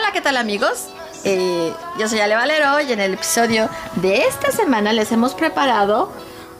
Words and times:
Hola, 0.00 0.12
¿qué 0.12 0.22
tal 0.22 0.38
amigos? 0.38 0.86
Eh, 1.24 1.74
yo 1.98 2.08
soy 2.08 2.20
Ale 2.20 2.34
Valero 2.34 2.80
y 2.80 2.90
en 2.90 3.00
el 3.00 3.12
episodio 3.14 3.68
de 3.96 4.24
esta 4.24 4.50
semana 4.50 4.94
les 4.94 5.12
hemos 5.12 5.34
preparado 5.34 6.10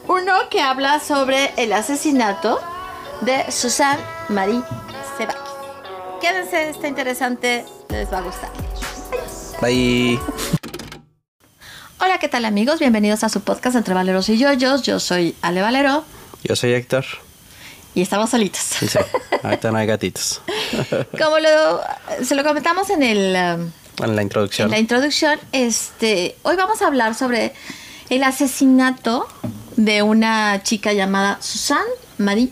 uno 0.07 0.33
que 0.51 0.61
habla 0.61 0.99
sobre 0.99 1.51
el 1.57 1.73
asesinato 1.73 2.59
de 3.21 3.51
Susan 3.51 3.97
Marie 4.29 4.61
Sebakis. 5.17 5.41
Quédense, 6.21 6.69
está 6.69 6.87
interesante, 6.87 7.65
les 7.89 8.13
va 8.13 8.19
a 8.19 8.21
gustar. 8.21 8.51
Bye. 9.59 10.19
Hola, 11.99 12.19
¿qué 12.19 12.29
tal 12.29 12.45
amigos? 12.45 12.77
Bienvenidos 12.77 13.23
a 13.23 13.29
su 13.29 13.41
podcast 13.41 13.75
Entre 13.75 13.95
Valeros 13.95 14.29
y 14.29 14.37
Yoyos. 14.37 14.83
Yo 14.83 14.99
soy 14.99 15.35
Ale 15.41 15.63
Valero 15.63 16.03
Yo 16.43 16.55
soy 16.55 16.73
Héctor. 16.73 17.05
Y 17.93 18.01
estamos 18.01 18.29
solitos. 18.29 18.61
Sí, 18.61 18.87
ahorita 19.43 19.71
no 19.71 19.77
hay 19.77 19.87
gatitos. 19.87 20.41
Como 21.17 21.39
lo, 21.39 21.81
se 22.23 22.35
lo 22.35 22.43
comentamos 22.43 22.89
en 22.89 23.03
el... 23.03 23.35
um, 23.99 24.03
En 24.03 24.15
la 24.15 24.21
introducción. 24.21 24.67
En 24.67 24.71
la 24.71 24.79
introducción, 24.79 25.39
este, 25.51 26.35
hoy 26.43 26.55
vamos 26.55 26.81
a 26.81 26.87
hablar 26.87 27.15
sobre 27.15 27.53
el 28.09 28.23
asesinato 28.23 29.27
de 29.75 30.03
una 30.03 30.61
chica 30.63 30.93
llamada 30.93 31.37
Susan 31.41 31.83
Marie. 32.17 32.51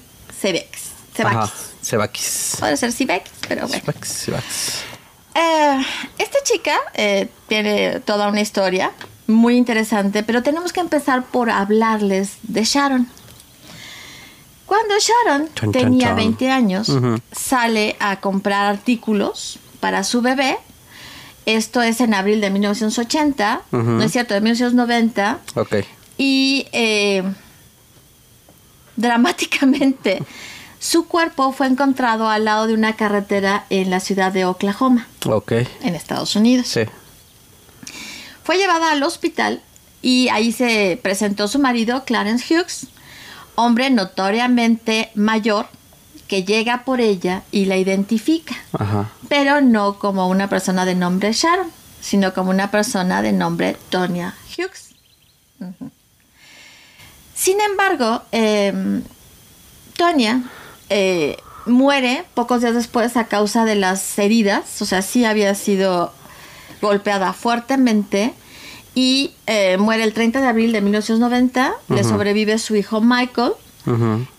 Ajá. 1.24 1.48
Sebakis. 1.48 1.52
Sebakis. 1.82 2.56
Puede 2.60 2.78
ser 2.78 2.92
Sebakis, 2.92 3.32
pero 3.48 3.68
bueno. 3.68 3.84
Sebakis, 3.86 4.10
Sebakis. 4.10 4.74
Eh, 5.36 5.86
esta 6.18 6.40
chica 6.44 6.76
eh, 6.94 7.30
tiene 7.48 8.00
toda 8.02 8.28
una 8.28 8.42
historia 8.42 8.92
muy 9.28 9.58
interesante, 9.58 10.24
pero 10.24 10.42
tenemos 10.44 10.74
que 10.74 10.80
empezar 10.80 11.24
por 11.24 11.50
hablarles 11.50 12.38
de 12.44 12.64
Sharon. 12.64 13.08
Cuando 14.70 14.94
Sharon 15.00 15.50
Chan, 15.56 15.72
tenía 15.72 16.08
chan. 16.10 16.16
20 16.16 16.52
años, 16.52 16.92
sale 17.32 17.96
a 18.00 18.20
comprar 18.20 18.68
artículos 18.68 19.58
para 19.80 20.04
su 20.04 20.22
bebé. 20.22 20.60
Esto 21.48 21.82
es 21.82 22.00
en 22.02 22.14
abril 22.14 22.40
de 22.40 22.52
1980, 22.52 23.64
Ujú. 23.72 23.82
no 23.82 24.04
es 24.04 24.12
cierto, 24.12 24.36
de 24.36 24.42
1990. 24.42 25.40
Ok. 25.56 25.78
Y 26.20 26.68
eh, 26.72 27.24
dramáticamente, 28.96 30.22
su 30.80 31.08
cuerpo 31.08 31.52
fue 31.52 31.66
encontrado 31.66 32.30
al 32.30 32.46
lado 32.46 32.68
de 32.68 32.76
una 32.76 32.96
carretera 32.96 33.66
en 33.72 33.90
la 33.90 34.00
ciudad 34.00 34.32
de 34.32 34.46
Oklahoma, 34.46 35.08
Ok. 35.26 35.54
en 35.82 35.96
Estados 35.96 36.36
Unidos. 36.36 36.68
Sí. 36.68 36.82
Fue 38.44 38.58
llevada 38.58 38.92
al 38.92 39.02
hospital 39.02 39.62
y 40.04 40.28
ahí 40.30 40.52
se 40.52 41.00
presentó 41.02 41.48
su 41.48 41.58
marido, 41.58 42.04
Clarence 42.06 42.54
Hughes, 42.54 42.88
hombre 43.60 43.90
notoriamente 43.90 45.12
mayor 45.16 45.68
que 46.28 46.44
llega 46.44 46.84
por 46.86 47.02
ella 47.02 47.44
y 47.52 47.66
la 47.66 47.78
identifica, 47.78 48.56
Ajá. 48.74 49.10
pero 49.28 49.62
no 49.62 49.98
como 49.98 50.30
una 50.30 50.48
persona 50.48 50.86
de 50.86 50.96
nombre 50.96 51.34
Sharon, 51.34 51.72
sino 52.02 52.34
como 52.34 52.52
una 52.52 52.72
persona 52.72 53.22
de 53.22 53.32
nombre 53.32 53.76
Tonya 53.90 54.36
Hughes. 54.58 54.96
Sin 57.34 57.60
embargo, 57.62 58.22
eh, 58.32 59.02
Tonya 59.98 60.44
eh, 60.90 61.38
muere 61.66 62.26
pocos 62.34 62.62
días 62.62 62.76
después 62.76 63.18
a 63.18 63.26
causa 63.26 63.66
de 63.66 63.76
las 63.76 64.18
heridas, 64.20 64.82
o 64.82 64.86
sea, 64.86 65.02
sí 65.02 65.26
había 65.26 65.56
sido 65.56 66.14
golpeada 66.82 67.34
fuertemente 67.34 68.34
y 68.96 69.32
eh, 69.48 69.78
muere 69.78 70.04
el 70.04 70.14
30 70.14 70.42
de 70.42 70.48
abril 70.48 70.72
de 70.72 70.82
1990, 70.82 71.74
le 71.90 72.04
sobrevive 72.04 72.58
su 72.60 72.76
hijo 72.76 73.02
Michael. 73.02 73.54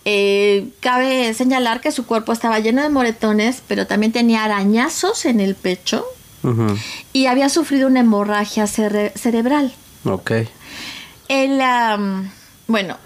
Eh, 0.04 0.68
cabe 0.80 1.32
señalar 1.34 1.80
que 1.80 1.90
su 1.92 2.06
cuerpo 2.06 2.32
estaba 2.32 2.58
lleno 2.60 2.82
de 2.82 2.88
moretones, 2.88 3.62
pero 3.66 3.86
también 3.86 4.12
tenía 4.12 4.44
arañazos 4.44 5.24
en 5.24 5.40
el 5.40 5.54
pecho 5.54 6.04
y 7.12 7.26
había 7.26 7.48
sufrido 7.48 7.86
una 7.88 8.00
hemorragia 8.00 8.64
cere- 8.64 9.12
cerebral. 9.14 9.72
Ok. 10.04 10.30
El, 11.28 11.60
am, 11.60 12.30
bueno, 12.66 12.96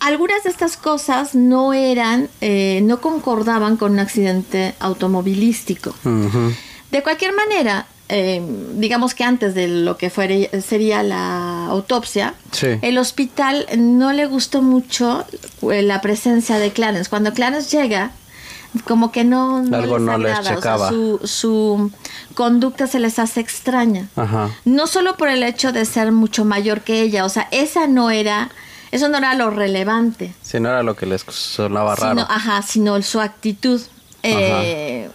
algunas 0.00 0.42
de 0.42 0.50
estas 0.50 0.76
cosas 0.76 1.34
no 1.34 1.72
eran, 1.72 2.28
eh, 2.40 2.80
no 2.82 3.00
concordaban 3.00 3.76
con 3.76 3.92
un 3.92 4.00
accidente 4.00 4.74
automovilístico. 4.80 5.94
De 6.90 7.02
cualquier 7.02 7.32
manera, 7.34 7.86
eh, 8.14 8.42
digamos 8.74 9.14
que 9.14 9.24
antes 9.24 9.54
de 9.54 9.68
lo 9.68 9.96
que 9.96 10.10
fuere, 10.10 10.50
sería 10.60 11.02
la 11.02 11.66
autopsia, 11.66 12.34
Sí. 12.50 12.66
el 12.82 12.98
hospital 12.98 13.66
no 13.78 14.12
le 14.12 14.26
gustó 14.26 14.60
mucho 14.60 15.24
eh, 15.70 15.82
la 15.82 16.00
presencia 16.02 16.58
de 16.58 16.70
Clarence. 16.72 17.08
Cuando 17.08 17.32
Clarence 17.32 17.74
llega, 17.74 18.10
como 18.86 19.12
que 19.12 19.24
no, 19.24 19.62
no 19.62 19.76
Algo 19.78 19.98
les 19.98 20.06
no 20.06 20.18
les 20.18 20.32
agrada, 20.32 20.40
o 20.40 20.44
sea, 20.44 20.56
checaba. 20.56 20.88
su, 20.90 21.20
su 21.24 21.90
conducta 22.34 22.86
se 22.86 22.98
les 23.00 23.18
hace 23.18 23.40
extraña. 23.40 24.08
Ajá. 24.16 24.50
No 24.64 24.86
solo 24.86 25.16
por 25.16 25.28
el 25.28 25.42
hecho 25.42 25.72
de 25.72 25.84
ser 25.84 26.12
mucho 26.12 26.44
mayor 26.44 26.80
que 26.82 27.00
ella, 27.02 27.24
o 27.24 27.28
sea, 27.28 27.48
esa 27.50 27.86
no 27.86 28.10
era, 28.10 28.50
eso 28.90 29.08
no 29.08 29.18
era 29.18 29.34
lo 29.34 29.50
relevante, 29.50 30.34
Si 30.42 30.60
no 30.60 30.68
era 30.68 30.82
lo 30.82 30.96
que 30.96 31.06
les 31.06 31.22
sonaba 31.28 31.96
raro. 31.96 32.10
sino, 32.20 32.26
ajá, 32.30 32.62
sino 32.62 33.00
su 33.02 33.20
actitud. 33.20 33.80
Eh, 34.22 35.08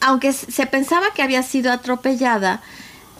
aunque 0.00 0.32
se 0.32 0.66
pensaba 0.66 1.06
que 1.14 1.22
había 1.22 1.42
sido 1.42 1.72
atropellada, 1.72 2.60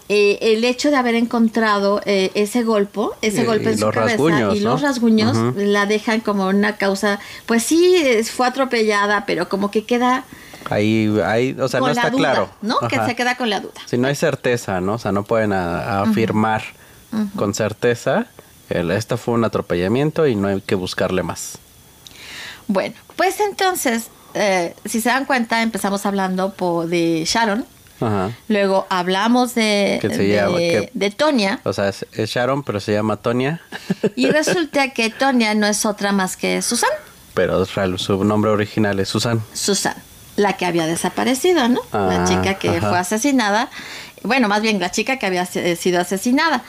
eh, 0.08 0.38
el 0.54 0.64
hecho 0.64 0.90
de 0.90 0.96
haber 0.96 1.14
encontrado 1.14 2.00
eh, 2.04 2.32
ese 2.34 2.64
golpe, 2.64 3.00
ese 3.22 3.42
Y- 3.42 3.44
golpe 3.44 3.70
en 3.70 3.78
su 3.78 3.90
cabeza 3.90 4.16
y 4.54 4.60
¿no? 4.60 4.70
los 4.72 4.82
rasguños 4.82 5.54
la 5.56 5.86
dejan 5.86 6.20
como 6.20 6.48
una 6.48 6.76
causa, 6.76 7.20
pues 7.46 7.62
sí, 7.62 7.94
fue 8.24 8.48
atropellada, 8.48 9.24
pero 9.26 9.48
como 9.48 9.70
que 9.70 9.84
queda 9.84 10.24
Ahí, 10.68 11.10
ahí, 11.24 11.56
o 11.58 11.68
sea, 11.68 11.80
no 11.80 11.88
está 11.88 12.10
duda, 12.10 12.18
claro. 12.32 12.50
¿no? 12.60 12.78
Que 12.88 12.96
se 13.06 13.16
queda 13.16 13.36
con 13.36 13.48
la 13.50 13.60
duda. 13.60 13.72
Si 13.86 13.96
no 13.96 14.08
hay 14.08 14.14
certeza, 14.14 14.80
¿no? 14.80 14.94
O 14.94 14.98
sea, 14.98 15.10
no 15.10 15.24
pueden 15.24 15.52
a- 15.52 16.02
afirmar 16.02 16.62
con 17.36 17.54
certeza 17.54 18.26
que 18.68 18.80
esto 18.94 19.16
fue 19.16 19.34
un 19.34 19.44
atropellamiento 19.44 20.26
y 20.26 20.36
no 20.36 20.48
hay 20.48 20.60
que 20.60 20.74
buscarle 20.74 21.22
más. 21.22 21.58
Bueno, 22.68 22.94
pues 23.16 23.40
entonces, 23.40 24.08
eh, 24.34 24.74
si 24.84 25.00
se 25.00 25.08
dan 25.08 25.24
cuenta, 25.24 25.62
empezamos 25.62 26.04
hablando 26.06 26.54
de 26.86 27.24
Sharon, 27.26 27.64
Ajá. 28.00 28.30
luego 28.48 28.86
hablamos 28.90 29.54
de, 29.54 29.98
Que 30.00 30.08
de, 30.08 30.28
llama- 30.34 30.56
que- 30.58 30.90
de 30.94 31.10
Tonya, 31.10 31.60
O 31.64 31.72
sea, 31.72 31.88
es, 31.88 32.06
Sharon, 32.12 32.62
pero 32.62 32.80
se 32.80 32.92
llama 32.92 33.16
Tonya. 33.18 33.60
y 34.16 34.30
resulta 34.30 34.90
que 34.90 35.10
Tonya 35.10 35.54
no 35.54 35.66
es 35.66 35.84
otra 35.84 36.12
más 36.12 36.36
que 36.36 36.62
Susan, 36.62 36.90
pero 37.34 37.64
su 37.66 38.24
nombre 38.24 38.50
original 38.50 38.98
es 39.00 39.08
Susan. 39.08 39.42
Susan, 39.52 39.94
la 40.36 40.54
que 40.56 40.66
había 40.66 40.86
desaparecido, 40.86 41.68
¿no? 41.68 41.80
la 41.92 42.22
Ah, 42.22 42.26
chica 42.26 42.54
que 42.54 42.70
ajá. 42.70 42.88
fue 42.88 42.98
asesinada, 42.98 43.68
bueno, 44.22 44.48
más 44.48 44.62
bien 44.62 44.80
la 44.80 44.90
chica 44.90 45.18
que 45.18 45.26
había 45.26 45.46
se- 45.46 45.76
sido 45.76 46.00
asesinada. 46.00 46.62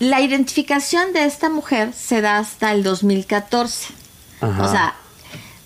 La 0.00 0.20
identificación 0.20 1.12
de 1.12 1.24
esta 1.24 1.48
mujer 1.50 1.92
se 1.92 2.20
da 2.20 2.38
hasta 2.38 2.72
el 2.72 2.82
2014. 2.84 3.88
Ajá. 4.40 4.62
O 4.62 4.70
sea, 4.70 4.94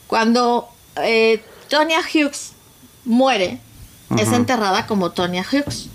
cuando 0.06 0.68
eh, 0.96 1.42
Tonya 1.68 2.00
Hughes 2.00 2.52
muere, 3.04 3.58
es 4.18 4.30
enterrada 4.32 4.86
como 4.86 5.10
Tonya 5.10 5.44
Hughes, 5.50 5.88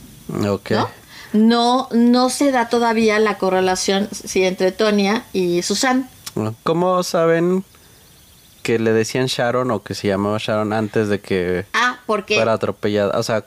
Ok. 0.47 0.71
¿no? 0.71 0.89
No, 1.33 1.87
no 1.91 2.29
se 2.29 2.51
da 2.51 2.69
todavía 2.69 3.19
la 3.19 3.37
correlación 3.37 4.07
sí, 4.11 4.43
entre 4.43 4.71
Tonya 4.71 5.23
y 5.33 5.61
Susan. 5.61 6.09
¿Cómo 6.63 7.03
saben 7.03 7.63
que 8.63 8.79
le 8.79 8.91
decían 8.93 9.25
Sharon 9.27 9.71
o 9.71 9.83
que 9.83 9.93
se 9.93 10.07
llamaba 10.07 10.37
Sharon 10.39 10.73
antes 10.73 11.09
de 11.09 11.19
que 11.19 11.65
Ah, 11.73 11.99
porque 12.05 12.35
fuera 12.35 12.53
atropellada? 12.53 13.17
O 13.19 13.23
sea, 13.23 13.43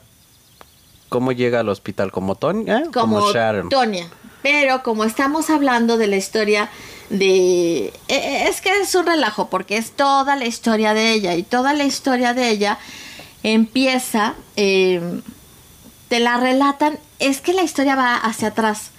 ¿cómo 1.09 1.31
llega 1.31 1.59
al 1.61 1.69
hospital? 1.69 2.11
¿Como 2.11 2.35
Tonya? 2.35 2.83
como, 2.93 3.31
Sharon. 3.31 3.69
Tonya. 3.69 4.07
Pero 4.41 4.83
como 4.83 5.03
estamos 5.03 5.49
hablando 5.49 5.97
de 5.97 6.07
la 6.07 6.17
historia 6.17 6.69
de... 7.09 7.87
eh, 7.87 7.93
eh, 8.07 8.45
Es 8.49 8.61
que 8.61 8.81
es 8.81 8.95
un 8.95 9.05
relajo 9.05 9.49
porque 9.49 9.77
es 9.77 9.91
toda 9.91 10.35
la 10.35 10.45
historia 10.45 10.93
de 10.93 11.11
ella 11.11 11.35
y 11.35 11.43
toda 11.43 11.73
la 11.73 11.83
historia 11.83 12.33
de 12.33 12.49
ella 12.49 12.77
empieza, 13.43 14.35
eh, 14.55 15.21
te 16.07 16.19
la 16.19 16.37
relatan, 16.37 16.99
es 17.19 17.41
que 17.41 17.53
la 17.53 17.63
historia 17.63 17.95
va 17.95 18.15
hacia 18.15 18.49
atrás 18.49 18.91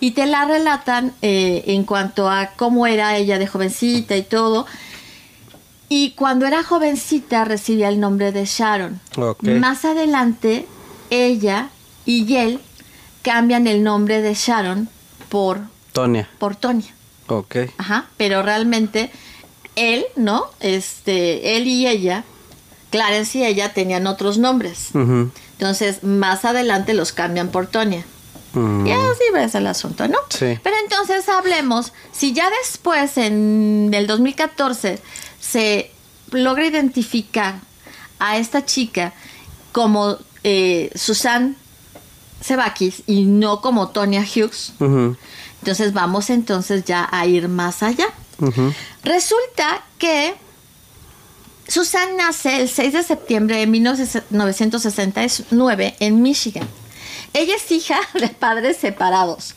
y 0.00 0.12
te 0.12 0.26
la 0.26 0.44
relatan 0.44 1.12
eh, 1.22 1.64
en 1.66 1.84
cuanto 1.84 2.28
a 2.30 2.50
cómo 2.56 2.86
era 2.86 3.16
ella 3.16 3.38
de 3.38 3.46
jovencita 3.46 4.16
y 4.16 4.22
todo. 4.22 4.66
Y 5.88 6.12
cuando 6.12 6.46
era 6.46 6.62
jovencita 6.62 7.44
recibía 7.44 7.88
el 7.88 7.98
nombre 7.98 8.30
de 8.30 8.44
Sharon. 8.44 9.00
Ok. 9.16 9.42
Más 9.44 9.84
adelante, 9.84 10.66
ella 11.10 11.70
y 12.06 12.36
él 12.36 12.60
cambian 13.22 13.66
el 13.66 13.82
nombre 13.82 14.22
de 14.22 14.34
Sharon 14.34 14.88
por, 15.28 15.60
Tonya. 15.92 16.28
por 16.38 16.56
Tonya. 16.56 16.94
Ok. 17.28 17.56
Ajá. 17.78 18.06
Pero 18.16 18.42
realmente 18.42 19.10
él, 19.76 20.04
¿no? 20.16 20.50
Este, 20.60 21.56
él 21.56 21.66
y 21.66 21.86
ella, 21.86 22.24
Clarence 22.90 23.38
y 23.38 23.44
ella 23.44 23.72
tenían 23.72 24.06
otros 24.06 24.38
nombres. 24.38 24.88
Entonces, 24.94 26.02
más 26.02 26.44
adelante 26.44 26.94
los 26.94 27.12
cambian 27.12 27.48
por 27.48 27.66
Tonya. 27.66 28.04
Mm. 28.52 28.86
Y 28.86 28.92
así 28.92 29.24
ves 29.32 29.54
el 29.54 29.66
asunto, 29.66 30.08
¿no? 30.08 30.18
Sí. 30.28 30.58
Pero 30.62 30.76
entonces 30.82 31.28
hablemos, 31.28 31.92
si 32.12 32.32
ya 32.32 32.50
después, 32.62 33.16
en 33.16 33.90
el 33.94 34.06
2014, 34.06 34.98
se 35.38 35.92
logra 36.32 36.66
identificar 36.66 37.60
a 38.18 38.38
esta 38.38 38.64
chica 38.64 39.12
como 39.72 40.18
eh, 40.42 40.90
Susan 40.94 41.56
Sebakis 42.40 43.02
y 43.06 43.24
no 43.24 43.60
como 43.60 43.88
Tonya 43.88 44.22
Hughes. 44.22 44.72
Entonces 44.80 45.92
vamos 45.92 46.30
entonces 46.30 46.84
ya 46.84 47.08
a 47.10 47.26
ir 47.26 47.48
más 47.48 47.82
allá. 47.82 48.06
Resulta 49.04 49.84
que 49.98 50.34
Susan 51.68 52.16
nace 52.16 52.62
el 52.62 52.68
6 52.68 52.92
de 52.94 53.02
septiembre 53.02 53.58
de 53.58 53.66
1969 53.66 55.96
en 56.00 56.22
Michigan. 56.22 56.66
Ella 57.32 57.54
es 57.54 57.70
hija 57.70 58.00
de 58.14 58.28
padres 58.28 58.78
separados, 58.78 59.54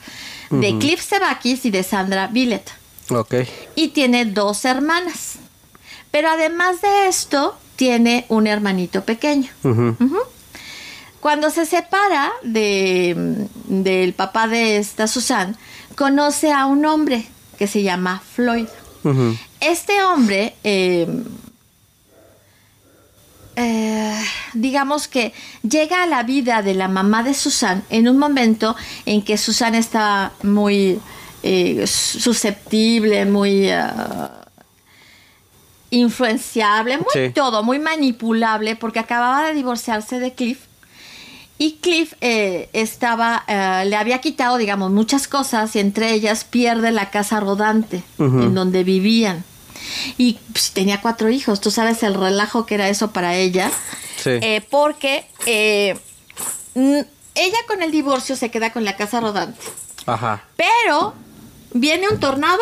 de 0.52 0.78
Cliff 0.78 1.02
Sebakis 1.02 1.66
y 1.66 1.72
de 1.72 1.82
Sandra 1.84 2.28
Billett. 2.28 2.70
Ok. 3.10 3.34
Y 3.76 3.90
tiene 3.90 4.26
dos 4.26 4.66
hermanas. 4.66 5.36
Pero 6.12 6.30
además 6.30 6.82
de 6.82 7.08
esto, 7.08 7.58
tiene 7.76 8.26
un 8.30 8.46
hermanito 8.46 9.04
pequeño. 9.04 9.50
Ujú, 9.64 9.98
Cuando 11.24 11.50
se 11.52 11.66
separa 11.66 12.34
de, 12.44 13.48
del 13.70 14.12
papá 14.12 14.50
de 14.50 14.75
esta 14.75 15.08
Susan, 15.08 15.56
conoce 15.96 16.52
a 16.52 16.66
un 16.66 16.86
hombre 16.86 17.25
que 17.58 17.66
se 17.66 17.81
llama 17.81 18.22
Floyd. 18.36 18.68
Este 19.62 20.04
hombre, 20.04 20.54
eh, 20.66 21.08
eh, 23.56 24.20
digamos 24.54 25.08
que 25.08 25.31
llega 25.62 26.04
a 26.04 26.08
la 26.08 26.24
vida 26.24 26.62
de 26.62 26.74
la 26.74 26.90
mamá 26.90 27.24
de 27.24 27.34
Susan 27.34 27.86
en 27.90 28.10
un 28.10 28.18
momento 28.18 28.75
en 29.06 29.22
que 29.22 29.38
Susan 29.38 29.75
está 29.75 30.34
muy 30.44 31.00
eh, 31.42 31.88
susceptible, 31.88 33.24
muy 33.24 33.70
ah, 33.70 34.44
influenciable, 35.90 36.98
muy 36.98 37.06
Sí. 37.14 37.31
todo, 37.34 37.64
muy 37.64 37.80
manipulable, 37.80 38.75
porque 38.75 39.00
acababa 39.00 39.46
de 39.46 39.54
divorciarse 39.54 40.20
de 40.20 40.34
Cliff. 40.34 40.73
Y 41.63 41.77
Cliff 41.80 42.15
eh, 42.19 42.68
estaba, 42.74 43.45
eh, 43.48 43.86
le 43.86 43.95
había 43.95 44.19
quitado, 44.19 44.57
digamos, 44.57 44.92
muchas 44.92 45.30
cosas 45.30 45.74
y 45.77 45.80
entre 45.80 46.12
ellas 46.12 46.44
pierde 46.44 46.92
la 46.92 47.10
casa 47.10 47.39
rodante 47.39 48.04
en 48.19 48.54
donde 48.54 48.83
vivían. 48.83 49.45
Y 50.18 50.39
pues, 50.51 50.71
tenía 50.71 51.00
cuatro 51.00 51.30
hijos, 51.30 51.62
tú 51.62 51.71
sabes 51.71 52.04
el 52.04 52.15
relajo 52.15 52.65
que 52.65 52.75
era 52.75 52.89
eso 52.89 53.12
para 53.12 53.38
ella. 53.38 53.71
Sí. 54.18 54.31
Eh, 54.42 54.62
porque 54.69 55.25
ella 56.75 57.57
con 57.65 57.81
el 57.81 57.92
divorcio 57.92 58.36
se 58.36 58.51
queda 58.51 58.74
con 58.74 58.83
la 58.83 58.98
casa 58.98 59.21
rodante. 59.21 59.62
Ajá. 60.06 60.44
Pero 60.57 61.13
viene 61.71 62.10
un 62.10 62.19
tornado 62.19 62.62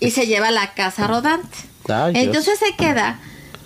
y 0.00 0.10
se 0.10 0.26
lleva 0.26 0.50
la 0.50 0.74
casa 0.74 1.06
rodante. 1.06 1.56
Ay, 1.88 2.14
Dios. 2.14 2.24
Entonces 2.24 2.58
se 2.58 2.74
queda 2.74 3.20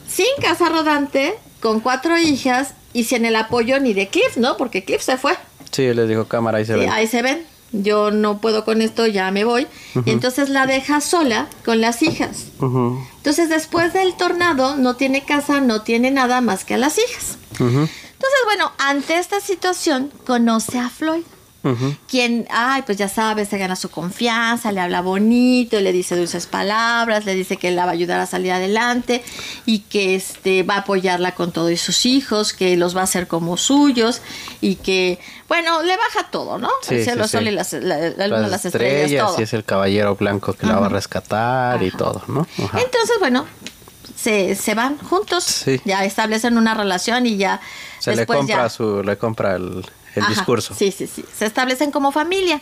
sin 0.06 0.26
casa 0.42 0.68
rodante, 0.68 1.38
con 1.60 1.80
cuatro 1.80 2.18
hijas 2.18 2.74
y 2.92 3.04
sin 3.04 3.24
el 3.24 3.36
apoyo 3.36 3.78
ni 3.80 3.94
de 3.94 4.08
Cliff, 4.08 4.36
¿no? 4.36 4.56
Porque 4.56 4.84
Cliff 4.84 5.02
se 5.02 5.16
fue. 5.18 5.32
Sí, 5.70 5.92
les 5.94 6.08
digo 6.08 6.26
cámara 6.26 6.60
y 6.60 6.64
se 6.64 6.74
Sí, 6.74 6.80
ve. 6.80 6.88
ahí 6.88 7.06
se 7.06 7.22
ven. 7.22 7.44
Yo 7.72 8.10
no 8.10 8.40
puedo 8.40 8.64
con 8.64 8.80
esto, 8.80 9.06
ya 9.06 9.30
me 9.30 9.44
voy. 9.44 9.66
Y 10.06 10.10
entonces 10.10 10.48
la 10.48 10.66
deja 10.66 11.02
sola 11.02 11.48
con 11.66 11.82
las 11.82 12.02
hijas. 12.02 12.46
Entonces 12.60 13.50
después 13.50 13.92
del 13.92 14.14
tornado 14.16 14.76
no 14.76 14.96
tiene 14.96 15.22
casa, 15.24 15.60
no 15.60 15.82
tiene 15.82 16.10
nada 16.10 16.40
más 16.40 16.64
que 16.64 16.74
a 16.74 16.78
las 16.78 16.96
hijas. 16.98 17.36
Entonces, 17.60 18.40
bueno, 18.46 18.72
ante 18.78 19.18
esta 19.18 19.40
situación 19.40 20.10
conoce 20.26 20.78
a 20.78 20.88
Floyd 20.88 21.24
ujú. 21.62 21.94
quien, 22.08 22.46
ay, 22.50 22.82
pues 22.82 22.96
ya 22.98 23.08
sabes, 23.08 23.48
se 23.48 23.58
gana 23.58 23.76
su 23.76 23.90
confianza, 23.90 24.72
le 24.72 24.80
habla 24.80 25.00
bonito, 25.00 25.80
le 25.80 25.92
dice 25.92 26.16
dulces 26.16 26.46
palabras, 26.46 27.24
le 27.24 27.34
dice 27.34 27.56
que 27.56 27.70
la 27.70 27.84
va 27.84 27.90
a 27.90 27.94
ayudar 27.94 28.20
a 28.20 28.26
salir 28.26 28.52
adelante 28.52 29.22
y 29.66 29.80
que 29.80 30.14
este 30.14 30.62
va 30.62 30.74
a 30.74 30.78
apoyarla 30.78 31.32
con 31.34 31.52
todo 31.52 31.70
y 31.70 31.76
sus 31.76 32.06
hijos, 32.06 32.52
que 32.52 32.76
los 32.76 32.96
va 32.96 33.00
a 33.02 33.04
hacer 33.04 33.26
como 33.26 33.56
suyos 33.56 34.20
y 34.60 34.76
que, 34.76 35.18
bueno, 35.48 35.82
le 35.82 35.96
baja 35.96 36.30
todo, 36.30 36.58
¿no? 36.58 36.70
Sí, 36.82 36.94
el 36.96 37.04
cielo, 37.04 37.26
sí, 37.28 37.36
el 37.36 37.42
sol 37.42 37.42
sí. 37.44 37.48
y 37.48 37.52
las, 37.52 37.72
la, 37.72 38.10
la 38.10 38.26
luna, 38.28 38.40
Las 38.42 38.50
las 38.50 38.64
estrellas, 38.66 39.26
todo. 39.26 39.40
y 39.40 39.42
es 39.44 39.52
el 39.52 39.64
caballero 39.64 40.14
blanco 40.16 40.52
que 40.54 40.66
la 40.66 40.78
va 40.78 40.86
a 40.86 40.90
rescatar 40.90 41.82
y 41.82 41.90
todo, 41.90 42.22
¿no? 42.28 42.46
Ajá. 42.64 42.78
Entonces, 42.80 43.16
bueno, 43.20 43.46
se, 44.16 44.54
se 44.56 44.74
van 44.74 44.98
juntos, 44.98 45.44
Sí. 45.44 45.80
ya 45.84 46.04
establecen 46.04 46.56
una 46.58 46.74
relación 46.74 47.26
y 47.26 47.36
ya 47.36 47.60
Se 48.00 48.10
le 48.10 48.16
después 48.18 48.38
compra 48.38 48.56
ya 48.64 48.68
su, 48.68 49.02
le 49.02 49.16
compra 49.16 49.54
el, 49.56 49.84
el 50.14 50.22
Ajá, 50.22 50.32
discurso. 50.34 50.74
Sí, 50.74 50.90
sí, 50.92 51.06
sí. 51.06 51.24
Se 51.36 51.46
establecen 51.46 51.90
como 51.90 52.12
familia. 52.12 52.60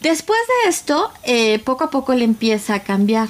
Después 0.00 0.38
de 0.64 0.68
esto, 0.70 1.10
eh, 1.24 1.58
poco 1.60 1.84
a 1.84 1.90
poco 1.90 2.14
le 2.14 2.24
empieza 2.24 2.74
a 2.74 2.82
cambiar. 2.82 3.28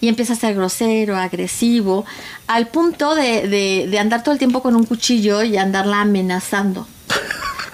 Y 0.00 0.08
empieza 0.08 0.34
a 0.34 0.36
ser 0.36 0.54
grosero, 0.54 1.16
agresivo, 1.16 2.04
al 2.46 2.68
punto 2.68 3.14
de, 3.14 3.48
de- 3.48 3.86
de 3.90 3.98
andar 3.98 4.22
todo 4.22 4.32
el 4.32 4.38
tiempo 4.38 4.62
con 4.62 4.76
un 4.76 4.84
cuchillo 4.84 5.42
y 5.42 5.56
andarla 5.56 6.02
amenazando. 6.02 6.86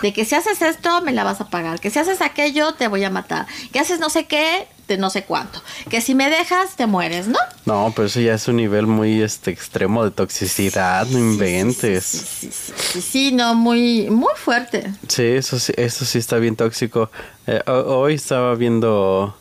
De 0.03 0.13
que 0.13 0.25
si 0.25 0.35
haces 0.35 0.63
esto, 0.63 1.03
me 1.03 1.13
la 1.13 1.25
vas 1.25 1.41
a 1.41 1.49
pagar. 1.51 1.79
Que 1.81 1.91
si 1.91 1.99
haces 1.99 2.21
aquello, 2.23 2.75
te 2.75 2.89
voy 2.89 3.05
a 3.05 3.11
matar. 3.11 3.47
Que 3.73 3.81
haces 3.81 3.99
no 4.01 4.09
sé 4.09 4.25
qué, 4.27 4.67
de 4.89 4.99
no 4.99 5.11
sé 5.11 5.25
cuánto. 5.25 5.63
Que 5.89 6.01
si 6.01 6.15
me 6.15 6.29
dejas, 6.29 6.77
te 6.77 6.87
mueres, 6.87 7.29
¿no? 7.29 7.39
No, 7.67 7.93
pero 7.95 8.07
eso 8.07 8.21
ya 8.21 8.35
es 8.35 8.49
un 8.49 8.57
nivel 8.57 8.87
muy 8.87 9.23
este 9.23 9.51
extremo 9.51 10.05
de 10.05 10.11
toxicidad, 10.11 11.07
no 11.07 11.19
inventes. 11.19 12.05
Sí, 12.05 12.51
sí, 12.53 12.73
sí, 12.77 13.01
sí, 13.03 13.33
no, 13.33 13.55
muy, 13.55 14.11
muy 14.11 14.33
fuerte. 14.37 14.91
Sí, 15.09 15.23
eso 15.25 15.59
sí, 15.59 15.73
eso 15.77 16.05
sí 16.05 16.19
está 16.19 16.37
bien 16.39 16.57
tóxico. 16.57 17.11
Eh, 17.47 17.63
ho- 17.67 18.01
hoy 18.01 18.15
estaba 18.15 18.55
viendo 18.55 19.37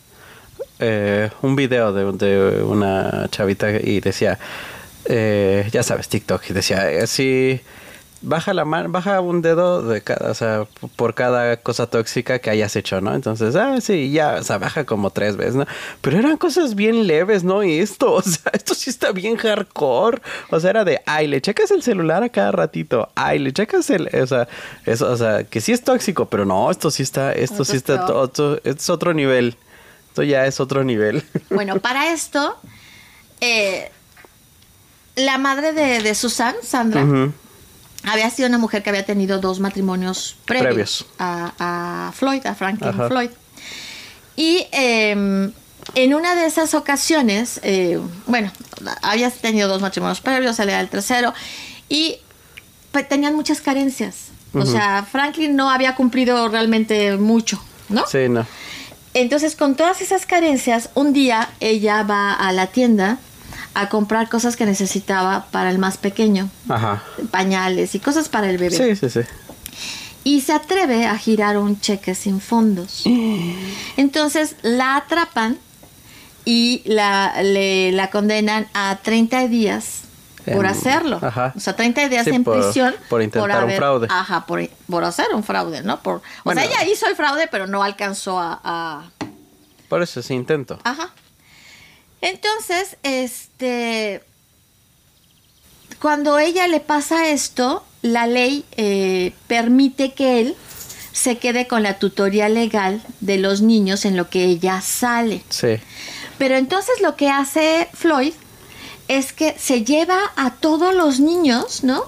eh, 0.79 1.29
un 1.41 1.55
video 1.55 1.91
de, 1.93 2.11
de 2.13 2.63
una 2.63 3.27
chavita 3.31 3.71
y 3.71 3.99
decía, 3.99 4.39
eh, 5.05 5.67
ya 5.71 5.83
sabes, 5.83 6.07
TikTok, 6.07 6.41
y 6.49 6.53
decía, 6.53 6.89
eh, 6.91 7.07
si 7.07 7.59
baja 8.23 8.53
la 8.53 8.65
mano, 8.65 8.89
baja 8.89 9.19
un 9.21 9.41
dedo 9.41 9.81
de 9.81 10.01
cada, 10.01 10.29
o 10.29 10.33
sea, 10.33 10.65
por 10.95 11.15
cada 11.15 11.57
cosa 11.57 11.87
tóxica 11.87 12.39
que 12.39 12.49
hayas 12.49 12.75
hecho, 12.75 13.01
¿no? 13.01 13.15
Entonces, 13.15 13.55
ah, 13.55 13.81
sí, 13.81 14.11
ya, 14.11 14.35
o 14.39 14.43
sea, 14.43 14.57
baja 14.59 14.85
como 14.85 15.09
tres 15.09 15.37
veces, 15.37 15.55
¿no? 15.55 15.65
Pero 16.01 16.19
eran 16.19 16.37
cosas 16.37 16.75
bien 16.75 17.07
leves, 17.07 17.43
¿no? 17.43 17.63
Y 17.63 17.79
esto, 17.79 18.13
o 18.13 18.21
sea, 18.21 18.51
esto 18.53 18.73
sí 18.75 18.89
está 18.89 19.11
bien 19.11 19.37
hardcore. 19.37 20.21
O 20.51 20.59
sea, 20.59 20.69
era 20.69 20.83
de, 20.83 21.01
ay, 21.05 21.27
le 21.27 21.41
checas 21.41 21.71
el 21.71 21.81
celular 21.83 22.21
a 22.23 22.29
cada 22.29 22.51
ratito, 22.51 23.09
ay, 23.15 23.39
le 23.39 23.51
checas 23.53 23.89
el, 23.89 24.07
o 24.13 24.27
sea, 24.27 24.47
eso, 24.85 25.11
o 25.11 25.17
sea, 25.17 25.43
que 25.43 25.59
sí 25.61 25.71
es 25.71 25.83
tóxico, 25.83 26.25
pero 26.29 26.45
no, 26.45 26.69
esto 26.69 26.91
sí 26.91 27.03
está, 27.03 27.33
esto 27.33 27.53
Esto 27.61 27.65
sí 27.65 27.71
es 27.71 27.77
está, 27.77 27.95
peor. 27.95 28.07
to- 28.07 28.19
otro, 28.19 28.55
esto 28.57 28.69
es 28.81 28.89
otro 28.89 29.13
nivel. 29.13 29.57
Esto 30.09 30.23
ya 30.23 30.45
es 30.45 30.59
otro 30.59 30.83
nivel. 30.83 31.23
Bueno, 31.49 31.79
para 31.79 32.11
esto, 32.13 32.57
eh, 33.39 33.89
la 35.15 35.37
madre 35.37 35.73
de, 35.73 36.01
de 36.01 36.15
Susan, 36.15 36.55
Sandra. 36.63 37.03
Había 38.03 38.29
sido 38.29 38.47
una 38.47 38.57
mujer 38.57 38.83
que 38.83 38.89
había 38.89 39.05
tenido 39.05 39.39
dos 39.39 39.59
matrimonios 39.59 40.35
previos, 40.45 40.67
Previos. 40.67 41.05
A, 41.19 42.07
a 42.07 42.11
Floyd, 42.13 42.45
a 42.45 42.55
Franklin 42.55 42.89
Ajá. 42.89 43.07
Floyd. 43.07 43.29
Y 44.35 44.67
eh, 44.71 45.51
en 45.95 46.13
una 46.13 46.35
de 46.35 46.45
esas 46.45 46.73
ocasiones, 46.73 47.59
eh, 47.63 47.99
bueno, 48.27 48.51
había 49.01 49.29
tenido 49.29 49.67
dos 49.67 49.81
matrimonios 49.81 50.21
previos, 50.21 50.55
salía 50.55 50.79
el 50.79 50.89
tercero, 50.89 51.33
y 51.89 52.17
pues, 52.91 53.07
tenían 53.07 53.35
muchas 53.35 53.61
carencias. 53.61 54.27
O 54.53 54.65
sea, 54.65 55.07
Franklin 55.09 55.55
no 55.55 55.69
había 55.69 55.95
cumplido 55.95 56.49
realmente 56.49 57.15
mucho, 57.15 57.63
¿no? 57.87 58.05
Sí, 58.05 58.27
no. 58.27 58.45
Entonces, 59.13 59.55
con 59.55 59.75
todas 59.75 60.01
esas 60.01 60.25
carencias, 60.25 60.89
un 60.93 61.13
día 61.13 61.49
ella 61.61 62.03
va 62.03 62.33
a 62.33 62.51
la 62.51 62.67
tienda 62.67 63.17
a 63.73 63.89
comprar 63.89 64.27
cosas 64.29 64.55
que 64.55 64.65
necesitaba 64.65 65.45
para 65.51 65.69
el 65.71 65.77
más 65.79 65.97
pequeño, 65.97 66.49
Ajá. 66.69 67.03
pañales 67.31 67.95
y 67.95 67.99
cosas 67.99 68.27
para 68.29 68.49
el 68.49 68.57
bebé. 68.57 68.75
Sí, 68.75 68.95
sí, 68.95 69.09
sí. 69.09 69.27
Y 70.23 70.41
se 70.41 70.53
atreve 70.53 71.05
a 71.07 71.17
girar 71.17 71.57
un 71.57 71.79
cheque 71.79 72.13
sin 72.13 72.41
fondos. 72.41 73.03
Entonces 73.97 74.55
la 74.61 74.97
atrapan 74.97 75.57
y 76.45 76.81
la, 76.85 77.41
le- 77.43 77.91
la 77.91 78.09
condenan 78.09 78.67
a 78.73 78.97
30 79.01 79.47
días 79.47 80.01
por 80.45 80.65
En- 80.65 80.71
hacerlo. 80.71 81.19
ajá. 81.21 81.53
O 81.55 81.59
sea, 81.59 81.75
30 81.75 82.09
días 82.09 82.25
Sí, 82.25 82.31
en 82.31 82.43
por- 82.43 82.59
prisión. 82.61 82.95
por 83.09 83.21
intentar 83.21 83.63
un 83.63 83.71
fraude. 83.71 84.07
Ajá, 84.09 84.45
por, 84.45 84.67
por 84.89 85.03
hacer 85.03 85.27
un 85.33 85.43
fraude, 85.43 85.81
¿no? 85.83 86.01
Por, 86.01 86.21
Bueno. 86.43 86.61
o 86.61 86.63
sea, 86.63 86.71
ella 86.83 86.91
hizo 86.91 87.05
el 87.07 87.15
fraude, 87.15 87.47
pero 87.49 87.67
no 87.67 87.83
alcanzó 87.83 88.39
a- 88.39 88.59
a, 88.63 89.03
Por 89.87 90.01
eso 90.01 90.21
sí 90.21 90.33
intento. 90.33 90.79
Ajá. 90.83 91.09
Entonces, 92.21 92.97
este, 93.03 94.23
cuando 95.99 96.39
ella 96.39 96.67
le 96.67 96.79
pasa 96.79 97.29
esto, 97.29 97.83
la 98.01 98.27
ley 98.27 98.65
eh, 98.77 99.33
permite 99.47 100.13
que 100.13 100.39
él 100.39 100.55
se 101.11 101.37
quede 101.37 101.67
con 101.67 101.83
la 101.83 101.99
tutoría 101.99 102.47
legal 102.49 103.01
de 103.19 103.37
los 103.37 103.61
niños 103.61 104.05
en 104.05 104.15
lo 104.15 104.29
que 104.29 104.45
ella 104.45 104.81
sale. 104.81 105.43
Sí. 105.49 105.79
Pero 106.37 106.55
entonces 106.55 107.01
lo 107.01 107.15
que 107.15 107.29
hace 107.29 107.87
Floyd 107.93 108.33
es 109.07 109.33
que 109.33 109.55
se 109.59 109.83
lleva 109.83 110.19
a 110.35 110.55
todos 110.55 110.95
los 110.95 111.19
niños, 111.19 111.83
¿no? 111.83 112.05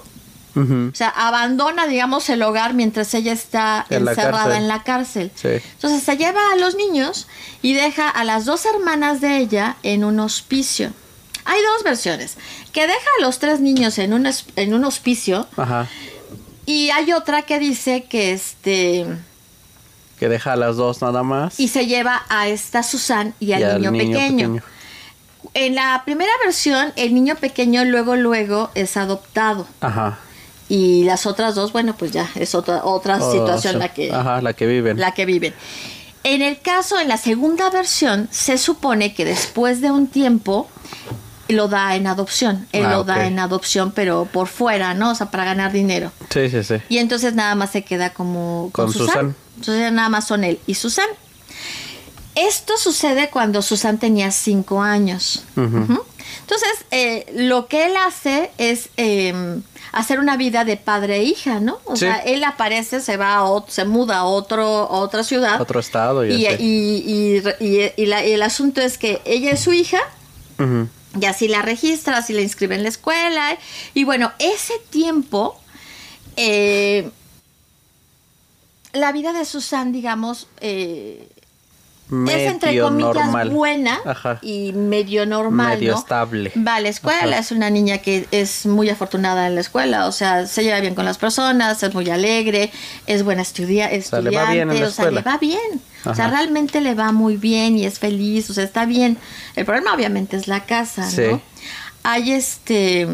O 0.56 0.94
sea, 0.94 1.08
abandona, 1.08 1.86
digamos, 1.86 2.28
el 2.30 2.42
hogar 2.42 2.74
mientras 2.74 3.12
ella 3.14 3.32
está 3.32 3.84
En 3.90 4.06
encerrada 4.06 4.56
en 4.56 4.68
la 4.68 4.82
cárcel. 4.84 5.32
Sí. 5.34 5.48
Entonces 5.48 6.02
se 6.02 6.16
lleva 6.16 6.52
a 6.52 6.56
los 6.56 6.76
niños 6.76 7.26
y 7.60 7.74
deja 7.74 8.08
a 8.08 8.22
las 8.24 8.44
dos 8.44 8.64
hermanas 8.66 9.20
de 9.20 9.38
ella 9.38 9.76
en 9.82 10.04
un 10.04 10.20
hospicio. 10.20 10.92
Hay 11.44 11.60
dos 11.62 11.82
versiones. 11.82 12.36
Que 12.72 12.82
deja 12.86 13.08
a 13.18 13.22
los 13.22 13.38
tres 13.38 13.60
niños 13.60 13.98
en 13.98 14.12
un, 14.14 14.28
en 14.56 14.74
un 14.74 14.84
hospicio 14.84 15.46
Ajá. 15.56 15.88
Y 16.66 16.90
hay 16.90 17.12
otra 17.12 17.42
que 17.42 17.58
dice 17.58 18.04
que 18.04 18.32
este 18.32 19.06
Que 20.18 20.28
deja 20.28 20.52
a 20.54 20.56
las 20.56 20.76
dos 20.76 21.02
nada 21.02 21.22
más. 21.22 21.60
y 21.60 21.68
se 21.68 21.86
lleva 21.86 22.22
a 22.28 22.48
esta 22.48 22.82
Susan 22.82 23.34
y 23.40 23.52
al, 23.52 23.60
y 23.60 23.64
al 23.64 23.82
niño, 23.82 23.92
pequeño. 23.98 24.62
En 25.52 25.74
la 25.74 26.02
primera 26.04 26.32
versión, 26.44 26.92
el 26.96 27.12
niño 27.14 27.36
pequeño 27.36 27.84
luego 27.84 28.16
luego 28.16 28.70
es 28.74 28.96
adoptado 28.96 29.66
Ajá. 29.80 30.18
Y 30.68 31.04
las 31.04 31.26
otras 31.26 31.54
dos, 31.54 31.72
bueno, 31.72 31.94
pues 31.96 32.10
ya 32.12 32.28
es 32.36 32.54
otra 32.54 32.84
otra 32.84 33.18
Oh, 33.20 33.32
situación 33.32 33.74
sí. 33.74 33.78
la 33.78 33.88
que 33.92 34.12
Ajá, 34.12 34.40
la 34.40 34.52
que 34.54 34.66
viven. 34.66 34.98
la 34.98 35.12
que 35.12 35.26
viven. 35.26 35.54
En 36.22 36.40
el 36.40 36.58
caso, 36.60 36.98
en 36.98 37.08
la 37.08 37.18
segunda 37.18 37.68
versión, 37.70 38.28
se 38.30 38.56
supone 38.56 39.12
que 39.14 39.24
después 39.26 39.80
de 39.82 39.90
un 39.90 40.06
tiempo 40.06 40.68
lo 41.48 41.68
da 41.68 41.94
en 41.96 42.06
adopción. 42.06 42.66
Él 42.72 42.86
Ah, 42.86 42.92
lo 42.92 43.04
da 43.04 43.26
en 43.26 43.38
adopción, 43.38 43.92
pero 43.94 44.26
por 44.32 44.46
fuera, 44.48 44.94
¿no? 44.94 45.10
O 45.10 45.14
sea, 45.14 45.30
para 45.30 45.44
ganar 45.44 45.70
dinero. 45.72 46.10
Sí, 46.30 46.48
sí, 46.48 46.64
sí. 46.64 46.76
Y 46.88 46.96
entonces 46.98 47.34
nada 47.34 47.54
más 47.54 47.72
se 47.72 47.82
queda 47.84 48.10
como 48.14 48.70
con, 48.72 48.86
Con 48.86 48.92
Susan. 48.94 49.06
Susan. 49.08 49.36
Entonces 49.58 49.92
nada 49.92 50.08
más 50.08 50.26
son 50.26 50.44
él 50.44 50.58
y 50.66 50.74
Susan. 50.74 51.06
Esto 52.34 52.76
sucede 52.78 53.28
cuando 53.30 53.62
Susan 53.62 53.98
tenía 53.98 54.30
cinco 54.32 54.82
años. 54.82 55.44
Ujú. 55.56 56.02
Entonces, 56.44 56.84
eh, 56.90 57.26
lo 57.34 57.68
que 57.68 57.86
él 57.86 57.96
hace 57.96 58.50
es 58.58 58.90
eh, 58.98 59.32
hacer 59.92 60.18
una 60.20 60.36
vida 60.36 60.64
de 60.66 60.76
padre 60.76 61.16
e 61.16 61.22
hija, 61.22 61.58
¿no? 61.58 61.80
O 61.86 61.96
Sí. 61.96 62.00
sea, 62.00 62.18
él 62.18 62.44
aparece, 62.44 63.00
se 63.00 63.16
va 63.16 63.36
a 63.36 63.44
ot- 63.44 63.68
se 63.68 63.86
muda 63.86 64.18
a 64.18 64.24
otro, 64.24 64.62
a 64.66 64.98
otra 64.98 65.24
ciudad. 65.24 65.58
Otro 65.60 65.80
estado 65.80 66.24
y, 66.26 66.34
y, 66.34 67.42
y- 67.60 67.92
y- 67.96 68.06
la- 68.06 68.26
y 68.26 68.32
el 68.32 68.42
asunto 68.42 68.82
es 68.82 68.98
que 68.98 69.22
ella 69.24 69.52
es 69.52 69.60
su 69.60 69.72
hija, 69.72 70.00
y 71.18 71.24
así 71.26 71.48
la 71.48 71.62
registra, 71.62 72.18
así 72.18 72.32
la 72.34 72.42
inscribe 72.42 72.74
en 72.74 72.82
la 72.82 72.88
escuela. 72.90 73.56
Y 73.94 74.04
bueno, 74.04 74.32
ese 74.38 74.74
tiempo, 74.90 75.58
eh, 76.36 77.08
la 78.92 79.12
vida 79.12 79.32
de 79.32 79.44
Susan, 79.44 79.92
digamos, 79.92 80.46
eh, 80.60 81.28
es 82.28 82.50
entre 82.50 82.70
Medio 82.70 82.84
comillas 82.84 83.14
normal. 83.14 83.50
buena 83.50 84.00
Ajá. 84.04 84.38
y 84.42 84.72
medio 84.72 85.26
normal. 85.26 85.78
Medio 85.78 85.92
¿no? 85.92 85.98
estable. 85.98 86.52
Va 86.56 86.76
a 86.76 86.80
la 86.80 86.88
escuela, 86.88 87.22
Ajá. 87.32 87.38
es 87.38 87.50
una 87.52 87.70
niña 87.70 87.98
que 87.98 88.26
es 88.30 88.66
muy 88.66 88.88
afortunada 88.90 89.46
en 89.46 89.54
la 89.54 89.60
escuela, 89.60 90.06
o 90.06 90.12
sea, 90.12 90.46
se 90.46 90.62
lleva 90.62 90.80
bien 90.80 90.94
con 90.94 91.04
las 91.04 91.18
personas, 91.18 91.82
es 91.82 91.94
muy 91.94 92.08
alegre, 92.10 92.70
es 93.06 93.22
buena 93.22 93.42
estudia 93.42 93.88
sea, 93.88 93.96
estudiante, 93.96 94.30
le 94.30 94.36
va 94.36 94.50
bien 94.52 94.70
en 94.70 94.80
la 94.80 94.86
o 94.88 94.90
sea, 94.90 95.10
le 95.10 95.22
va 95.22 95.38
bien. 95.38 95.80
O 96.06 96.14
sea, 96.14 96.26
Ajá. 96.26 96.36
realmente 96.36 96.80
le 96.82 96.94
va 96.94 97.12
muy 97.12 97.36
bien 97.36 97.78
y 97.78 97.86
es 97.86 97.98
feliz, 97.98 98.50
o 98.50 98.54
sea, 98.54 98.64
está 98.64 98.84
bien. 98.84 99.16
El 99.56 99.64
problema 99.64 99.94
obviamente 99.94 100.36
es 100.36 100.48
la 100.48 100.64
casa, 100.64 101.08
Sí. 101.10 101.22
¿no? 101.30 101.40
Hay 102.02 102.32
este 102.32 103.08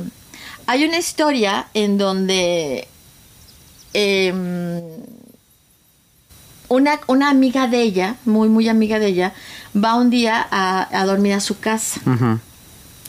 hay 0.67 0.85
una 0.85 0.99
historia 0.99 1.67
en 1.75 1.99
donde 1.99 2.87
em, 3.93 4.81
una, 6.71 7.01
una 7.09 7.29
amiga 7.29 7.67
de 7.67 7.83
ella, 7.83 8.17
muy, 8.25 8.49
muy 8.49 8.69
amiga 8.69 8.99
de 8.99 9.09
ella, 9.09 9.35
va 9.75 9.97
un 9.97 10.09
día 10.09 10.47
a, 10.51 10.89
a 10.99 11.05
dormir 11.05 11.35
a 11.35 11.41
su 11.41 11.59
casa. 11.59 12.01
Ujú. 12.07 12.39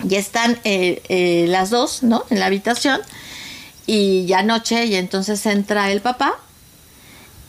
Y 0.10 0.16
están 0.16 0.58
eh, 0.64 1.02
eh, 1.10 1.46
las 1.48 1.70
dos, 1.70 2.04
¿no? 2.04 2.26
En 2.30 2.40
la 2.40 2.48
habitación. 2.48 3.00
Y 3.86 4.26
ya 4.26 4.42
noche, 4.44 4.88
y 4.88 4.96
entonces 4.96 5.46
entra 5.46 5.92
el 5.92 6.02
papá. 6.02 6.34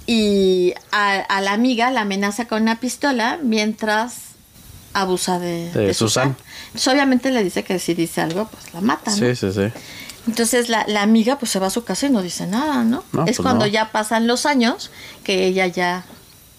Y 0.07 0.75
a, 0.91 1.13
a 1.21 1.41
la 1.41 1.53
amiga 1.53 1.91
la 1.91 2.03
amenaza 2.03 2.47
con 2.47 2.63
una 2.63 2.79
pistola 2.79 3.39
mientras 3.43 4.17
abusa 4.93 5.39
de, 5.39 5.71
De 5.73 5.87
de 5.87 5.95
Susan. 5.95 6.37
Pues 6.73 6.87
obviamente 6.89 7.31
le 7.31 7.43
dice 7.43 7.65
que 7.65 7.79
si 7.79 7.95
dice 7.95 8.21
algo, 8.21 8.49
pues 8.49 8.75
la 8.75 8.81
mata, 8.83 9.11
¿no? 9.11 9.17
Sí, 9.17 9.35
sí, 9.35 9.53
sí. 9.53 9.73
Entonces 10.27 10.69
la, 10.69 10.85
la 10.89 11.03
amiga 11.03 11.39
pues 11.39 11.51
se 11.51 11.59
va 11.59 11.67
a 11.67 11.71
su 11.71 11.85
casa 11.85 12.07
y 12.07 12.11
no 12.11 12.23
dice 12.23 12.47
nada, 12.47 12.85
¿no? 12.85 13.03
No, 13.13 13.23
es 13.23 13.37
pues 13.37 13.41
cuando 13.41 13.65
no. 13.67 13.71
ya 13.73 13.91
pasan 13.91 14.27
los 14.27 14.47
años 14.47 14.91
que 15.25 15.47
ella 15.47 15.67
ya 15.67 16.05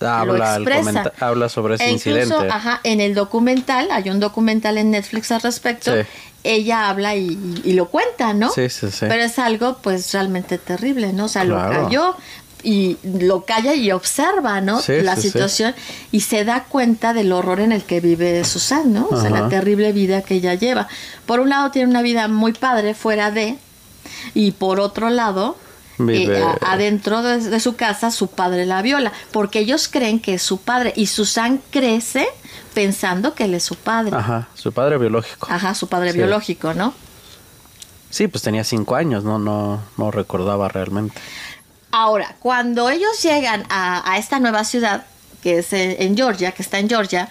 lo 0.01 0.09
Habla, 0.09 0.55
el 0.57 0.67
expresa. 0.67 1.13
habla 1.21 1.47
sobre 1.47 1.75
ese 1.75 1.85
E 1.85 1.91
incluso, 1.91 2.19
incidente. 2.19 2.47
ajá, 2.53 2.81
en 2.83 2.99
el 2.99 3.13
documental, 3.15 3.89
hay 3.89 4.09
un 4.09 4.19
documental 4.19 4.77
en 4.77 4.91
Netflix 4.91 5.31
al 5.31 5.41
respecto, 5.41 5.93
Sí. 5.95 6.01
ella 6.43 6.89
habla 6.89 7.15
y, 7.15 7.27
y- 7.29 7.61
y 7.69 7.73
lo 7.73 7.87
cuenta, 7.87 8.33
¿no? 8.33 8.51
Sí, 8.51 8.67
sí, 8.69 8.91
sí. 8.91 9.05
Pero 9.07 9.23
es 9.23 9.39
algo 9.39 9.77
pues 9.81 10.11
realmente 10.11 10.57
terrible, 10.57 11.13
¿no? 11.13 11.25
O 11.25 11.29
sea, 11.29 11.45
lo 11.45 11.55
cayó 11.55 12.17
y 12.63 12.97
lo 13.03 13.43
calla 13.45 13.73
y 13.75 13.91
observa, 13.91 14.61
¿no? 14.61 14.79
Sí, 14.81 15.01
la 15.01 15.15
sí, 15.15 15.23
sí. 15.23 15.27
situación 15.31 15.75
y 16.11 16.21
se 16.21 16.45
da 16.45 16.63
cuenta 16.63 17.13
del 17.13 17.31
horror 17.33 17.59
en 17.59 17.71
el 17.71 17.83
que 17.83 17.99
vive 17.99 18.43
Susan, 18.45 18.93
¿no? 18.93 19.07
O 19.11 19.19
sea, 19.19 19.29
Ajá. 19.29 19.41
la 19.41 19.49
terrible 19.49 19.91
vida 19.91 20.21
que 20.21 20.35
ella 20.35 20.53
lleva. 20.55 20.87
Por 21.25 21.39
un 21.39 21.49
lado 21.49 21.71
tiene 21.71 21.89
una 21.89 22.01
vida 22.01 22.27
muy 22.27 22.53
padre 22.53 22.93
fuera 22.93 23.31
de 23.31 23.57
y 24.33 24.51
por 24.51 24.79
otro 24.79 25.09
lado 25.09 25.57
Vive- 25.97 26.39
eh, 26.39 26.43
a- 26.43 26.71
adentro 26.73 27.21
de, 27.21 27.37
de 27.39 27.59
su 27.59 27.75
casa 27.75 28.09
su 28.11 28.27
padre 28.27 28.65
la 28.65 28.81
viola 28.81 29.11
porque 29.31 29.59
ellos 29.59 29.87
creen 29.87 30.19
que 30.19 30.35
es 30.35 30.41
su 30.41 30.57
padre 30.59 30.91
y 30.95 31.05
Susan 31.07 31.61
crece 31.69 32.27
pensando 32.73 33.35
que 33.35 33.43
él 33.45 33.53
es 33.53 33.63
su 33.63 33.75
padre. 33.75 34.15
Ajá, 34.15 34.47
su 34.55 34.71
padre 34.71 34.97
biológico. 34.97 35.47
Ajá, 35.51 35.75
su 35.75 35.87
padre 35.87 36.11
biológico, 36.13 36.73
¿no? 36.73 36.93
Sí, 38.09 38.27
pues 38.27 38.43
tenía 38.43 38.63
cinco 38.63 38.95
años, 38.95 39.23
no, 39.23 39.39
no, 39.39 39.81
no 39.97 40.11
recordaba 40.11 40.67
realmente. 40.69 41.19
Ahora, 41.95 42.35
cuando 42.39 42.89
ellos 42.89 43.21
llegan 43.21 43.65
a, 43.69 44.11
a 44.11 44.17
esta 44.17 44.39
nueva 44.39 44.63
ciudad, 44.63 45.05
que 45.43 45.59
es 45.59 45.71
en, 45.73 45.95
en 45.99 46.17
Georgia, 46.17 46.51
que 46.51 46.63
está 46.63 46.79
en 46.79 46.89
Georgia, 46.89 47.29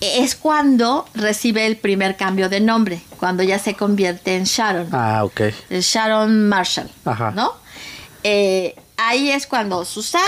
es 0.00 0.34
cuando 0.34 1.06
recibe 1.14 1.66
el 1.66 1.76
primer 1.76 2.16
cambio 2.16 2.48
de 2.48 2.60
nombre, 2.60 3.02
cuando 3.20 3.42
ya 3.42 3.58
se 3.58 3.74
convierte 3.74 4.36
en 4.36 4.44
Sharon. 4.44 4.88
Ah, 4.92 5.22
ok. 5.24 5.40
Sharon 5.68 6.48
Marshall, 6.48 6.90
Ajá. 7.04 7.32
¿no? 7.32 7.52
Eh, 8.22 8.74
ahí 8.96 9.30
es 9.30 9.46
cuando 9.46 9.84
Susan 9.84 10.22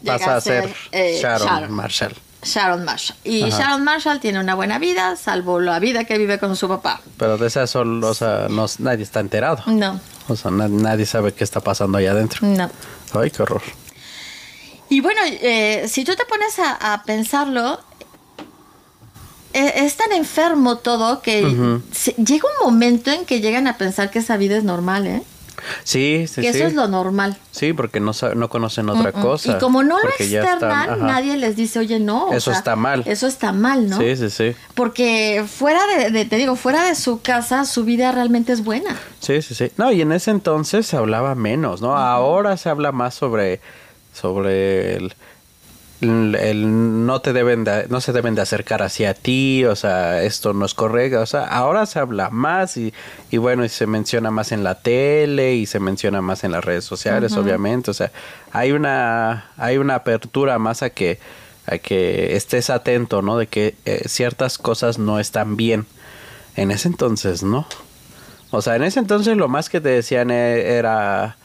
llega 0.00 0.18
Pasa 0.18 0.36
a 0.36 0.40
ser 0.40 0.74
eh, 0.92 1.18
Sharon, 1.20 1.48
Sharon, 1.48 1.72
Marshall. 1.72 2.14
Sharon 2.44 2.84
Marshall. 2.84 3.16
Y 3.24 3.42
Ajá. 3.42 3.58
Sharon 3.58 3.82
Marshall 3.82 4.20
tiene 4.20 4.38
una 4.38 4.54
buena 4.54 4.78
vida, 4.78 5.16
salvo 5.16 5.58
la 5.58 5.80
vida 5.80 6.04
que 6.04 6.18
vive 6.18 6.38
con 6.38 6.54
su 6.54 6.68
papá. 6.68 7.00
Pero 7.16 7.36
de 7.36 7.48
esa 7.48 7.66
solo, 7.66 8.10
o 8.10 8.14
sea, 8.14 8.46
no, 8.48 8.66
nadie 8.78 9.02
está 9.02 9.18
enterado. 9.18 9.62
No, 9.66 10.00
O 10.28 10.36
sea, 10.36 10.50
na- 10.50 10.68
nadie 10.68 11.06
sabe 11.06 11.32
qué 11.32 11.44
está 11.44 11.60
pasando 11.60 11.98
allá 11.98 12.12
adentro. 12.12 12.46
no. 12.46 12.70
Ay, 13.14 13.30
qué 13.30 13.42
horror. 13.42 13.62
Y 14.88 15.00
bueno, 15.00 15.20
eh, 15.24 15.86
si 15.88 16.04
tú 16.04 16.14
te 16.16 16.24
pones 16.26 16.58
a, 16.58 16.92
a 16.94 17.02
pensarlo, 17.04 17.80
eh, 19.52 19.72
es 19.84 19.96
tan 19.96 20.12
enfermo 20.12 20.78
todo 20.78 21.22
que 21.22 21.42
se- 21.92 22.12
llega 22.14 22.44
un 22.60 22.66
momento 22.66 23.10
en 23.10 23.24
que 23.24 23.40
llegan 23.40 23.66
a 23.66 23.78
pensar 23.78 24.10
que 24.10 24.18
esa 24.18 24.36
vida 24.36 24.56
es 24.56 24.64
normal, 24.64 25.06
¿eh? 25.06 25.22
Sí, 25.84 26.26
sí, 26.28 26.40
que 26.42 26.52
sí. 26.52 26.58
eso 26.58 26.66
es 26.68 26.74
lo 26.74 26.88
normal. 26.88 27.36
Sí, 27.50 27.72
porque 27.72 28.00
no, 28.00 28.12
no 28.34 28.48
conocen 28.48 28.88
otra 28.88 29.12
Mm, 29.12 29.18
mm. 29.18 29.22
cosa. 29.22 29.52
Y 29.52 29.58
como 29.58 29.82
no 29.82 29.98
lo 29.98 30.08
externan, 30.08 30.82
están- 30.90 31.06
nadie 31.06 31.36
les 31.36 31.56
dice, 31.56 31.78
oye, 31.78 31.98
no. 31.98 32.26
o 32.28 32.32
Eso 32.34 32.50
sea, 32.50 32.58
está 32.58 32.76
mal. 32.76 33.02
Eso 33.06 33.26
está 33.26 33.52
mal, 33.52 33.88
¿no? 33.88 33.98
Sí, 33.98 34.16
sí, 34.16 34.30
sí. 34.30 34.54
Porque 34.74 35.44
fuera 35.48 35.80
de, 35.96 36.10
de- 36.10 36.24
te 36.24 36.36
digo, 36.36 36.56
fuera 36.56 36.84
de 36.84 36.94
su 36.94 37.20
casa, 37.20 37.64
su 37.64 37.84
vida 37.84 38.12
realmente 38.12 38.52
es 38.52 38.62
buena. 38.64 38.96
Sí, 39.20 39.42
sí, 39.42 39.54
sí. 39.54 39.70
No, 39.76 39.90
y 39.92 40.00
en 40.02 40.12
ese 40.12 40.30
entonces 40.30 40.86
se 40.86 40.96
hablaba 40.96 41.34
menos, 41.34 41.80
¿no? 41.80 41.96
Ahora 41.96 42.56
se 42.56 42.68
habla 42.68 42.92
más 42.92 43.14
sobre, 43.14 43.60
sobre 44.12 44.96
el, 44.96 45.14
el- 46.00 47.06
no 47.06 47.20
te 47.20 47.32
deben 47.32 47.64
de, 47.64 47.86
no 47.88 48.00
se 48.00 48.12
deben 48.12 48.34
de 48.34 48.42
acercar 48.42 48.82
hacia 48.82 49.14
ti, 49.14 49.64
o 49.64 49.74
sea, 49.76 50.22
esto 50.22 50.52
no 50.52 50.66
es 50.66 50.74
correcto, 50.74 51.20
o 51.20 51.26
sea, 51.26 51.44
ahora 51.46 51.86
se 51.86 51.98
habla 51.98 52.28
más 52.30 52.76
y, 52.76 52.92
y 53.30 53.38
bueno, 53.38 53.64
y 53.64 53.68
se 53.68 53.86
menciona 53.86 54.30
más 54.30 54.52
en 54.52 54.62
la 54.64 54.74
tele 54.80 55.54
y 55.54 55.66
se 55.66 55.80
menciona 55.80 56.20
más 56.20 56.44
en 56.44 56.52
las 56.52 56.64
redes 56.64 56.84
sociales, 56.84 57.32
obviamente, 57.42 57.90
o 57.90 57.94
sea, 57.94 58.10
hay 58.52 58.72
una, 58.72 59.50
hay 59.56 59.78
una 59.78 59.94
apertura 59.96 60.58
más 60.58 60.82
a 60.82 60.90
que, 60.90 61.18
a 61.66 61.78
que 61.78 62.36
estés 62.36 62.68
atento, 62.70 63.22
¿no? 63.22 63.38
De 63.38 63.46
que 63.46 63.74
eh, 63.84 64.02
ciertas 64.06 64.58
cosas 64.58 64.98
no 64.98 65.18
están 65.18 65.56
bien. 65.56 65.86
En 66.56 66.70
ese 66.70 66.88
entonces, 66.88 67.42
¿no? 67.42 67.66
O 68.50 68.62
sea, 68.62 68.76
en 68.76 68.82
ese 68.84 68.98
entonces 69.00 69.36
lo 69.36 69.48
más 69.48 69.68
que 69.68 69.80
te 69.80 69.90
decían 69.90 70.30
e- 70.30 70.76
era... 70.78 71.36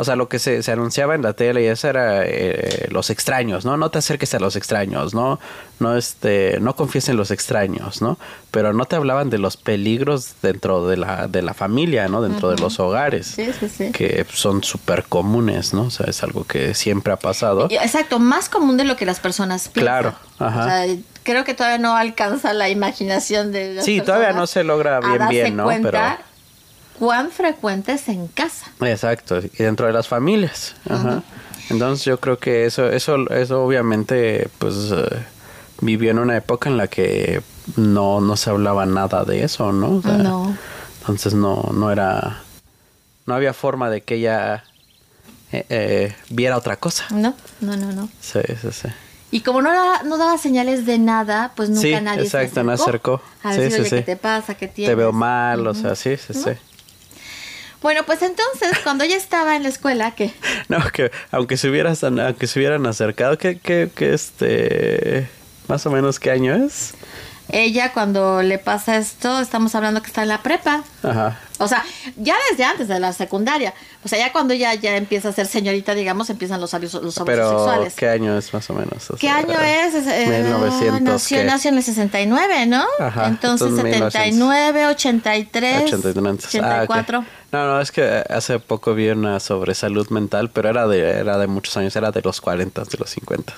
O 0.00 0.04
sea, 0.04 0.16
lo 0.16 0.30
que 0.30 0.38
se, 0.38 0.62
se 0.62 0.72
anunciaba 0.72 1.14
en 1.14 1.20
la 1.20 1.34
tele 1.34 1.62
y 1.62 1.66
eso 1.66 1.86
era 1.86 2.22
eh, 2.24 2.88
los 2.90 3.10
extraños, 3.10 3.66
¿no? 3.66 3.76
No 3.76 3.90
te 3.90 3.98
acerques 3.98 4.32
a 4.32 4.38
los 4.38 4.56
extraños, 4.56 5.12
¿no? 5.12 5.38
No, 5.78 5.94
este, 5.94 6.58
no 6.58 6.74
confíes 6.74 7.10
en 7.10 7.18
los 7.18 7.30
extraños, 7.30 8.00
¿no? 8.00 8.18
Pero 8.50 8.72
no 8.72 8.86
te 8.86 8.96
hablaban 8.96 9.28
de 9.28 9.36
los 9.36 9.58
peligros 9.58 10.36
dentro 10.40 10.88
de 10.88 10.96
la, 10.96 11.28
de 11.28 11.42
la 11.42 11.52
familia, 11.52 12.08
¿no? 12.08 12.22
Dentro 12.22 12.48
de 12.48 12.56
los 12.56 12.80
hogares. 12.80 13.26
Sí, 13.26 13.50
sí, 13.58 13.68
sí. 13.68 13.92
Que 13.92 14.26
son 14.32 14.64
súper 14.64 15.04
comunes, 15.04 15.74
¿no? 15.74 15.82
O 15.82 15.90
sea, 15.90 16.06
es 16.06 16.22
algo 16.22 16.44
que 16.44 16.72
siempre 16.72 17.12
ha 17.12 17.16
pasado. 17.16 17.68
Exacto, 17.70 18.18
más 18.18 18.48
común 18.48 18.78
de 18.78 18.84
lo 18.84 18.96
que 18.96 19.04
las 19.04 19.20
personas 19.20 19.68
piensan. 19.68 19.82
Claro, 19.82 20.14
ajá. 20.38 20.60
O 20.60 20.64
sea, 20.64 20.96
creo 21.24 21.44
que 21.44 21.52
todavía 21.52 21.78
no 21.78 21.94
alcanza 21.94 22.54
la 22.54 22.70
imaginación 22.70 23.52
de 23.52 23.74
las 23.74 23.84
Sí, 23.84 24.00
todavía 24.00 24.32
no 24.32 24.46
se 24.46 24.64
logra 24.64 24.96
a 24.96 25.00
bien, 25.00 25.18
darse 25.18 25.34
bien, 25.34 25.56
¿no? 25.56 25.64
cuenta 25.64 25.90
Pero... 25.90 26.29
cuán 27.00 27.30
frecuente 27.32 27.92
es 27.92 28.08
en 28.08 28.28
casa. 28.28 28.66
Exacto, 28.80 29.38
y 29.40 29.48
dentro 29.64 29.86
de 29.88 29.92
las 29.92 30.06
familias. 30.06 30.76
Ajá. 30.88 31.22
Entonces 31.70 32.04
yo 32.04 32.20
creo 32.20 32.38
que 32.38 32.66
eso, 32.66 32.88
eso, 32.90 33.16
eso 33.30 33.64
obviamente, 33.64 34.48
pues 34.58 34.74
eh, 34.92 35.24
vivió 35.80 36.10
en 36.12 36.18
una 36.20 36.36
época 36.36 36.68
en 36.68 36.76
la 36.76 36.86
que 36.88 37.42
no, 37.76 38.20
no 38.20 38.36
se 38.36 38.50
hablaba 38.50 38.86
nada 38.86 39.24
de 39.24 39.42
eso, 39.44 39.72
¿no? 39.72 39.96
O 39.96 40.02
sea, 40.02 40.18
No. 40.18 40.56
Entonces 41.00 41.32
no, 41.34 41.70
no 41.72 41.90
era, 41.90 42.42
no 43.26 43.34
había 43.34 43.54
forma 43.54 43.88
de 43.88 44.02
que 44.02 44.16
ella 44.16 44.64
eh, 45.52 45.64
eh, 45.70 46.14
viera 46.28 46.56
otra 46.58 46.76
cosa. 46.76 47.06
No, 47.10 47.34
no, 47.60 47.76
no, 47.76 47.90
no. 47.92 48.08
Sí, 48.20 48.40
sí, 48.60 48.68
sí. 48.70 48.88
Y 49.32 49.40
como 49.42 49.62
no, 49.62 49.70
daba- 49.70 50.02
no 50.02 50.18
daba 50.18 50.36
señales 50.38 50.84
de 50.86 50.98
nada, 50.98 51.52
pues 51.56 51.70
nunca 51.70 51.80
Sí, 51.82 51.92
nadie 52.02 52.22
exacto, 52.24 52.54
se 52.56 52.64
no 52.64 52.72
acercó. 52.72 53.14
acercó. 53.14 53.22
A 53.48 53.54
Sí, 53.54 53.60
decir, 53.60 53.72
sí, 53.76 53.80
oye, 53.80 53.90
sí. 53.90 53.96
¿qué 53.96 54.02
te 54.02 54.16
pasa? 54.16 54.54
¿Qué 54.54 54.66
tienes? 54.68 54.90
Te 54.90 54.94
veo 54.96 55.12
mal, 55.12 55.66
o 55.66 55.72
sea, 55.74 55.94
sí, 55.94 56.16
sí, 56.16 56.34
sí. 56.34 56.50
Bueno, 57.82 58.02
pues 58.04 58.22
entonces, 58.22 58.78
cuando 58.82 59.04
ella 59.04 59.16
estaba 59.16 59.56
en 59.56 59.62
la 59.62 59.68
escuela, 59.68 60.10
que 60.12 60.32
No, 60.68 60.78
que 60.92 61.10
aunque 61.30 61.56
se 61.56 61.68
hubieras, 61.68 62.04
aunque 62.04 62.46
se 62.46 62.58
hubieran 62.58 62.86
acercado, 62.86 63.38
que, 63.38 63.58
que, 63.58 63.90
que 63.94 64.12
este, 64.14 65.28
más 65.68 65.86
o 65.86 65.90
menos 65.90 66.18
qué 66.20 66.30
año 66.30 66.54
es. 66.54 66.92
ella 67.48 67.92
cuando 67.92 68.42
le 68.42 68.58
pasa 68.58 68.96
esto, 68.96 69.40
estamos 69.40 69.74
hablando 69.74 70.02
que 70.02 70.08
está 70.08 70.22
en 70.22 70.28
la 70.28 70.42
prepa. 70.42 70.84
Ajá. 71.02 71.38
O 71.60 71.68
sea, 71.68 71.84
ya 72.16 72.34
desde 72.50 72.64
antes 72.64 72.88
de 72.88 72.98
la 72.98 73.12
secundaria. 73.12 73.74
O 74.02 74.08
sea, 74.08 74.18
ya 74.18 74.32
cuando 74.32 74.54
ya, 74.54 74.74
ya 74.74 74.96
empieza 74.96 75.28
a 75.28 75.32
ser 75.32 75.46
señorita, 75.46 75.94
digamos, 75.94 76.30
empiezan 76.30 76.60
los 76.60 76.72
abusos, 76.72 77.02
los 77.02 77.16
abusos 77.18 77.26
Pero, 77.26 77.50
sexuales. 77.50 77.94
¿qué 77.94 78.08
año 78.08 78.36
es 78.38 78.52
más 78.54 78.68
o 78.70 78.74
menos? 78.74 79.10
O 79.10 79.14
¿Qué 79.14 79.26
sea, 79.26 79.36
año 79.36 79.60
es? 79.60 79.94
Es, 79.94 80.06
eh, 80.06 80.42
1900. 80.44 81.02
nació, 81.02 81.38
¿qué? 81.38 81.44
nació 81.44 81.70
en 81.70 81.76
el 81.76 81.82
69, 81.82 82.66
¿no? 82.66 82.84
Ajá, 82.98 83.26
entonces, 83.26 83.68
entonces 83.68 84.12
79, 84.12 84.86
83, 84.86 85.92
89. 85.92 86.38
Ah, 86.62 86.84
ok. 86.84 86.90
84. 86.90 87.24
No, 87.52 87.66
no, 87.66 87.80
es 87.80 87.90
que 87.90 88.04
hace 88.30 88.60
poco 88.60 88.94
vi 88.94 89.08
una 89.08 89.40
sobre 89.40 89.74
salud 89.74 90.08
mental, 90.10 90.50
pero 90.50 90.68
era 90.68 90.86
de, 90.86 91.00
era 91.00 91.36
de 91.36 91.48
muchos 91.48 91.76
años, 91.76 91.96
era 91.96 92.12
de 92.12 92.22
los 92.22 92.40
40, 92.40 92.84
de 92.84 92.96
los 92.96 93.10
50. 93.10 93.52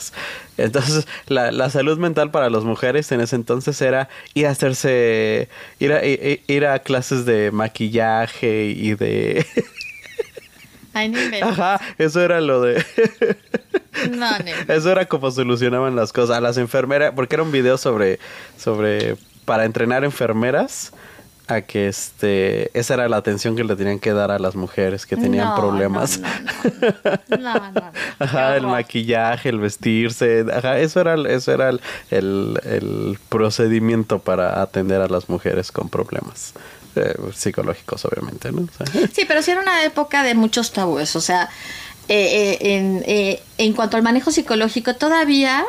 Entonces, 0.56 1.06
la, 1.26 1.52
la 1.52 1.68
salud 1.68 1.98
mental 1.98 2.30
para 2.30 2.48
las 2.48 2.64
mujeres 2.64 3.12
en 3.12 3.20
ese 3.20 3.36
entonces 3.36 3.80
era 3.82 4.08
ir 4.32 4.46
a 4.46 4.50
hacerse, 4.50 5.50
ir 5.78 5.92
a, 5.92 6.00
ir 6.04 6.66
a 6.66 6.78
clases 6.78 7.26
de 7.26 7.50
maquillaje 7.50 7.91
y 7.96 8.94
de... 8.94 9.46
Ay, 10.94 11.10
Ajá, 11.42 11.80
eso 11.98 12.20
era 12.20 12.40
lo 12.40 12.60
de... 12.60 12.84
No, 14.10 14.26
ni- 14.38 14.50
Eso 14.72 14.90
era 14.90 15.06
como 15.06 15.30
solucionaban 15.30 15.94
las 15.94 16.12
cosas. 16.12 16.36
A 16.38 16.40
las 16.40 16.56
enfermeras, 16.56 17.12
porque 17.14 17.36
era 17.36 17.42
un 17.42 17.52
video 17.52 17.76
sobre, 17.78 18.18
sobre, 18.58 19.16
para 19.44 19.64
entrenar 19.64 20.02
enfermeras, 20.02 20.92
a 21.46 21.60
que 21.60 21.88
este, 21.88 22.70
esa 22.78 22.94
era 22.94 23.08
la 23.08 23.18
atención 23.18 23.54
que 23.54 23.64
le 23.64 23.76
tenían 23.76 23.98
que 24.00 24.12
dar 24.12 24.30
a 24.30 24.38
las 24.38 24.56
mujeres 24.56 25.06
que 25.06 25.16
tenían 25.16 25.48
No, 25.50 25.56
problemas. 25.56 26.18
No, 26.18 26.28
no, 26.28 27.36
no. 27.36 27.36
No, 27.38 27.54
no, 27.54 27.70
no. 27.72 27.92
Ajá, 28.18 28.56
el 28.56 28.66
maquillaje, 28.66 29.50
el 29.50 29.58
vestirse, 29.60 30.46
ajá, 30.52 30.78
eso 30.78 31.00
era, 31.00 31.14
eso 31.28 31.52
era 31.52 31.68
el, 31.68 31.80
el, 32.10 32.58
el 32.64 33.18
procedimiento 33.28 34.18
para 34.20 34.62
atender 34.62 35.00
a 35.02 35.08
las 35.08 35.28
mujeres 35.28 35.70
con 35.70 35.88
problemas 35.90 36.54
eh, 36.96 37.14
psicológicos, 37.34 38.04
obviamente, 38.04 38.50
¿no? 38.52 38.62
O 38.62 38.84
sea, 38.84 38.86
Sí, 39.12 39.24
pero 39.26 39.42
sí 39.42 39.50
era 39.50 39.60
una 39.60 39.84
época 39.84 40.22
de 40.22 40.34
muchos 40.34 40.72
tabúes. 40.72 41.14
O 41.16 41.20
sea, 41.20 41.48
eh, 42.08 42.58
eh, 42.62 42.74
en, 42.76 43.02
eh, 43.06 43.42
en 43.58 43.72
cuanto 43.74 43.96
al 43.96 44.02
manejo 44.02 44.30
psicológico, 44.32 44.94
todavía, 44.96 45.64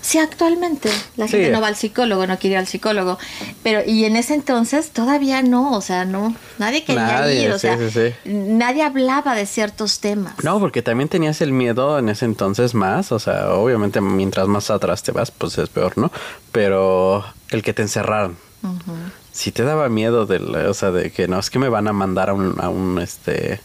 sí, 0.00 0.18
actualmente 0.18 0.88
la 1.16 1.26
Sí. 1.26 1.32
gente 1.32 1.50
no 1.50 1.60
va 1.60 1.66
al 1.66 1.76
psicólogo, 1.76 2.26
no 2.26 2.38
quiere 2.38 2.54
ir 2.54 2.58
al 2.58 2.66
psicólogo. 2.68 3.18
Pero, 3.64 3.82
y 3.84 4.04
en 4.04 4.14
ese 4.16 4.34
entonces 4.34 4.90
todavía 4.90 5.42
no, 5.42 5.72
o 5.72 5.80
sea, 5.80 6.04
no, 6.04 6.34
nadie 6.58 6.84
quería 6.84 7.02
Nadie, 7.06 7.42
ir, 7.44 7.50
o 7.50 7.58
sí, 7.58 7.66
sea, 7.66 7.90
sí, 7.90 8.14
nadie 8.24 8.82
hablaba 8.82 9.34
de 9.34 9.46
ciertos 9.46 9.98
temas. 10.00 10.34
No, 10.44 10.60
porque 10.60 10.80
también 10.82 11.08
tenías 11.08 11.40
el 11.40 11.50
miedo 11.52 11.98
en 11.98 12.08
ese 12.08 12.24
entonces 12.24 12.74
más, 12.74 13.10
o 13.12 13.18
sea, 13.18 13.54
obviamente 13.54 14.00
mientras 14.00 14.46
más 14.46 14.70
atrás 14.70 15.02
te 15.02 15.10
vas, 15.12 15.30
pues 15.32 15.58
es 15.58 15.68
peor, 15.70 15.98
¿no? 15.98 16.12
Pero 16.52 17.24
el 17.50 17.62
que 17.62 17.72
te 17.74 17.82
encerraran. 17.82 18.36
Si 19.34 19.50
te 19.50 19.64
daba 19.64 19.88
miedo 19.88 20.26
del, 20.26 20.54
o 20.54 20.74
sea, 20.74 20.92
de 20.92 21.10
que 21.10 21.26
no, 21.26 21.40
es 21.40 21.50
que 21.50 21.58
me 21.58 21.68
van 21.68 21.88
a 21.88 21.92
mandar 21.92 22.30
a 22.30 22.34
un, 22.34 22.54
a 22.60 22.68
un 22.68 23.00
este, 23.00 23.60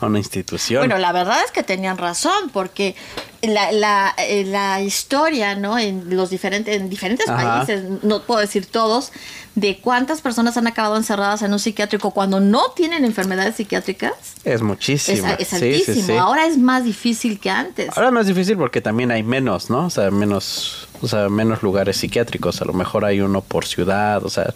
a 0.00 0.06
una 0.06 0.18
institución. 0.18 0.80
Bueno, 0.80 0.98
la 0.98 1.12
verdad 1.12 1.38
es 1.44 1.50
que 1.50 1.62
tenían 1.62 1.96
razón, 1.96 2.50
porque 2.52 2.94
la, 3.40 3.72
la, 3.72 4.14
eh, 4.18 4.44
la 4.44 4.82
historia, 4.82 5.54
¿no? 5.54 5.78
En 5.78 6.14
los 6.14 6.28
diferentes, 6.28 6.76
en 6.76 6.90
diferentes 6.90 7.26
Ajá. 7.26 7.64
países, 7.64 7.84
no 8.02 8.22
puedo 8.22 8.40
decir 8.40 8.66
todos, 8.66 9.12
de 9.54 9.78
cuántas 9.78 10.20
personas 10.20 10.58
han 10.58 10.66
acabado 10.66 10.96
encerradas 10.96 11.40
en 11.40 11.54
un 11.54 11.58
psiquiátrico 11.58 12.10
cuando 12.10 12.38
no 12.40 12.72
tienen 12.72 13.06
enfermedades 13.06 13.54
psiquiátricas, 13.54 14.12
es 14.44 14.56
es, 14.56 14.62
muchísimo. 14.62 15.26
es 15.38 15.48
Sí, 15.48 15.56
sí, 15.56 15.64
altísimo. 15.64 16.06
sí. 16.06 16.16
Ahora 16.18 16.46
es 16.46 16.58
más 16.58 16.84
difícil 16.84 17.40
que 17.40 17.48
antes. 17.48 17.88
Ahora 17.96 18.08
es 18.08 18.12
más 18.12 18.26
difícil 18.26 18.58
porque 18.58 18.82
también 18.82 19.10
hay 19.10 19.22
menos, 19.22 19.70
¿no? 19.70 19.86
O 19.86 19.90
sea, 19.90 20.10
menos, 20.10 20.86
o 21.00 21.08
sea, 21.08 21.30
menos 21.30 21.62
lugares 21.62 21.96
psiquiátricos. 21.96 22.60
A 22.60 22.66
lo 22.66 22.74
mejor 22.74 23.06
hay 23.06 23.22
uno 23.22 23.40
por 23.40 23.64
ciudad, 23.64 24.22
o 24.22 24.28
sea, 24.28 24.52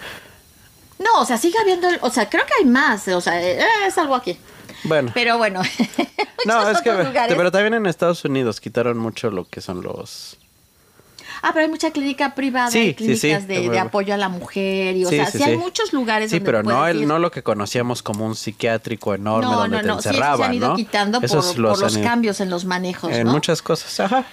No, 0.98 1.20
o 1.20 1.24
sea, 1.24 1.38
sigue 1.38 1.58
habiendo, 1.58 1.88
el- 1.88 1.98
o 2.02 2.11
sea, 2.11 2.28
creo 2.28 2.44
que 2.46 2.52
hay 2.58 2.64
más, 2.64 3.06
o 3.08 3.20
sea, 3.20 3.40
eh, 3.42 3.61
es 3.87 3.96
algo 3.98 4.14
aquí. 4.14 4.37
bueno. 4.84 5.11
Pero 5.14 5.38
bueno, 5.38 5.62
no, 6.46 6.68
es 6.70 6.80
que, 6.80 6.92
lugares. 6.92 7.37
pero 7.37 7.50
también 7.52 7.74
en 7.74 7.87
Estados 7.87 8.24
Unidos 8.24 8.61
quitaron 8.61 8.98
mucho 8.98 9.30
lo 9.30 9.44
que 9.48 9.61
son 9.61 9.82
los, 9.82 10.38
Ah, 11.40 11.50
pero 11.52 11.66
hay 11.66 11.70
mucha 11.70 11.92
clínica 11.92 12.34
privada, 12.34 12.68
Sí, 12.68 12.94
clínicas 12.94 13.20
sí. 13.42 13.46
de, 13.46 13.68
de 13.70 13.78
apoyo 13.78 14.12
a 14.12 14.16
la 14.16 14.28
mujer, 14.28 14.96
y 14.96 15.04
o 15.04 15.08
sea, 15.08 15.26
sí, 15.30 15.40
hay 15.40 15.56
muchos 15.56 15.92
lugares 15.92 16.30
Sí, 16.30 16.38
donde 16.40 16.44
pero 16.50 16.62
no 16.64 16.84
el, 16.88 17.06
no 17.06 17.20
lo 17.20 17.30
que 17.30 17.44
conocíamos 17.44 18.02
como 18.02 18.26
un 18.26 18.34
psiquiátrico 18.34 19.14
enorme 19.14 19.48
No, 19.48 19.56
donde 19.56 19.76
no, 19.76 19.82
te 19.82 19.87
no, 19.87 19.96
sí, 19.98 20.02
se 20.02 20.08
encerraban, 20.08 20.50
han 20.50 20.54
ido 20.56 20.68
¿no? 20.70 20.74
quitando 20.76 21.20
por, 21.20 21.24
Esos 21.26 21.46
por 21.54 21.78
los 21.78 21.98
cambios 21.98 22.40
en 22.40 22.50
los 22.50 22.64
manejos, 22.64 23.12
En 23.12 23.28
muchas 23.28 23.62
cosas, 23.62 24.00
ajá. 24.00 24.24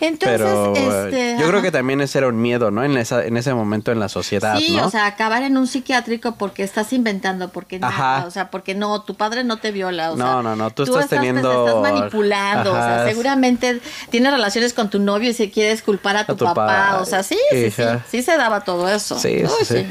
Entonces, 0.00 0.40
pero 0.40 0.74
eh, 0.76 1.06
este, 1.08 1.36
yo 1.40 1.48
creo 1.48 1.62
que 1.62 1.70
también 1.70 2.00
ese 2.00 2.18
era 2.18 2.28
un 2.28 2.40
miedo, 2.40 2.70
¿no? 2.70 2.82
En 2.84 2.96
esa 2.96 3.24
en 3.24 3.36
ese 3.36 3.54
momento 3.54 3.92
en 3.92 4.00
la 4.00 4.08
sociedad, 4.08 4.58
Sí, 4.58 4.76
¿no? 4.76 4.86
o 4.86 4.90
sea, 4.90 5.06
acabar 5.06 5.42
en 5.44 5.56
un 5.56 5.66
psiquiátrico 5.66 6.34
porque 6.36 6.62
estás 6.62 6.92
inventando, 6.92 7.50
porque 7.50 7.78
Ajá. 7.80 8.16
nada, 8.16 8.26
o 8.26 8.30
sea, 8.30 8.50
porque 8.50 8.74
no, 8.74 9.02
tu 9.02 9.14
padre 9.14 9.44
no 9.44 9.58
te 9.58 9.70
viola, 9.72 10.12
o 10.12 10.16
No, 10.16 10.24
sea, 10.34 10.42
no, 10.42 10.56
no, 10.56 10.70
tú 10.70 10.82
estás 10.82 10.96
pues, 10.96 11.08
teniendo- 11.10 11.66
estás 11.66 11.80
manipulando, 11.82 12.72
o 12.72 12.76
sea, 12.76 13.06
seguramente 13.06 13.80
tienes 14.10 14.32
relaciones 14.32 14.72
con 14.72 14.90
tu 14.90 14.98
novio 14.98 15.30
y 15.30 15.34
se 15.34 15.50
quieres 15.50 15.82
culpar 15.82 16.16
a 16.16 16.26
tu, 16.26 16.34
tu 16.36 16.44
papá, 16.44 16.66
pa- 16.66 17.00
o 17.00 17.04
sea, 17.04 17.22
sí, 17.22 17.38
sí, 17.50 17.70
sí, 17.70 17.82
sí 18.10 18.22
se 18.22 18.36
daba 18.36 18.60
todo 18.62 18.88
eso. 18.88 19.18
Sí, 19.18 19.38
sí, 19.40 19.44
Uy, 19.44 19.64
sí. 19.64 19.86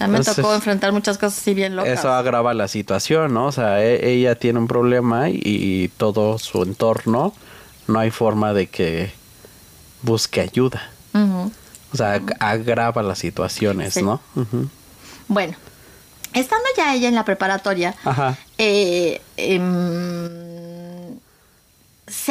A 0.00 0.06
mí 0.06 0.12
me 0.12 0.18
Entonces, 0.18 0.36
tocó 0.36 0.54
enfrentar 0.54 0.92
muchas 0.92 1.18
cosas 1.18 1.38
así 1.40 1.54
bien 1.54 1.74
locas. 1.74 1.98
Eso 1.98 2.12
agrava 2.12 2.54
la 2.54 2.68
situación, 2.68 3.34
¿no? 3.34 3.46
O 3.46 3.52
sea, 3.52 3.82
e- 3.84 4.08
ella 4.12 4.36
tiene 4.36 4.60
un 4.60 4.68
problema 4.68 5.28
y, 5.28 5.40
y 5.42 5.88
todo 5.96 6.38
su 6.38 6.62
entorno 6.62 7.34
no 7.88 7.98
hay 7.98 8.10
forma 8.12 8.52
de 8.52 8.68
que 8.68 9.10
busque 10.02 10.40
ayuda. 10.40 10.82
O 11.92 11.96
sea, 11.96 12.16
ag- 12.16 12.36
agrava 12.38 13.02
las 13.02 13.18
situaciones, 13.18 13.94
Sí. 13.94 14.02
¿no? 14.02 14.20
Bueno, 15.28 15.54
estando 16.34 16.64
ya 16.76 16.94
ella 16.94 17.08
en 17.08 17.14
la 17.14 17.24
preparatoria, 17.24 17.94
Ajá. 18.04 18.36
eh, 18.58 19.20
em, 19.36 20.28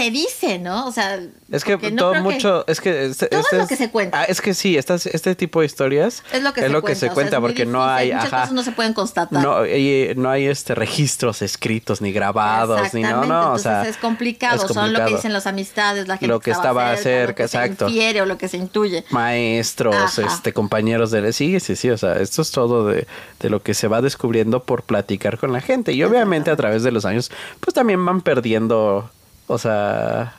se 0.02 0.12
dice, 0.12 0.60
¿no? 0.60 0.86
O 0.88 0.92
sea, 0.92 1.20
Es 1.52 1.64
que 1.64 1.78
no 1.78 1.96
todo 1.98 2.12
creo 2.12 2.14
que- 2.14 2.20
mucho, 2.34 2.66
es 2.68 2.82
que 2.82 3.06
este, 3.06 3.28
Todo 3.28 3.40
es 3.40 3.46
este 3.46 3.58
lo 3.58 3.68
que 3.68 3.76
se 3.76 3.90
cuenta. 3.90 4.22
Ah, 4.22 4.24
es 4.26 4.42
que 4.42 4.54
sí, 4.54 4.78
estas, 4.78 5.06
este 5.08 5.36
tipo 5.36 5.60
de 5.62 5.66
historias 5.66 6.24
es 6.32 6.42
lo 6.44 6.54
que 6.54 6.62
se 6.62 6.70
cuenta, 6.70 6.94
o 6.94 6.96
sea, 6.96 7.14
cuenta 7.14 7.36
es 7.38 7.42
muy 7.42 7.50
porque 7.50 7.66
no 7.66 7.84
hay, 7.84 8.12
muchas 8.14 8.26
ajá, 8.26 8.42
cosas 8.42 8.54
no 8.54 8.64
se 8.64 8.72
pueden 8.72 8.94
constatar. 8.94 9.42
no, 9.44 9.66
y 9.66 10.14
no 10.16 10.30
hay 10.30 10.46
este 10.48 10.76
registros 10.76 11.42
escritos 11.42 12.02
ni 12.02 12.12
grabados 12.12 12.94
ni 12.94 13.02
no, 13.02 13.26
no, 13.26 13.54
o 13.54 13.58
sea, 13.60 13.88
es 13.88 13.98
complicado, 13.98 14.66
es 14.66 14.72
son 14.74 14.94
lo 14.94 15.06
que 15.06 15.16
dicen 15.16 15.34
las 15.34 15.48
amistades, 15.48 16.08
la 16.08 16.16
gente 16.18 16.28
Lo 16.28 16.40
que 16.40 16.52
estaba 16.52 16.92
o 16.92 16.98
cerca, 16.98 17.32
lo 17.32 17.36
que 17.36 17.44
exacto. 17.44 17.86
se 17.86 17.92
infiere 17.92 18.22
o 18.22 18.26
lo 18.26 18.38
que 18.38 18.48
se 18.48 18.58
intuye. 18.58 19.04
maestros, 19.10 19.96
Ajá. 19.96 20.34
este 20.34 20.54
compañeros 20.54 21.12
de 21.12 21.34
sí, 21.34 21.60
sí, 21.60 21.76
sí, 21.76 21.90
o 21.90 21.98
sea, 21.98 22.14
esto 22.20 22.42
es 22.42 22.52
todo 22.52 22.88
de, 22.88 23.08
de 23.40 23.50
lo 23.50 23.62
que 23.62 23.74
se 23.74 23.88
va 23.88 24.02
descubriendo 24.02 24.64
por 24.64 24.84
platicar 24.84 25.38
con 25.38 25.52
la 25.54 25.62
gente 25.62 25.94
y 25.94 26.04
obviamente 26.04 26.52
a 26.52 26.56
través 26.56 26.84
de 26.84 26.92
los 26.92 27.06
años 27.06 27.32
pues 27.60 27.74
también 27.74 28.06
van 28.06 28.22
perdiendo, 28.22 29.10
o 29.48 29.58
sea, 29.58 30.36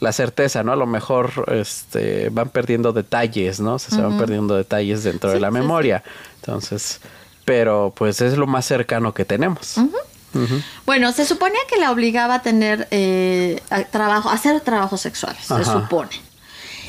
la 0.00 0.12
certeza, 0.12 0.62
¿no? 0.62 0.72
A 0.72 0.76
lo 0.76 0.86
mejor 0.86 1.46
este 1.48 2.28
van 2.30 2.50
perdiendo 2.50 2.92
detalles, 2.92 3.60
¿no? 3.60 3.74
O 3.74 3.78
sea, 3.78 3.90
se 3.96 4.02
van 4.02 4.18
perdiendo 4.18 4.56
detalles 4.56 5.04
dentro 5.04 5.30
de 5.30 5.40
la 5.40 5.48
sí, 5.48 5.54
memoria. 5.54 6.02
Entonces, 6.36 7.00
pero 7.44 7.92
pues 7.96 8.20
es 8.20 8.36
lo 8.36 8.46
más 8.46 8.66
cercano 8.66 9.14
que 9.14 9.24
tenemos. 9.24 9.76
Bueno, 10.86 11.12
se 11.12 11.24
suponía 11.24 11.60
que 11.68 11.78
la 11.78 11.90
obligaba 11.90 12.36
a 12.36 12.42
tener 12.42 12.88
eh, 12.90 13.62
a 13.70 13.84
trabajo, 13.84 14.30
a 14.30 14.34
hacer 14.34 14.60
trabajos 14.60 15.00
sexuales, 15.00 15.44
se 15.44 15.64
supone. 15.64 16.10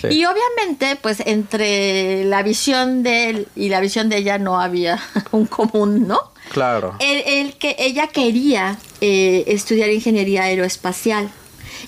Sí. 0.02 0.08
Y 0.10 0.26
obviamente, 0.26 0.98
pues 1.02 1.22
entre 1.26 2.26
la 2.26 2.42
visión 2.42 3.04
de 3.04 3.30
él 3.30 3.48
y 3.56 3.70
la 3.70 3.80
visión 3.80 4.10
de 4.10 4.18
ella 4.18 4.38
no 4.38 4.60
había 4.60 5.00
un 5.32 5.46
común, 5.46 6.08
¿no? 6.08 6.33
Claro. 6.52 6.96
Él, 7.00 7.24
él 7.26 7.54
que 7.58 7.76
ella 7.80 8.08
quería 8.08 8.78
eh, 9.02 9.44
estudiar 9.48 9.90
ingeniería 9.90 10.44
aeroespacial 10.44 11.30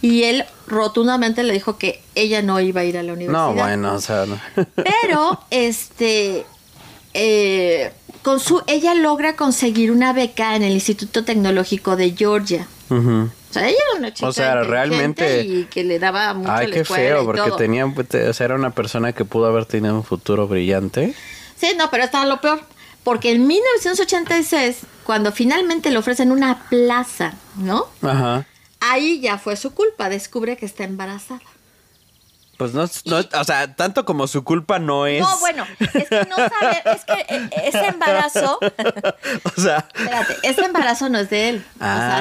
y 0.01 0.23
él 0.23 0.45
rotundamente 0.67 1.43
le 1.43 1.53
dijo 1.53 1.77
que 1.77 2.01
ella 2.15 2.41
no 2.41 2.59
iba 2.59 2.81
a 2.81 2.83
ir 2.83 2.97
a 2.97 3.03
la 3.03 3.13
universidad. 3.13 3.47
No, 3.47 3.53
bueno, 3.53 3.93
o 3.95 4.01
sea, 4.01 4.25
no. 4.25 4.39
Pero, 4.75 5.39
este, 5.51 6.45
eh, 7.13 7.91
con 8.23 8.39
su, 8.39 8.61
ella 8.67 8.93
logra 8.95 9.35
conseguir 9.35 9.91
una 9.91 10.13
beca 10.13 10.55
en 10.55 10.63
el 10.63 10.73
Instituto 10.73 11.23
Tecnológico 11.23 11.95
de 11.95 12.11
Georgia. 12.11 12.67
O 12.89 13.29
sea, 13.51 13.67
ella 13.67 13.77
era 13.89 13.99
una 13.99 14.13
chica 14.13 14.27
O 14.27 14.33
sea, 14.33 14.63
realmente- 14.63 15.43
y 15.43 15.63
que 15.65 15.83
le 15.83 15.97
daba 15.97 16.33
mucho 16.33 16.51
Ay, 16.51 16.69
qué 16.69 16.83
feo, 16.85 17.23
porque 17.25 17.51
tenía, 17.57 17.85
o 17.85 18.33
sea, 18.33 18.45
era 18.45 18.55
una 18.55 18.71
persona 18.71 19.13
que 19.13 19.25
pudo 19.25 19.47
haber 19.47 19.65
tenido 19.65 19.95
un 19.95 20.03
futuro 20.03 20.47
brillante. 20.47 21.13
Sí, 21.55 21.69
no, 21.77 21.89
pero 21.89 22.03
estaba 22.03 22.25
lo 22.25 22.41
peor. 22.41 22.59
Porque 23.05 23.31
en 23.31 23.47
1986, 23.47 24.79
cuando 25.05 25.31
finalmente 25.31 25.91
le 25.91 25.97
ofrecen 25.99 26.31
una 26.31 26.67
plaza, 26.69 27.33
¿no? 27.55 27.85
Ajá. 28.01 28.45
ahí 28.81 29.21
ya 29.21 29.37
fue 29.37 29.55
su 29.55 29.73
culpa, 29.73 30.09
descubre 30.09 30.57
que 30.57 30.65
está 30.65 30.83
embarazada. 30.83 31.39
Pues 32.57 32.73
no, 32.73 32.89
no 33.05 33.17
o 33.39 33.43
sea, 33.43 33.75
tanto 33.75 34.05
como 34.05 34.27
su 34.27 34.43
culpa 34.45 34.79
no 34.79 35.07
es. 35.07 35.19
No, 35.21 35.37
bueno, 35.39 35.65
es 35.79 36.07
que 36.09 36.25
no 36.29 36.35
sabe, 36.37 36.81
es 36.85 37.03
que 37.05 37.25
eh, 37.35 37.49
ese 37.65 37.85
embarazo, 37.87 38.59
o 39.57 39.61
sea, 39.61 39.87
espérate, 39.93 40.37
ese 40.43 40.61
embarazo 40.65 41.09
no 41.09 41.19
es 41.19 41.29
de 41.29 41.49
él. 41.49 41.65
O 41.75 41.79
sea, 41.83 42.17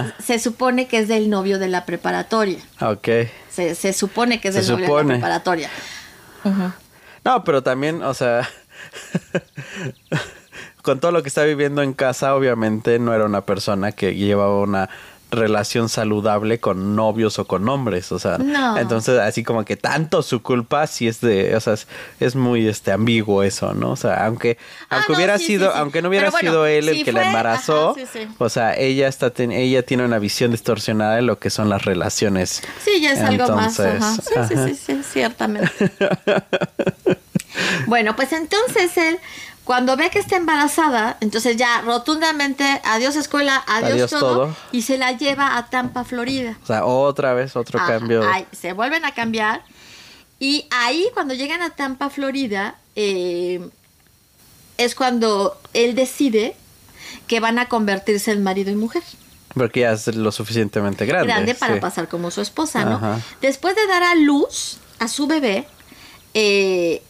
Ah. 0.00 0.04
sí 0.08 0.14
es, 0.18 0.24
se 0.26 0.38
supone 0.38 0.86
que 0.88 0.98
es 0.98 1.08
del 1.08 1.30
novio 1.30 1.58
de 1.58 1.68
la 1.68 1.84
preparatoria. 1.86 2.58
ok. 2.80 3.08
Se, 3.50 3.74
se 3.74 3.92
supone 3.94 4.40
que 4.42 4.48
es 4.48 4.54
Se 4.54 4.60
del 4.60 4.70
novio 4.72 4.96
de 4.96 5.02
la 5.04 5.08
preparatoria. 5.08 5.70
No, 7.24 7.44
pero 7.44 7.62
también, 7.62 8.02
o 8.02 8.14
sea, 8.14 8.48
con 10.82 11.00
todo 11.00 11.12
lo 11.12 11.22
que 11.22 11.28
está 11.28 11.44
viviendo 11.44 11.82
en 11.82 11.92
casa, 11.92 12.34
obviamente 12.34 12.98
no 12.98 13.14
era 13.14 13.24
una 13.24 13.42
persona 13.42 13.92
que 13.92 14.14
llevaba 14.14 14.60
una 14.60 14.88
relación 15.30 15.88
saludable 15.88 16.60
con 16.60 16.94
novios 16.94 17.38
o 17.38 17.46
con 17.46 17.66
hombres, 17.66 18.12
o 18.12 18.18
sea, 18.18 18.36
No. 18.36 18.76
entonces 18.76 19.18
así 19.18 19.42
como 19.42 19.64
que 19.64 19.78
tanto 19.78 20.20
su 20.22 20.42
culpa 20.42 20.86
sí 20.86 21.08
es 21.08 21.22
de, 21.22 21.56
o 21.56 21.60
sea, 21.60 21.72
es, 21.72 21.86
es 22.20 22.36
muy 22.36 22.68
este 22.68 22.92
ambiguo 22.92 23.42
eso, 23.42 23.72
¿no? 23.72 23.92
O 23.92 23.96
sea, 23.96 24.26
aunque 24.26 24.58
Ah, 24.90 24.96
aunque 24.96 25.12
no, 25.12 25.16
hubiera 25.16 25.38
sí, 25.38 25.46
sido, 25.46 25.68
sí, 25.68 25.72
sí. 25.72 25.78
aunque 25.80 26.02
no 26.02 26.10
hubiera 26.10 26.28
bueno, 26.28 26.50
sido 26.50 26.66
él 26.66 26.86
el 26.90 27.02
que 27.02 27.12
la 27.12 27.28
embarazó, 27.28 27.96
ajá, 27.96 28.28
o 28.36 28.48
sea, 28.50 28.76
ella 28.76 29.08
está 29.08 29.30
ten- 29.30 29.52
ella 29.52 29.82
tiene 29.82 30.04
una 30.04 30.18
visión 30.18 30.50
distorsionada 30.50 31.16
de 31.16 31.22
lo 31.22 31.38
que 31.38 31.48
son 31.48 31.70
las 31.70 31.82
relaciones. 31.86 32.62
Sí, 32.84 33.00
ya 33.00 33.12
es 33.12 33.20
algo 33.20 33.56
más. 33.56 33.78
Entonces, 33.80 34.02
Ajá. 34.02 34.16
Sí, 34.48 34.54
ajá. 34.58 34.68
sí, 34.68 34.74
sí, 34.74 34.94
sí, 34.96 35.02
ciertamente. 35.02 35.70
bueno, 37.86 38.16
pues 38.16 38.32
entonces 38.32 38.96
él, 38.96 39.18
cuando 39.64 39.96
ve 39.96 40.10
que 40.10 40.18
está 40.18 40.36
embarazada, 40.36 41.16
entonces 41.20 41.56
ya 41.56 41.80
rotundamente, 41.82 42.64
adiós 42.84 43.16
escuela, 43.16 43.62
adiós, 43.66 43.92
Adiós 43.92 44.10
todo, 44.10 44.20
todo. 44.20 44.56
y 44.72 44.82
se 44.82 44.98
la 44.98 45.12
lleva 45.12 45.56
a 45.56 45.66
Tampa, 45.66 46.04
Florida. 46.04 46.58
O 46.62 46.66
sea, 46.66 46.84
otra 46.84 47.34
vez 47.34 47.54
otro 47.56 47.78
Ajá, 47.78 47.98
cambio. 47.98 48.22
ahí, 48.28 48.46
se 48.52 48.72
vuelven 48.72 49.04
a 49.04 49.12
cambiar. 49.12 49.62
Y 50.38 50.66
ahí, 50.70 51.06
cuando 51.14 51.34
llegan 51.34 51.62
a 51.62 51.70
Tampa, 51.70 52.10
Florida, 52.10 52.74
eh, 52.96 53.60
es 54.76 54.94
cuando 54.94 55.56
él 55.74 55.94
decide 55.94 56.56
que 57.28 57.38
van 57.38 57.58
a 57.58 57.68
convertirse 57.68 58.32
en 58.32 58.42
marido 58.42 58.70
y 58.72 58.74
mujer. 58.74 59.02
Porque 59.54 59.80
ya 59.80 59.92
es 59.92 60.08
lo 60.16 60.32
suficientemente 60.32 61.06
grande. 61.06 61.28
grande 61.28 61.54
para 61.54 61.74
sí. 61.74 61.80
pasar 61.80 62.08
como 62.08 62.30
su 62.30 62.40
esposa, 62.40 62.84
¿no? 62.84 62.96
Ajá. 62.96 63.20
Después 63.40 63.76
de 63.76 63.86
dar 63.86 64.02
a 64.02 64.14
luz 64.14 64.78
a 64.98 65.08
su 65.08 65.26
bebé, 65.26 65.68
eh, 66.34 67.02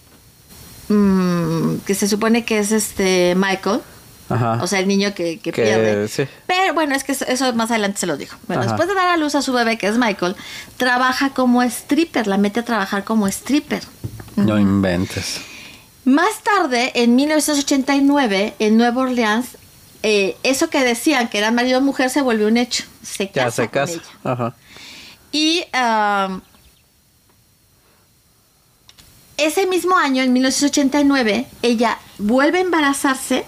mm, 0.89 1.77
que 1.87 1.95
se 1.95 2.09
supone 2.09 2.45
que 2.45 2.59
es 2.59 2.73
este 2.73 3.35
Michael, 3.37 3.81
Ajá. 4.29 4.59
o 4.63 4.67
sea, 4.67 4.79
el 4.81 4.89
niño 4.89 5.15
que, 5.15 5.39
que 5.39 5.53
Que, 5.53 5.63
pierde. 5.63 6.09
sí. 6.09 6.25
Pero 6.47 6.75
bueno, 6.75 6.95
es 6.95 7.05
que 7.05 7.13
eso, 7.13 7.25
eso 7.27 7.53
más 7.55 7.71
adelante 7.71 7.99
se 7.99 8.07
lo 8.07 8.17
digo. 8.17 8.33
Bueno, 8.47 8.63
Ajá. 8.63 8.71
después 8.73 8.89
de 8.89 8.95
dar 8.95 9.09
a 9.09 9.17
luz 9.17 9.35
a 9.35 9.43
su 9.43 9.53
bebé, 9.53 9.79
que 9.79 9.89
es 9.89 9.99
Michael, 9.99 10.37
trabaja 10.77 11.31
como 11.31 11.63
stripper, 11.63 12.27
la 12.27 12.39
mete 12.39 12.61
a 12.61 12.65
trabajar 12.65 13.05
como 13.05 13.27
stripper. 13.29 13.83
No 14.37 14.59
inventes. 14.59 15.41
Más 16.05 16.43
tarde, 16.43 16.91
en 16.95 17.15
1989, 17.15 18.55
en 18.59 18.77
Nueva 18.77 19.03
Orleans, 19.03 19.47
eh, 20.03 20.37
eso 20.43 20.69
que 20.69 20.83
decían 20.83 21.29
que 21.29 21.39
era 21.39 21.51
marido 21.53 21.79
y 21.79 21.83
mujer 21.83 22.11
se 22.11 22.23
volvió 22.23 22.49
un 22.49 22.57
hecho. 22.57 22.85
Se 23.03 23.29
casa 23.31 23.45
Ya 23.47 23.51
se 23.51 23.63
con 23.63 23.71
casa. 23.71 23.93
ella. 23.93 24.03
Ajá. 24.25 24.55
Y 25.31 25.65
am, 25.73 26.43
ese 29.45 29.67
mismo 29.67 29.97
año, 29.97 30.23
en 30.23 30.33
1989, 30.33 31.47
ella 31.63 31.99
vuelve 32.19 32.59
a 32.59 32.63
embarazarse 32.63 33.45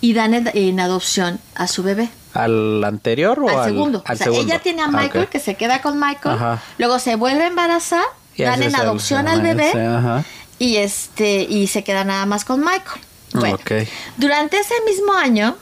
y 0.00 0.12
dan 0.12 0.34
en, 0.34 0.80
adopción 0.80 1.40
a 1.54 1.66
su 1.68 1.82
bebé. 1.82 2.08
¿Al 2.34 2.84
anterior 2.84 3.38
o 3.40 3.48
al, 3.48 3.56
al, 3.60 3.64
segundo. 3.64 4.02
al 4.04 4.14
o 4.14 4.18
sea, 4.18 4.24
segundo? 4.26 4.44
ella 4.52 4.62
tiene 4.62 4.82
a 4.82 4.86
Ah, 4.86 4.90
Michael, 4.90 5.28
que 5.28 5.40
se 5.40 5.54
queda 5.54 5.80
con 5.80 5.98
Michael. 5.98 6.36
Ajá. 6.36 6.62
Luego 6.78 6.98
se 6.98 7.16
vuelve 7.16 7.44
a 7.44 7.46
embarazar, 7.46 8.04
Y 8.36 8.42
dan 8.42 8.62
en 8.62 8.76
adopción 8.76 9.26
al 9.28 9.40
bebé 9.40 9.70
Ajá. 9.72 10.24
y 10.58 10.76
este 10.76 11.42
y 11.48 11.66
se 11.68 11.82
queda 11.82 12.04
nada 12.04 12.26
más 12.26 12.44
con 12.44 12.60
Michael. 12.60 13.00
Bueno, 13.32 13.54
Ok. 13.56 13.72
durante 14.18 14.58
ese 14.58 14.74
mismo 14.86 15.12
año, 15.14 15.56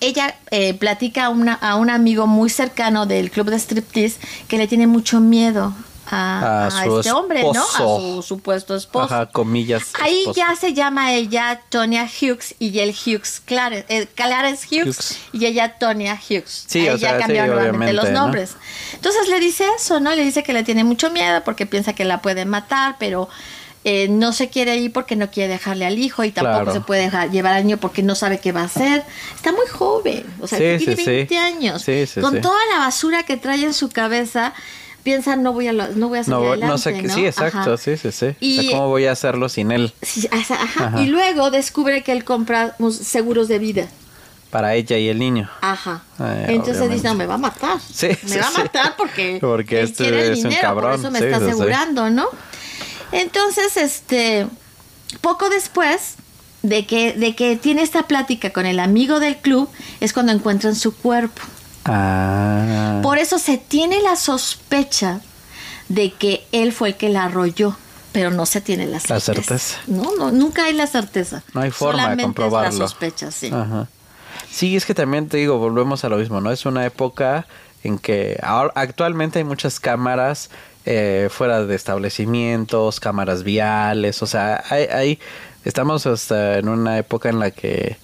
ella 0.00 0.36
eh, 0.50 0.74
platica 0.74 1.26
a, 1.26 1.28
una- 1.30 1.54
a 1.54 1.74
un 1.76 1.90
amigo 1.90 2.26
muy 2.26 2.50
cercano 2.50 3.06
del 3.06 3.30
club 3.30 3.50
de 3.50 3.58
striptease 3.58 4.18
que 4.46 4.58
le 4.58 4.66
tiene 4.68 4.86
mucho 4.86 5.20
miedo 5.20 5.74
a, 6.10 6.64
A 6.64 6.66
a 6.66 6.84
su 6.84 6.98
este 7.00 7.12
hombre, 7.12 7.42
¿no? 7.42 7.48
A 7.50 7.52
esposo. 7.52 7.98
su 8.16 8.22
supuesto 8.22 8.74
esposo. 8.76 9.06
Ajá, 9.14 9.26
comillas. 9.26 9.84
Ahí 10.00 10.20
esposo. 10.20 10.36
ya 10.40 10.54
se 10.56 10.72
llama 10.74 11.12
ella 11.14 11.60
Tonya 11.68 12.04
Hughes 12.04 12.54
y 12.58 12.78
él 12.78 12.90
Hughes 12.94 13.42
Clarence, 13.44 13.86
eh, 13.88 14.06
Clarence 14.14 14.66
Hughes, 14.70 14.86
Hughes. 14.98 15.18
y 15.32 15.46
ella 15.46 15.78
Tonya 15.78 16.14
Hughes. 16.14 16.64
Sí, 16.68 16.80
Ahí 16.80 16.88
o 16.90 16.96
ya 16.96 17.08
sea, 17.10 17.16
sí, 17.18 17.22
cambiaron 17.22 17.56
nuevamente 17.56 17.92
los 17.92 18.04
¿no? 18.10 18.20
nombres. 18.20 18.56
Entonces 18.94 19.28
le 19.28 19.40
dice 19.40 19.64
eso, 19.76 20.00
¿no? 20.00 20.14
Le 20.14 20.22
dice 20.24 20.42
que 20.42 20.52
le 20.52 20.62
tiene 20.62 20.84
mucho 20.84 21.10
miedo 21.10 21.42
porque 21.44 21.66
piensa 21.66 21.92
que 21.94 22.04
la 22.04 22.22
puede 22.22 22.44
matar, 22.44 22.96
pero 22.98 23.28
eh, 23.88 24.08
no 24.08 24.32
se 24.32 24.48
quiere 24.50 24.76
ir 24.78 24.92
porque 24.92 25.14
no 25.14 25.30
quiere 25.30 25.52
dejarle 25.52 25.86
al 25.86 25.96
hijo 25.98 26.24
y 26.24 26.32
tampoco 26.32 26.56
Claro. 26.64 26.72
se 26.72 26.80
puede 26.80 27.02
dejar 27.02 27.30
llevar 27.30 27.52
al 27.54 27.64
niño 27.64 27.76
porque 27.76 28.02
no 28.02 28.16
sabe 28.16 28.40
qué 28.40 28.50
va 28.50 28.62
a 28.62 28.64
hacer. 28.64 29.04
Está 29.36 29.52
muy 29.52 29.66
joven, 29.68 30.26
o 30.40 30.46
sea, 30.48 30.58
Sí, 30.58 30.84
tiene 30.84 30.96
sí, 30.96 31.04
sí. 31.04 31.10
20 31.10 31.38
años. 31.38 31.82
Sí, 31.82 32.04
sí, 32.06 32.20
Con 32.20 32.40
toda 32.40 32.58
la 32.72 32.80
basura 32.80 33.22
que 33.22 33.36
trae 33.36 33.62
en 33.62 33.72
su 33.74 33.88
cabeza, 33.88 34.54
piensa 35.06 35.36
no 35.36 35.52
voy 35.52 35.68
a 35.68 35.72
lo- 35.72 35.88
no 35.94 36.08
voy 36.08 36.18
a 36.18 36.24
salir 36.24 36.38
No, 36.40 36.48
adelante, 36.48 36.66
no 36.66 36.78
sé 36.78 36.94
qué. 36.94 37.02
¿no? 37.02 37.14
Sí, 37.14 37.24
exacto. 37.26 37.58
Ajá. 37.58 37.76
Sí, 37.76 37.96
sí, 37.96 38.10
sí. 38.10 38.26
Y- 38.40 38.58
o 38.58 38.62
sea, 38.62 38.70
¿cómo 38.72 38.88
voy 38.88 39.06
a 39.06 39.12
hacerlo 39.12 39.48
sin 39.48 39.70
él? 39.70 39.94
Sí, 40.02 40.28
ajá. 40.32 41.00
Y 41.00 41.06
luego 41.06 41.50
descubre 41.52 42.02
que 42.02 42.10
él 42.12 42.24
compra 42.24 42.74
seguros 42.90 43.46
de 43.46 43.58
vida. 43.60 43.86
Para 44.50 44.74
ella 44.74 44.96
y 44.98 45.08
el 45.08 45.18
niño. 45.18 45.48
Ajá. 45.60 46.02
Ay, 46.18 46.54
Entonces 46.56 46.90
dice, 46.90 47.08
no, 47.08 47.14
me 47.14 47.26
va 47.26 47.34
a 47.34 47.38
matar. 47.38 47.78
Sí, 47.80 48.08
me 48.08 48.28
sí, 48.30 48.38
va 48.38 48.48
a 48.48 48.50
matar 48.52 48.94
porque, 48.96 49.38
Porque 49.40 49.80
él 49.80 49.86
este 49.86 50.04
quiere 50.04 50.26
el 50.26 50.32
es 50.32 50.38
un 50.44 50.50
dinero, 50.50 50.74
por 50.74 50.82
cabrón. 50.82 51.00
eso 51.00 51.10
me 51.12 51.18
Sí, 51.20 51.24
está 51.26 51.36
asegurando, 51.38 52.10
¿no? 52.10 52.26
Entonces, 53.12 53.76
este, 53.76 54.46
poco 55.20 55.48
después 55.48 56.14
de 56.62 56.84
que, 56.86 57.12
de 57.12 57.34
que 57.36 57.56
tiene 57.56 57.82
esta 57.82 58.04
plática 58.04 58.50
con 58.50 58.66
el 58.66 58.80
amigo 58.80 59.20
del 59.20 59.36
club, 59.36 59.68
es 60.00 60.12
cuando 60.12 60.32
encuentran 60.32 60.74
su 60.74 60.94
cuerpo. 60.96 61.42
Ah. 61.88 63.00
Por 63.02 63.18
eso 63.18 63.38
se 63.38 63.58
tiene 63.58 64.00
la 64.02 64.16
sospecha 64.16 65.20
de 65.88 66.12
que 66.12 66.44
él 66.52 66.72
fue 66.72 66.88
el 66.90 66.96
que 66.96 67.08
la 67.08 67.24
arrolló, 67.24 67.76
pero 68.12 68.30
no 68.30 68.46
se 68.46 68.60
tiene 68.60 68.86
la 68.86 68.98
certeza. 69.00 69.14
La 69.14 69.20
certeza. 69.42 69.78
No, 69.86 70.16
no, 70.16 70.32
nunca 70.32 70.64
hay 70.64 70.72
la 70.74 70.86
certeza. 70.86 71.42
No 71.54 71.60
hay 71.60 71.70
forma 71.70 71.94
de 71.94 71.98
Solamente 72.02 72.22
es 72.22 72.26
comprobarlo. 72.26 72.78
la 72.78 72.88
sospecha, 72.88 73.30
sí. 73.30 73.50
Ajá. 73.52 73.86
Sí, 74.50 74.76
es 74.76 74.84
que 74.86 74.94
también 74.94 75.28
te 75.28 75.36
digo, 75.36 75.58
volvemos 75.58 76.04
a 76.04 76.08
lo 76.08 76.16
mismo, 76.18 76.40
¿no? 76.40 76.50
Es 76.50 76.66
una 76.66 76.84
época 76.86 77.46
en 77.84 77.98
que 77.98 78.38
ahora, 78.42 78.72
actualmente 78.74 79.38
hay 79.38 79.44
muchas 79.44 79.78
cámaras 79.80 80.50
eh, 80.86 81.28
fuera 81.30 81.64
de 81.64 81.74
establecimientos, 81.74 83.00
cámaras 83.00 83.42
viales, 83.42 84.22
o 84.22 84.26
sea, 84.26 84.62
hay, 84.70 84.84
hay- 84.84 85.18
estamos 85.64 86.06
hasta 86.06 86.58
en 86.58 86.68
una 86.68 86.96
época 86.98 87.28
en 87.28 87.38
la 87.40 87.50
que 87.50 87.96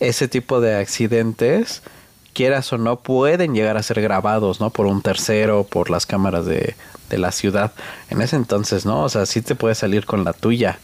ese 0.00 0.28
tipo 0.28 0.60
de 0.60 0.76
accidentes, 0.76 1.82
quieras 2.38 2.72
o 2.72 2.78
no, 2.78 3.00
pueden 3.00 3.52
llegar 3.52 3.76
a 3.76 3.82
ser 3.82 4.00
grabados, 4.00 4.60
¿no? 4.60 4.70
Por 4.70 4.86
un 4.86 5.02
tercero, 5.02 5.64
por 5.64 5.90
las 5.90 6.06
cámaras 6.06 6.46
de, 6.46 6.76
de 7.10 7.18
la 7.18 7.32
ciudad. 7.32 7.72
En 8.10 8.22
ese 8.22 8.36
entonces, 8.36 8.86
¿no? 8.86 9.02
O 9.02 9.08
sea, 9.08 9.26
sí 9.26 9.42
te 9.42 9.56
puedes 9.56 9.78
salir 9.78 10.06
con 10.06 10.22
la 10.22 10.32
tuya. 10.32 10.78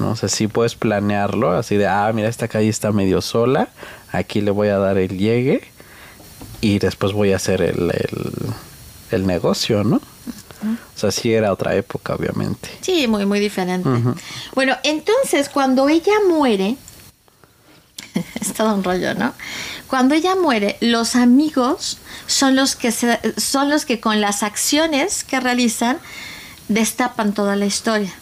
¿no? 0.00 0.10
O 0.10 0.16
sea, 0.16 0.28
sí 0.28 0.48
puedes 0.48 0.74
planearlo, 0.74 1.52
así 1.52 1.76
de, 1.76 1.86
ah, 1.86 2.10
mira, 2.12 2.28
esta 2.28 2.48
calle 2.48 2.68
está 2.68 2.90
medio 2.90 3.22
sola, 3.22 3.68
aquí 4.10 4.40
le 4.40 4.50
voy 4.50 4.66
a 4.66 4.78
dar 4.78 4.98
el 4.98 5.16
llegue 5.16 5.62
y 6.60 6.80
después 6.80 7.12
voy 7.12 7.32
a 7.32 7.36
hacer 7.36 7.62
el, 7.62 7.92
el, 7.92 8.52
el 9.12 9.26
negocio, 9.28 9.84
¿no? 9.84 9.96
O 9.96 10.98
sea, 10.98 11.12
sí 11.12 11.32
era 11.32 11.52
otra 11.52 11.76
época, 11.76 12.16
obviamente. 12.16 12.68
Sí, 12.80 13.06
muy, 13.06 13.26
muy 13.26 13.38
diferente. 13.38 13.88
Bueno, 14.56 14.76
entonces 14.82 15.48
cuando 15.48 15.88
ella 15.88 16.14
muere, 16.28 16.76
es 18.40 18.52
todo 18.54 18.74
un 18.74 18.82
rollo, 18.82 19.14
¿no? 19.14 19.34
Cuando 19.86 20.14
ella 20.14 20.34
muere, 20.36 20.76
los 20.80 21.14
amigos 21.16 21.98
son 22.26 22.56
los 22.56 22.74
que 22.76 22.90
se- 22.92 23.20
son 23.40 23.70
los 23.70 23.84
que 23.84 24.00
con 24.00 24.20
las 24.20 24.42
acciones 24.42 25.22
que 25.24 25.38
realizan 25.40 25.98
destapan 26.68 27.32
toda 27.32 27.54
la 27.56 27.66
historia. 27.66 28.12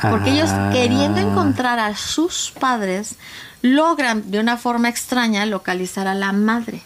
Porque 0.00 0.30
ellos 0.30 0.50
Ah. 0.52 0.70
queriendo 0.72 1.18
encontrar 1.20 1.80
a 1.80 1.96
sus 1.96 2.52
padres 2.58 3.16
logran 3.62 4.30
de 4.30 4.38
una 4.38 4.56
forma 4.56 4.88
extraña 4.88 5.44
localizar 5.46 6.06
a 6.06 6.14
la 6.14 6.30
madre. 6.32 6.82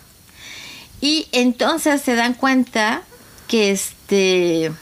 Y 1.02 1.28
entonces 1.32 2.00
se 2.00 2.14
dan 2.14 2.32
cuenta 2.32 3.02
que 3.48 3.70
este 3.72 4.72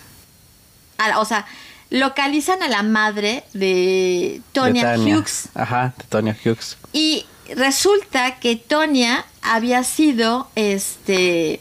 a- 0.98 1.18
o 1.18 1.24
sea, 1.24 1.46
localizan 1.88 2.62
a 2.62 2.68
la 2.68 2.84
madre 2.84 3.42
de 3.52 4.42
Tonya 4.52 4.92
De. 4.96 4.98
Hughes 5.16 5.48
Ajá, 5.54 5.92
de 5.98 6.04
Tonya 6.04 6.36
Hughes. 6.44 6.76
y 6.92 7.26
resulta 7.56 8.38
que 8.38 8.54
Tonya 8.54 9.24
había 9.42 9.85
sido 9.85 10.48
este 10.55 11.61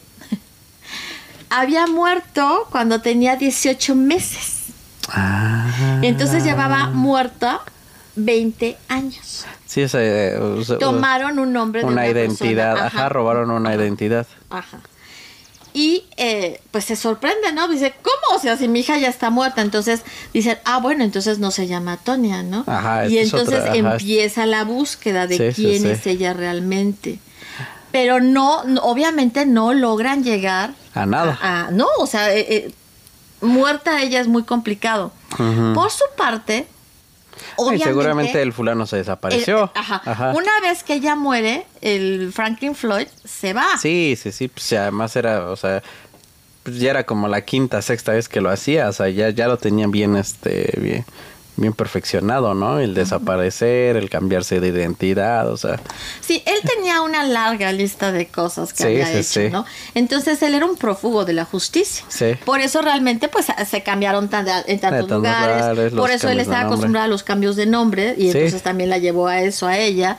había 1.49 1.87
muerto 1.87 2.67
cuando 2.71 3.01
tenía 3.01 3.35
18 3.35 3.95
meses. 3.95 4.65
Ah. 5.09 5.99
Entonces 6.03 6.43
llevaba 6.43 6.87
muerta 6.87 7.61
20 8.15 8.77
años. 8.87 9.45
Sí, 9.65 9.83
o 9.83 9.89
sea, 9.89 10.01
eh, 10.03 10.37
o 10.37 10.63
sea, 10.63 10.77
Tomaron 10.77 11.39
un 11.39 11.53
nombre 11.53 11.81
de 11.81 11.85
una 11.87 11.93
una 11.93 12.07
identidad, 12.07 12.73
persona. 12.75 12.87
ajá. 12.87 13.09
robaron 13.09 13.51
una 13.51 13.73
identidad. 13.73 14.27
Ajá. 14.49 14.79
Y 15.73 16.05
eh, 16.17 16.59
pues 16.71 16.85
se 16.85 16.95
sorprende, 16.95 17.53
¿no? 17.53 17.67
Dice, 17.67 17.93
¿cómo? 18.01 18.37
O 18.37 18.41
sea, 18.41 18.57
si 18.57 18.67
mi 18.67 18.79
hija 18.79 18.97
ya 18.97 19.07
está 19.07 19.29
muerta. 19.29 19.61
Entonces 19.61 20.01
dicen, 20.33 20.57
ah, 20.65 20.79
bueno, 20.79 21.03
entonces 21.03 21.37
no 21.39 21.51
se 21.51 21.67
llama 21.67 21.97
Tonia, 21.97 22.41
¿no? 22.41 22.63
Ajá, 22.67 23.07
y 23.07 23.19
entonces 23.19 23.59
otra, 23.59 23.75
empieza 23.75 24.45
la 24.47 24.63
búsqueda 24.63 25.27
de 25.27 25.53
Sí, 25.53 25.61
quién 25.61 25.83
sí. 25.83 25.89
es 25.89 26.07
ella 26.07 26.33
realmente. 26.33 27.19
Pero 27.91 28.19
no, 28.19 28.59
obviamente 28.81 29.45
no 29.45 29.73
logran 29.73 30.23
llegar 30.23 30.71
A 30.93 31.05
nada. 31.05 31.37
a- 31.41 31.67
a- 31.67 31.71
no, 31.71 31.87
o 31.97 32.05
sea, 32.07 32.33
eh, 32.35 32.45
eh, 32.49 32.71
muerta 33.41 34.01
ella 34.01 34.19
es 34.21 34.27
muy 34.27 34.43
complicado. 34.43 35.11
Por 35.73 35.89
su 35.91 36.03
parte, 36.17 36.67
Y 37.73 37.79
seguramente 37.79 38.41
el 38.41 38.51
fulano 38.53 38.85
se 38.85 38.97
desapareció. 38.97 39.63
el- 39.73 39.79
ajá. 39.81 40.01
Ajá. 40.05 40.31
Una 40.35 40.51
vez 40.61 40.83
que 40.83 40.93
ella 40.95 41.15
muere, 41.15 41.65
el 41.81 42.31
Franklin 42.33 42.75
Floyd 42.75 43.07
se 43.23 43.53
va. 43.53 43.65
Sí, 43.81 44.17
sí, 44.21 44.31
sí, 44.31 44.47
pues 44.49 44.71
además 44.73 45.15
era, 45.15 45.49
o 45.49 45.55
sea, 45.55 45.81
pues 46.63 46.77
ya 46.79 46.89
era 46.91 47.05
como 47.05 47.27
la 47.27 47.41
quinta, 47.41 47.81
sexta 47.81 48.11
vez 48.11 48.27
que 48.27 48.41
lo 48.41 48.49
hacía, 48.49 48.89
o 48.89 48.93
sea, 48.93 49.07
ya, 49.09 49.29
ya 49.29 49.47
lo 49.47 49.57
tenían 49.57 49.89
bien, 49.91 50.15
este, 50.17 50.73
bien, 50.79 51.05
bien 51.59 51.73
perfeccionado, 51.73 52.53
¿no? 52.53 52.79
El 52.79 52.93
desaparecer, 52.93 53.95
el 53.97 54.09
cambiarse 54.09 54.59
de 54.59 54.67
identidad, 54.69 55.49
o 55.51 55.57
sea, 55.57 55.79
Sí, 56.21 56.41
él 56.45 56.55
tenía 56.75 57.01
una 57.01 57.23
larga 57.23 57.71
lista 57.71 58.11
de 58.11 58.27
cosas 58.27 58.71
que 58.73 58.83
Sí, 58.83 58.89
había 58.89 59.05
sí, 59.07 59.17
hecho, 59.17 59.41
sí. 59.41 59.49
¿no? 59.51 59.65
Entonces 59.95 60.41
él 60.43 60.55
era 60.55 60.65
un 60.65 60.75
prófugo 60.77 61.25
de 61.25 61.33
la 61.33 61.45
justicia. 61.45 62.05
Sí. 62.09 62.33
Por 62.45 62.59
eso 62.61 62.81
realmente 62.81 63.27
pues 63.27 63.47
se 63.69 63.83
cambiaron 63.83 64.29
tan- 64.29 64.47
en 64.67 64.79
tantos 64.79 65.07
tantos 65.07 65.17
lugares. 65.17 65.93
Por 65.93 66.11
eso 66.11 66.29
él 66.29 66.39
estaba 66.39 66.61
acostumbrado 66.61 67.05
a 67.05 67.09
los 67.09 67.23
cambios 67.23 67.55
de 67.55 67.65
nombre 67.65 68.15
y 68.17 68.27
entonces 68.29 68.61
también 68.61 68.89
la 68.89 68.97
llevó 68.97 69.27
a 69.27 69.41
eso 69.41 69.67
a 69.67 69.77
ella. 69.77 70.17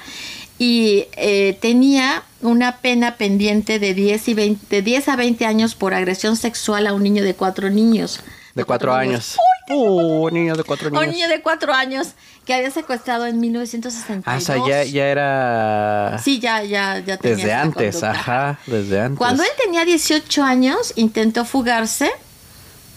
Y 0.59 1.07
eh, 1.16 1.57
tenía 1.61 2.22
una 2.42 2.79
pena 2.79 3.16
pendiente 3.16 3.79
de 3.79 3.94
10, 3.94 4.29
y 4.29 4.35
20, 4.35 4.66
de 4.76 4.83
10 4.83 5.09
a 5.09 5.16
20 5.16 5.46
años 5.46 5.74
por 5.74 5.94
agresión 5.94 6.37
sexual 6.37 6.87
a 6.87 6.92
un 6.92 7.03
niño 7.03 7.22
de 7.24 7.35
cuatro 7.35 7.70
niños. 7.70 8.20
de 8.55 8.64
cuatro 8.64 8.92
años. 8.92 9.37
Uh, 9.70 10.28
niño 10.30 10.56
de 10.56 10.64
cuatro 10.64 10.88
A 10.88 10.90
un 10.92 10.98
años. 10.98 11.14
niño 11.14 11.28
de 11.28 11.40
cuatro 11.42 11.72
años 11.72 12.09
que 12.44 12.54
había 12.54 12.70
secuestrado 12.70 13.26
en 13.26 13.38
1962. 13.40 14.24
Ah, 14.26 14.37
o 14.37 14.40
sea, 14.40 14.56
ya, 14.68 14.85
ya 14.85 15.06
era 15.06 16.18
Sí, 16.22 16.40
ya, 16.40 16.62
ya, 16.64 16.98
ya 16.98 17.16
tenía 17.16 17.37
desde 17.37 17.52
antes, 17.52 17.94
conducta. 17.96 18.11
ajá, 18.11 18.59
desde 18.66 19.00
antes. 19.00 19.18
Cuando 19.18 19.42
él 19.42 19.48
tenía 19.62 19.85
18 19.85 20.42
años, 20.42 20.92
intentó 20.96 21.44
fugarse. 21.44 22.11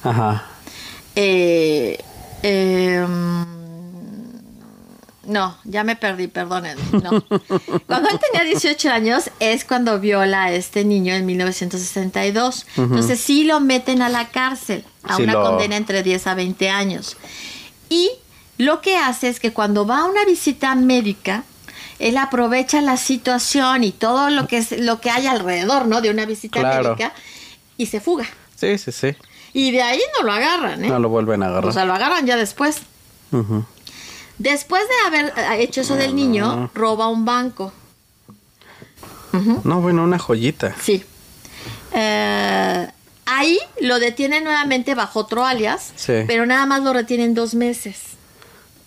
Ajá. 0.04 0.44
eh, 1.16 2.00
eh, 2.42 3.06
no, 5.26 5.58
ya 5.64 5.84
me 5.84 5.96
perdí, 5.96 6.28
perdónenme. 6.28 6.82
No. 7.02 7.22
Cuando 7.88 8.10
él 8.10 8.20
tenía 8.20 8.44
18 8.46 8.90
años 8.92 9.30
es 9.40 9.64
cuando 9.66 10.00
viola 10.00 10.44
a 10.44 10.52
este 10.52 10.84
niño 10.86 11.14
en 11.14 11.26
1962. 11.26 12.66
Entonces 12.78 13.20
sí 13.22 13.44
lo 13.44 13.60
meten 13.60 14.02
a 14.02 14.10
la 14.10 14.30
cárcel, 14.30 14.84
a 15.04 15.16
Sí 15.18 15.24
una 15.24 15.34
lo- 15.34 15.44
condena 15.44 15.76
entre 15.78 16.04
10 16.04 16.28
a 16.28 16.36
20 16.36 16.70
años. 16.70 17.18
Y 17.90 18.10
lo 18.58 18.82
que 18.82 18.98
hace 18.98 19.30
es 19.30 19.40
que 19.40 19.54
cuando 19.54 19.86
va 19.88 20.00
a 20.00 20.06
una 20.06 20.26
visita 20.26 20.76
médica, 20.76 21.44
él 22.00 22.18
aprovecha 22.18 22.82
la 22.82 22.98
situación 22.98 23.84
y 23.84 23.92
todo 23.92 24.30
lo 24.30 24.48
que, 24.48 24.58
es, 24.58 24.72
lo 24.80 25.00
que 25.00 25.10
hay 25.10 25.28
alrededor 25.28 25.86
¿no? 25.88 26.02
de 26.02 26.10
una 26.10 26.26
visita 26.26 26.60
Claro. 26.60 26.90
médica 26.96 27.14
y 27.78 27.86
se 27.86 28.00
fuga. 28.02 28.26
Sí, 28.56 28.78
sí, 28.78 28.92
sí. 28.92 29.16
Y 29.54 29.72
de 29.72 29.82
ahí 29.84 30.02
no 30.20 30.26
lo 30.26 30.34
agarran, 30.34 30.84
¿eh? 30.84 30.88
No 30.90 31.00
lo 31.00 31.10
vuelven 31.10 31.44
a 31.44 31.48
agarrar. 31.48 31.70
o 31.70 31.72
sea, 31.72 31.86
lo 31.86 31.94
agarran 31.94 32.26
ya 32.26 32.36
después. 32.36 32.78
Después 34.38 34.82
de 34.84 35.08
haber 35.08 35.34
eh, 35.38 35.64
hecho 35.64 35.82
eso 35.82 35.96
del 35.96 36.16
niño, 36.16 36.70
roba 36.74 37.08
un 37.08 37.26
banco. 37.26 37.72
No, 39.64 39.82
bueno, 39.82 40.04
una 40.04 40.20
joyita. 40.20 40.76
Sí. 40.82 41.04
Eh, 41.94 42.88
ahí 43.26 43.60
lo 43.80 44.00
detienen 44.00 44.44
nuevamente 44.44 44.94
bajo 44.96 45.20
otro 45.22 45.46
alias, 45.46 45.92
Sí. 45.96 46.14
pero 46.28 46.46
nada 46.46 46.66
más 46.66 46.84
lo 46.84 46.94
retienen 46.94 47.34
dos 47.34 47.56
meses. 47.56 47.98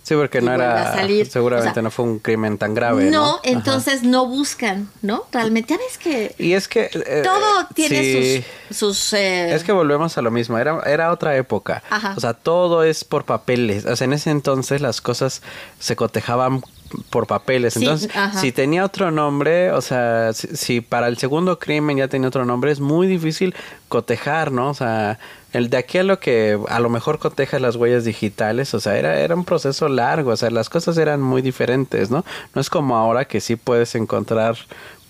Sí, 0.06 0.14
porque 0.14 0.40
no 0.40 0.52
era. 0.52 0.94
salir. 0.94 1.26
Seguramente 1.26 1.70
O 1.70 1.74
sea, 1.74 1.82
no 1.82 1.90
fue 1.90 2.04
un 2.04 2.20
crimen 2.20 2.58
tan 2.58 2.74
grave. 2.74 3.06
no, 3.06 3.10
No, 3.10 3.26
Ajá. 3.32 3.40
entonces 3.42 4.04
no 4.04 4.24
buscan, 4.26 4.88
¿no? 5.02 5.24
Realmente, 5.32 5.74
ya 5.74 5.78
ves 5.78 5.98
que 5.98 6.32
Y 6.38 6.52
es 6.52 6.68
que. 6.68 6.88
eh, 6.92 7.22
todo 7.24 7.66
tiene 7.74 8.02
sí, 8.02 8.44
sus... 8.68 8.76
sus 8.78 9.12
eh, 9.14 9.52
Es 9.52 9.64
que 9.64 9.72
volvemos 9.72 10.16
a 10.16 10.22
lo 10.22 10.30
mismo, 10.30 10.58
era, 10.58 10.80
era 10.86 11.10
otra 11.10 11.36
época. 11.36 11.82
Ajá. 11.90 12.14
O 12.16 12.20
sea, 12.20 12.34
todo 12.34 12.84
es 12.84 13.02
por 13.02 13.24
papeles. 13.24 13.84
O 13.84 13.96
sea, 13.96 14.04
en 14.04 14.12
ese 14.12 14.30
entonces 14.30 14.80
las 14.80 15.00
cosas 15.00 15.42
se 15.80 15.96
cotejaban 15.96 16.62
por 17.10 17.26
papeles. 17.26 17.76
Entonces, 17.76 18.08
si 18.40 18.52
tenía 18.52 18.84
otro 18.84 19.10
nombre, 19.10 19.72
o 19.72 19.80
sea, 19.80 20.32
si, 20.34 20.56
si 20.56 20.80
para 20.82 21.08
el 21.08 21.18
segundo 21.18 21.58
crimen 21.58 21.96
ya 21.96 22.06
tenía 22.06 22.28
otro 22.28 22.44
nombre, 22.44 22.70
es 22.70 22.78
muy 22.78 23.08
difícil 23.08 23.56
cotejar, 23.88 24.52
¿no? 24.52 24.70
O 24.70 24.74
sea, 24.74 25.18
el 25.56 25.70
de 25.70 25.76
aquí 25.78 25.98
a 25.98 26.02
lo 26.02 26.18
que 26.20 26.58
a 26.68 26.80
lo 26.80 26.88
mejor 26.88 27.18
coteja 27.18 27.58
las 27.58 27.76
huellas 27.76 28.04
digitales, 28.04 28.74
o 28.74 28.80
sea, 28.80 28.96
era, 28.98 29.20
era 29.20 29.34
un 29.34 29.44
proceso 29.44 29.88
largo, 29.88 30.30
o 30.32 30.36
sea, 30.36 30.50
las 30.50 30.68
cosas 30.68 30.98
eran 30.98 31.20
muy 31.22 31.42
diferentes, 31.42 32.10
¿no? 32.10 32.24
No 32.54 32.60
es 32.60 32.68
como 32.70 32.96
ahora 32.96 33.24
que 33.26 33.40
sí 33.40 33.56
puedes 33.56 33.94
encontrar 33.94 34.56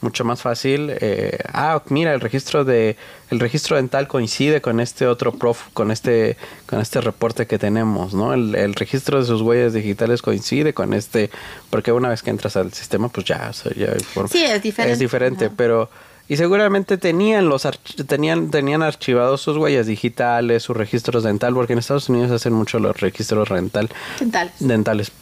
mucho 0.03 0.25
más 0.25 0.43
fácil. 0.43 0.91
eh, 1.01 1.39
ah, 1.53 1.83
mira, 1.89 2.13
el 2.15 2.21
registro 2.21 2.65
de 2.65 2.97
el 3.31 3.41
registro 3.41 3.77
dental 3.77 4.07
coincide 4.07 4.61
con 4.61 4.79
este 4.79 5.07
otro 5.07 5.33
prof, 5.33 5.69
con 5.73 5.91
este 5.91 6.37
con 6.67 6.81
este 6.81 7.01
reporte 7.01 7.47
que 7.47 7.59
tenemos, 7.59 8.15
¿no? 8.15 8.33
El, 8.35 8.55
el 8.55 8.75
registro 8.75 9.19
de 9.21 9.27
sus 9.27 9.41
huellas 9.43 9.73
digitales 9.73 10.23
coincide 10.23 10.75
con 10.75 10.93
este, 10.95 11.31
porque 11.71 11.93
una 11.93 12.09
vez 12.11 12.23
que 12.23 12.31
entras 12.31 12.57
al 12.57 12.73
sistema, 12.73 13.09
pues 13.09 13.27
ya, 13.27 13.49
o 13.51 13.53
sea, 13.53 13.73
ya 13.75 13.89
Sí, 14.31 14.45
es 14.45 14.63
diferente. 14.63 14.93
Es 14.93 14.99
diferente, 14.99 15.47
Ajá. 15.47 15.55
pero 15.57 15.91
y 16.29 16.37
seguramente 16.37 16.99
tenían 16.99 17.49
los 17.49 17.65
arch- 17.67 18.07
tenían 18.07 18.51
tenían 18.51 18.83
archivados 18.83 19.41
sus 19.41 19.57
huellas 19.57 19.87
digitales, 19.87 20.63
sus 20.65 20.77
registros 20.77 21.23
dental, 21.25 21.55
porque 21.55 21.73
en 21.75 21.79
Estados 21.79 22.09
Unidos 22.09 22.31
hacen 22.31 22.53
mucho 22.53 22.79
los 22.79 23.01
registros 23.01 23.49
rental 23.49 23.89
dentales. 24.19 24.53
dentales. 24.61 25.13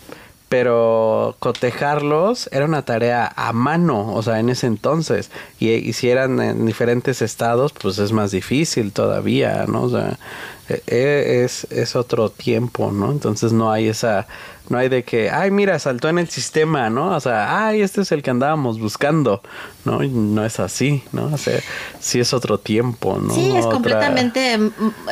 Pero 0.48 1.34
cotejarlos 1.40 2.48
era 2.52 2.64
una 2.66 2.82
tarea 2.82 3.32
a 3.34 3.52
mano, 3.52 4.14
o 4.14 4.22
sea, 4.22 4.38
en 4.38 4.50
ese 4.50 4.66
entonces. 4.68 5.30
Y, 5.58 5.70
y 5.70 5.92
si 5.94 6.10
eran 6.10 6.40
en 6.40 6.66
diferentes 6.66 7.22
estados, 7.22 7.72
pues 7.72 7.98
es 7.98 8.12
más 8.12 8.30
difícil 8.30 8.92
todavía, 8.92 9.64
¿no? 9.66 9.82
O 9.82 9.90
sea, 9.90 10.18
es, 10.68 11.64
es 11.70 11.96
otro 11.96 12.30
tiempo, 12.30 12.90
¿no? 12.92 13.10
Entonces 13.12 13.52
no 13.52 13.70
hay 13.70 13.88
esa, 13.88 14.26
no 14.68 14.78
hay 14.78 14.88
de 14.88 15.02
que, 15.04 15.30
ay, 15.30 15.50
mira, 15.50 15.78
saltó 15.78 16.08
en 16.08 16.18
el 16.18 16.28
sistema, 16.28 16.88
¿no? 16.90 17.14
O 17.14 17.20
sea, 17.20 17.66
ay, 17.66 17.82
este 17.82 18.00
es 18.02 18.12
el 18.12 18.22
que 18.22 18.30
andábamos 18.30 18.78
buscando, 18.80 19.42
¿no? 19.84 20.02
Y 20.02 20.08
no 20.08 20.44
es 20.44 20.60
así, 20.60 21.02
¿no? 21.12 21.26
O 21.26 21.38
sea, 21.38 21.60
sí 22.00 22.18
es 22.20 22.32
otro 22.32 22.58
tiempo, 22.58 23.18
¿no? 23.20 23.34
Sí, 23.34 23.50
es 23.54 23.64
Otra- 23.64 23.72
completamente 23.72 24.58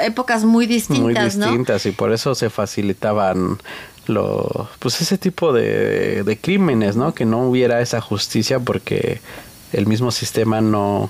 épocas 0.03 0.45
muy 0.45 0.67
distintas, 0.67 1.03
muy 1.03 1.15
¿no? 1.15 1.47
distintas 1.47 1.85
y 1.87 1.91
por 1.93 2.13
eso 2.13 2.35
se 2.35 2.49
facilitaban 2.51 3.59
lo 4.07 4.69
pues 4.81 5.01
ese 5.01 5.17
tipo 5.17 5.53
de, 5.53 6.25
de 6.25 6.37
crímenes 6.37 6.97
no 6.97 7.15
que 7.15 7.25
no 7.25 7.47
hubiera 7.47 7.81
esa 7.81 8.01
justicia 8.01 8.59
porque 8.59 9.21
el 9.73 9.87
mismo 9.87 10.11
sistema 10.11 10.61
no 10.61 11.09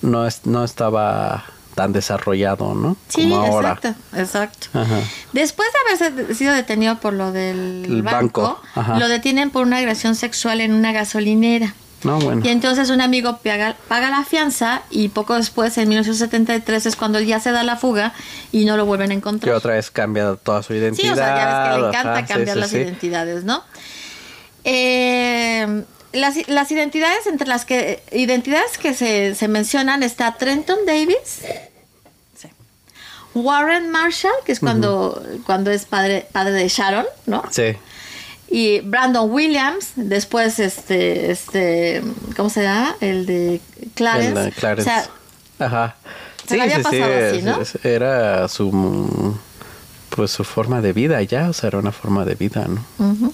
no 0.00 0.26
es- 0.26 0.46
no 0.46 0.64
estaba 0.64 1.44
tan 1.78 1.92
desarrollado 1.92 2.74
no 2.74 2.96
Sí, 3.08 3.22
como 3.22 3.36
ahora 3.36 3.74
exacto, 3.74 4.18
exacto. 4.18 4.66
Ajá. 4.72 4.98
Después 5.32 5.68
de 5.72 6.06
haberse 6.08 6.34
sido 6.34 6.52
detenido 6.52 6.98
por 6.98 7.12
lo 7.12 7.30
del 7.30 7.84
El 7.84 8.02
banco, 8.02 8.60
banco, 8.74 8.98
lo 8.98 9.06
detienen 9.08 9.50
por 9.50 9.62
una 9.64 9.76
agresión 9.76 10.16
sexual 10.16 10.60
en 10.60 10.72
una 10.74 10.90
gasolinera. 10.90 11.74
no 12.02 12.18
bueno 12.18 12.42
Y 12.44 12.48
entonces 12.48 12.90
un 12.90 13.00
amigo 13.00 13.38
paga, 13.44 13.76
paga 13.86 14.10
la 14.10 14.24
fianza 14.24 14.82
y 14.90 15.10
poco 15.10 15.34
después, 15.36 15.78
en 15.78 15.88
1973, 15.88 16.86
es 16.86 16.96
cuando 16.96 17.20
ya 17.20 17.38
se 17.38 17.52
da 17.52 17.62
la 17.62 17.76
fuga 17.76 18.12
y 18.50 18.64
no 18.64 18.76
lo 18.76 18.84
vuelven 18.84 19.10
a 19.10 19.14
que 19.14 19.18
encontrar. 19.18 19.54
otra 19.54 19.74
vez 19.74 19.92
cambia 19.92 20.34
toda 20.34 20.64
su 20.64 20.74
identidad 20.74 21.06
Sí, 21.06 21.12
o 21.12 21.14
sea, 21.14 21.36
ya 21.36 21.46
ves 21.46 21.76
que 21.76 21.80
le 21.80 21.88
encanta 21.88 22.12
ajá, 22.18 22.26
cambiar 22.26 22.56
sí, 22.56 22.60
las 22.60 22.70
sí. 22.70 22.76
identidades, 22.78 23.44
¿no? 23.44 23.62
Eh, 24.64 25.84
las, 26.12 26.48
las 26.48 26.70
identidades 26.72 27.26
entre 27.26 27.46
las 27.46 27.64
que 27.64 28.02
identidades 28.12 28.78
que 28.78 28.94
se, 28.94 29.34
se 29.34 29.46
mencionan 29.48 30.02
está 30.02 30.34
Trenton 30.36 30.78
Davis. 30.86 31.42
Warren 33.34 33.90
Marshall, 33.90 34.32
que 34.44 34.52
es 34.52 34.60
cuando, 34.60 35.22
cuando 35.46 35.70
es 35.70 35.84
padre, 35.84 36.26
padre 36.32 36.52
de 36.52 36.68
Sharon, 36.68 37.06
¿no? 37.26 37.42
sí 37.50 37.76
Y 38.48 38.80
Brandon 38.80 39.30
Williams, 39.30 39.92
después 39.96 40.58
este, 40.58 41.30
este, 41.30 42.02
¿cómo 42.36 42.50
se 42.50 42.62
llama? 42.62 42.96
El 43.00 43.26
de 43.26 43.60
Clarence. 43.94 44.48
El 44.48 44.52
Clarence. 44.54 44.90
O 44.90 44.94
sea, 44.94 45.66
Ajá. 45.66 45.96
se 46.46 46.56
la 46.56 46.64
había 46.64 46.82
pasado 46.82 47.28
así, 47.28 47.42
¿no? 47.42 47.58
era 47.84 48.48
su 48.48 49.38
pues 50.10 50.30
su 50.32 50.42
forma 50.42 50.80
de 50.80 50.92
vida 50.92 51.22
ya, 51.22 51.48
o 51.48 51.52
sea, 51.52 51.68
era 51.68 51.78
una 51.78 51.92
forma 51.92 52.24
de 52.24 52.34
vida, 52.34 52.66
¿no? 52.66 52.84
Ujú. 52.98 53.32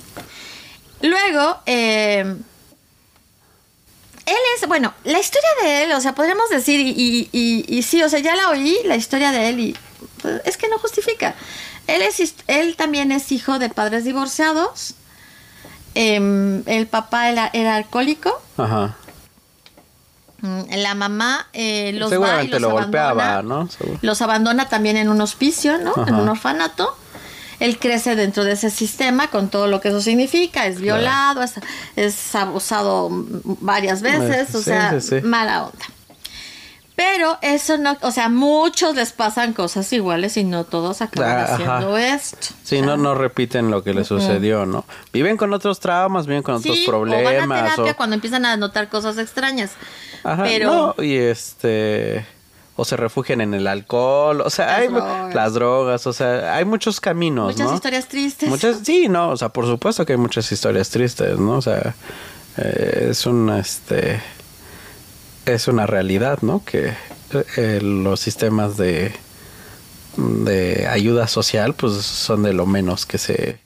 Luego, 1.01 1.59
eh, 1.67 2.37
él 4.27 4.37
es, 4.57 4.67
bueno, 4.69 4.95
la 5.05 5.19
historia 5.19 5.49
de 5.63 5.85
él, 5.85 5.93
o 5.93 6.01
sea, 6.01 6.15
podríamos 6.15 6.49
decir, 6.51 6.81
y, 6.81 6.91
y, 6.91 7.29
y- 7.33 7.65
y 7.69 7.83
sí, 7.83 8.03
o 8.03 8.09
sea, 8.09 8.21
ya 8.21 8.35
la 8.37 8.49
oí, 8.51 8.79
la 8.85 8.97
historia 8.97 9.31
de 9.33 9.49
él, 9.49 9.61
y 9.61 9.77
pues, 10.23 10.41
es 10.45 10.57
que 10.57 10.69
no 10.69 10.79
justifica. 10.79 11.35
Él, 11.87 12.01
es, 12.03 12.35
él 12.47 12.77
también 12.77 13.13
es 13.13 13.31
hijo 13.33 13.59
de 13.59 13.69
padres 13.69 14.05
divorciados. 14.05 14.95
Em, 15.95 16.63
el 16.67 16.87
papá 16.87 17.29
era, 17.31 17.51
era 17.53 17.77
alcohólico. 17.77 18.41
Ajá. 18.57 18.97
Mm, 20.41 20.63
La 20.77 20.95
mamá 20.95 21.47
eh, 21.53 21.93
los 21.95 22.11
va 22.11 22.15
y 22.15 22.17
Seguramente 22.17 22.51
los 22.53 22.61
lo 22.63 22.69
abandona. 22.79 22.83
golpeaba, 23.13 23.43
¿no? 23.43 23.71
Seguro. 23.71 23.99
Los 24.03 24.23
abandona 24.23 24.69
también 24.69 24.97
en 24.97 25.09
un 25.09 25.21
hospicio, 25.21 25.79
¿no? 25.79 25.93
En 26.07 26.15
un 26.15 26.29
orfanato. 26.29 26.97
Él 27.61 27.79
crece 27.79 28.17
dentro 28.17 28.45
de 28.45 28.53
ese 28.53 28.71
sistema 28.71 29.29
con 29.29 29.49
todo 29.49 29.67
lo 29.67 29.81
que 29.81 29.89
eso 29.89 30.01
significa. 30.01 30.67
Es 30.67 30.81
violado, 30.81 31.43
es, 31.43 31.55
es 31.97 32.35
abusado 32.35 33.09
varias 33.61 34.03
veces, 34.03 34.55
o 34.55 34.63
sea, 34.63 35.01
sí, 35.01 35.21
sí. 35.21 35.27
mala 35.27 35.65
onda. 35.65 35.85
Pero 36.97 37.39
eso 37.43 37.77
no, 37.77 37.97
o 38.03 38.13
sea, 38.13 38.29
muchos 38.29 38.95
les 38.95 39.11
pasan 39.11 39.53
cosas 39.53 39.93
iguales 39.93 40.37
y 40.37 40.45
no 40.45 40.63
todos 40.63 41.03
acaban 41.03 41.29
Ah, 41.29 41.43
ajá. 41.43 41.55
haciendo 41.55 41.99
esto. 41.99 42.55
Sí, 42.63 42.83
no, 42.83 42.97
no 42.97 43.17
repiten 43.17 43.69
lo 43.73 43.83
que 43.83 43.93
les 43.95 44.07
sucedió, 44.07 44.65
¿no? 44.65 44.85
Viven 45.13 45.37
con 45.37 45.53
otros 45.53 45.81
traumas, 45.81 46.29
viven 46.29 46.45
con 46.45 46.55
otros 46.55 46.79
problemas. 46.87 47.33
o 47.45 47.49
van 47.49 47.53
a 47.53 47.65
terapia 47.75 47.93
o- 47.93 47.97
cuando 47.97 48.15
empiezan 48.15 48.45
a 48.47 48.57
notar 48.57 48.89
cosas 48.89 49.19
extrañas. 49.19 49.73
Ajá, 50.23 50.45
pero 50.45 50.95
no, 50.97 51.03
y 51.03 51.17
este 51.17 52.25
o 52.77 52.85
se 52.85 52.97
refugian 52.97 53.41
en 53.41 53.55
el 53.55 53.67
alcohol, 53.67 54.41
o 54.41 54.51
sea, 54.51 54.67
Las 54.67 54.79
hay 54.81 54.89
drogas. 54.89 55.35
las 55.35 55.55
drogas, 55.55 56.07
o 56.07 56.13
sea, 56.13 56.57
hay 56.57 56.65
muchos 56.65 57.01
caminos, 57.01 57.53
muchas 57.53 57.69
¿no? 57.69 57.75
historias 57.75 58.09
tristes. 58.09 58.49
Muchas, 58.49 58.79
sí, 58.83 59.09
no, 59.09 59.31
o 59.31 59.37
sea, 59.37 59.49
por 59.51 59.67
supuesto 59.67 60.05
que 60.05 60.15
hay 60.15 60.19
muchas 60.19 60.51
historias 60.51 60.91
tristes, 60.91 61.39
¿no? 61.39 61.53
O 61.59 61.63
sea, 61.63 61.95
eh, 62.57 63.09
es 63.11 63.27
una, 63.27 63.61
este, 63.61 64.21
es 65.47 65.69
una 65.69 65.87
realidad, 65.87 66.39
¿no? 66.43 66.65
Que 66.65 66.95
eh, 67.57 67.81
los 67.83 68.19
sistemas 68.21 68.77
de, 68.77 69.13
de 70.17 70.87
ayuda 70.89 71.27
social, 71.29 71.75
pues, 71.75 71.95
son 71.95 72.43
de 72.43 72.53
lo 72.53 72.67
menos 72.67 73.07
que 73.07 73.19
se, 73.19 73.59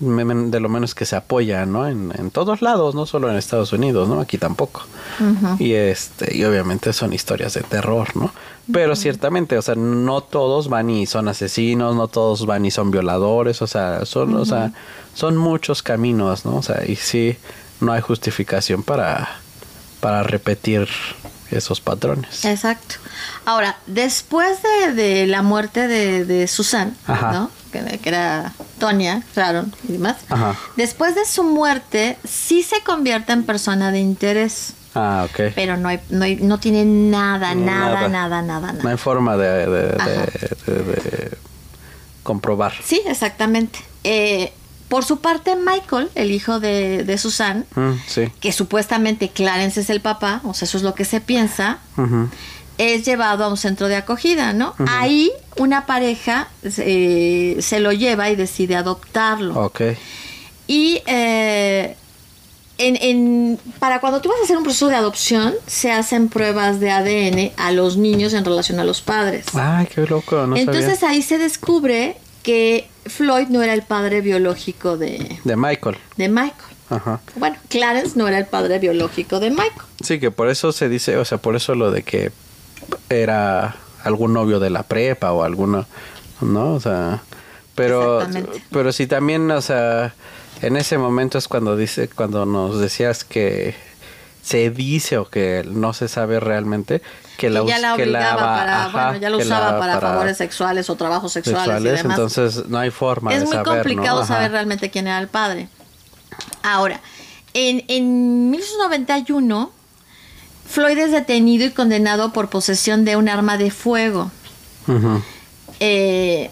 de 0.00 0.60
lo 0.60 0.68
menos 0.70 0.94
que 0.94 1.04
se 1.04 1.14
apoya, 1.14 1.66
¿no? 1.66 1.86
En, 1.86 2.12
en 2.16 2.30
todos 2.30 2.62
lados, 2.62 2.94
no 2.94 3.04
solo 3.04 3.30
en 3.30 3.36
Estados 3.36 3.72
Unidos, 3.72 4.08
¿no? 4.08 4.20
Aquí 4.20 4.38
tampoco. 4.38 4.82
Y 5.58 5.74
este, 5.74 6.34
y 6.36 6.44
obviamente 6.44 6.92
son 6.94 7.12
historias 7.12 7.52
de 7.52 7.60
terror, 7.62 8.16
¿no? 8.16 8.32
Pero 8.72 8.96
ciertamente, 8.96 9.58
o 9.58 9.62
sea, 9.62 9.74
no 9.74 10.22
todos 10.22 10.68
van 10.68 10.88
y 10.88 11.04
son 11.06 11.28
asesinos, 11.28 11.94
no 11.96 12.08
todos 12.08 12.46
van 12.46 12.64
y 12.64 12.70
son 12.70 12.90
violadores, 12.90 13.60
o 13.60 13.66
sea, 13.66 14.06
son, 14.06 14.34
o 14.36 14.44
sea, 14.46 14.72
son 15.14 15.36
muchos 15.36 15.82
caminos, 15.82 16.46
¿no? 16.46 16.56
O 16.56 16.62
sea, 16.62 16.84
y 16.86 16.96
sí, 16.96 17.36
no 17.80 17.92
hay 17.92 18.00
justificación 18.00 18.82
para, 18.82 19.28
para 20.00 20.22
repetir 20.22 20.88
esos 21.50 21.80
patrones. 21.80 22.44
Exacto. 22.44 22.94
Ahora, 23.44 23.76
después 23.86 24.58
de, 24.62 24.94
de 24.94 25.26
la 25.26 25.42
muerte 25.42 25.88
de, 25.88 26.24
de 26.24 26.46
Susan, 26.46 26.96
Ajá. 27.06 27.32
¿no? 27.32 27.50
Que, 27.72 27.98
que 27.98 28.08
era 28.08 28.52
Tonya, 28.80 29.22
Sharon 29.36 29.72
y 29.88 29.92
demás. 29.92 30.16
Ajá. 30.28 30.56
Después 30.76 31.14
de 31.14 31.24
su 31.24 31.44
muerte, 31.44 32.16
sí 32.28 32.64
se 32.64 32.80
convierte 32.80 33.32
en 33.32 33.44
persona 33.44 33.92
de 33.92 34.00
interés. 34.00 34.72
Ah, 34.96 35.24
ok. 35.30 35.52
Pero 35.54 35.76
no, 35.76 35.88
hay, 35.88 36.00
no, 36.10 36.24
hay- 36.24 36.34
no 36.36 36.58
tiene 36.58 36.84
nada, 36.84 37.54
nada, 37.54 38.08
Nada. 38.08 38.08
nada, 38.08 38.42
nada, 38.42 38.72
nada. 38.72 38.82
No 38.82 38.88
hay 38.90 38.96
forma 38.96 39.36
de, 39.36 39.66
de- 39.66 41.38
comprobar. 42.24 42.72
Sí, 42.84 43.00
exactamente. 43.06 43.78
Eh, 44.04 44.52
por 44.88 45.04
su 45.04 45.20
parte, 45.20 45.54
Michael, 45.54 46.10
el 46.16 46.32
hijo 46.32 46.58
de, 46.58 47.04
de 47.04 47.18
Susan, 47.18 47.64
Mm, 47.76 47.92
sí. 48.08 48.32
que 48.40 48.50
supuestamente 48.52 49.28
Clarence 49.28 49.80
es 49.80 49.90
el 49.90 50.00
papá, 50.00 50.40
o 50.44 50.52
sea, 50.54 50.66
eso 50.66 50.76
es 50.78 50.82
lo 50.82 50.94
que 50.94 51.04
se 51.04 51.20
piensa, 51.20 51.78
Ujú. 51.96 52.28
Es 52.82 53.04
llevado 53.04 53.44
a 53.44 53.48
un 53.48 53.56
centro 53.56 53.88
de 53.88 53.96
acogida, 53.96 54.52
¿no? 54.52 54.74
Ahí 54.88 55.30
una 55.56 55.84
pareja 55.86 56.48
eh, 56.64 57.56
se 57.60 57.78
lo 57.80 57.92
lleva 57.92 58.30
y 58.30 58.36
decide 58.36 58.74
adoptarlo. 58.76 59.54
Ok. 59.60 59.80
Y 60.66 61.02
eh, 61.06 61.96
en, 62.78 62.96
en- 62.96 63.58
para 63.78 64.00
cuando 64.00 64.20
tú 64.20 64.28
vas 64.30 64.38
a 64.40 64.44
hacer 64.44 64.56
un 64.56 64.62
proceso 64.64 64.88
de 64.88 64.94
adopción, 64.96 65.54
se 65.66 65.92
hacen 65.92 66.28
pruebas 66.28 66.80
de 66.80 66.90
ADN 66.90 67.52
a 67.56 67.72
los 67.72 67.96
niños 67.96 68.32
en 68.32 68.44
relación 68.44 68.80
a 68.80 68.84
los 68.84 69.02
padres. 69.02 69.44
Ay, 69.54 69.86
qué 69.94 70.06
loco, 70.06 70.46
no 70.46 70.56
Entonces 70.56 70.98
sabía. 71.00 71.16
ahí 71.16 71.22
se 71.22 71.38
descubre 71.38 72.16
que 72.42 72.88
Floyd 73.06 73.48
no 73.48 73.62
era 73.62 73.74
el 73.74 73.82
padre 73.82 74.22
biológico 74.22 74.96
de, 74.96 75.38
De 75.44 75.56
Michael. 75.56 75.96
de 76.16 76.28
Michael. 76.28 76.70
Ajá. 76.88 77.20
Bueno, 77.36 77.56
Clarence 77.68 78.12
no 78.18 78.26
era 78.26 78.38
el 78.38 78.46
padre 78.46 78.78
biológico 78.78 79.38
de 79.40 79.50
Michael. 79.50 79.72
Sí, 80.02 80.18
que 80.18 80.30
por 80.30 80.48
eso 80.48 80.72
se 80.72 80.88
dice, 80.88 81.16
o 81.18 81.24
sea, 81.24 81.38
por 81.38 81.54
eso 81.56 81.74
lo 81.74 81.90
de 81.90 82.02
que 82.02 82.32
era 83.08 83.76
algún 84.04 84.32
novio 84.32 84.60
de 84.60 84.70
la 84.70 84.82
prepa 84.82 85.32
o 85.32 85.42
alguno, 85.42 85.86
¿no? 86.40 86.74
O 86.74 86.80
sea, 86.80 87.20
pero, 87.74 88.26
pero 88.70 88.92
sí 88.92 89.06
también, 89.06 89.50
o 89.50 89.60
sea, 89.62 90.14
en 90.62 90.76
ese 90.76 90.98
momento 90.98 91.38
es 91.38 91.48
cuando 91.48 91.76
dice, 91.76 92.08
cuando 92.08 92.46
nos 92.46 92.78
decías 92.80 93.24
que 93.24 93.74
se 94.42 94.70
dice 94.70 95.18
o 95.18 95.28
que 95.28 95.64
no 95.70 95.92
se 95.92 96.08
sabe 96.08 96.40
realmente 96.40 97.02
que 97.36 97.50
la, 97.50 97.62
y 97.62 97.66
ya 97.68 97.96
que 97.96 98.06
para, 98.06 98.84
ajá, 98.86 99.04
bueno, 99.06 99.18
ya 99.20 99.30
lo 99.30 99.38
usaba 99.38 99.72
la- 99.72 99.78
para, 99.78 100.00
favores 100.00 100.36
sexuales 100.36 100.88
o 100.90 100.96
trabajos 100.96 101.32
sexuales, 101.32 101.60
y 101.62 101.70
sexuales, 101.70 102.02
demás. 102.02 102.18
entonces 102.18 102.66
no 102.68 102.78
hay 102.78 102.90
forma 102.90 103.32
es 103.32 103.40
de 103.40 103.46
muy 103.46 103.54
saber, 103.54 103.66
¿no? 103.68 103.74
complicado 103.82 104.18
Ajá. 104.20 104.34
saber 104.34 104.50
realmente 104.52 104.90
quién 104.90 105.06
era 105.06 105.18
el 105.18 105.28
padre. 105.28 105.68
Ahora, 106.62 107.00
en, 107.54 107.84
en 107.88 108.50
1991, 108.50 109.72
Floyd 110.70 110.98
es 110.98 111.10
detenido 111.12 111.66
y 111.66 111.70
condenado 111.70 112.32
por 112.32 112.48
posesión 112.48 113.04
de 113.04 113.16
un 113.16 113.28
arma 113.28 113.56
de 113.58 113.70
fuego. 113.70 114.30
Ujú. 114.86 115.22
Eh, 115.80 116.50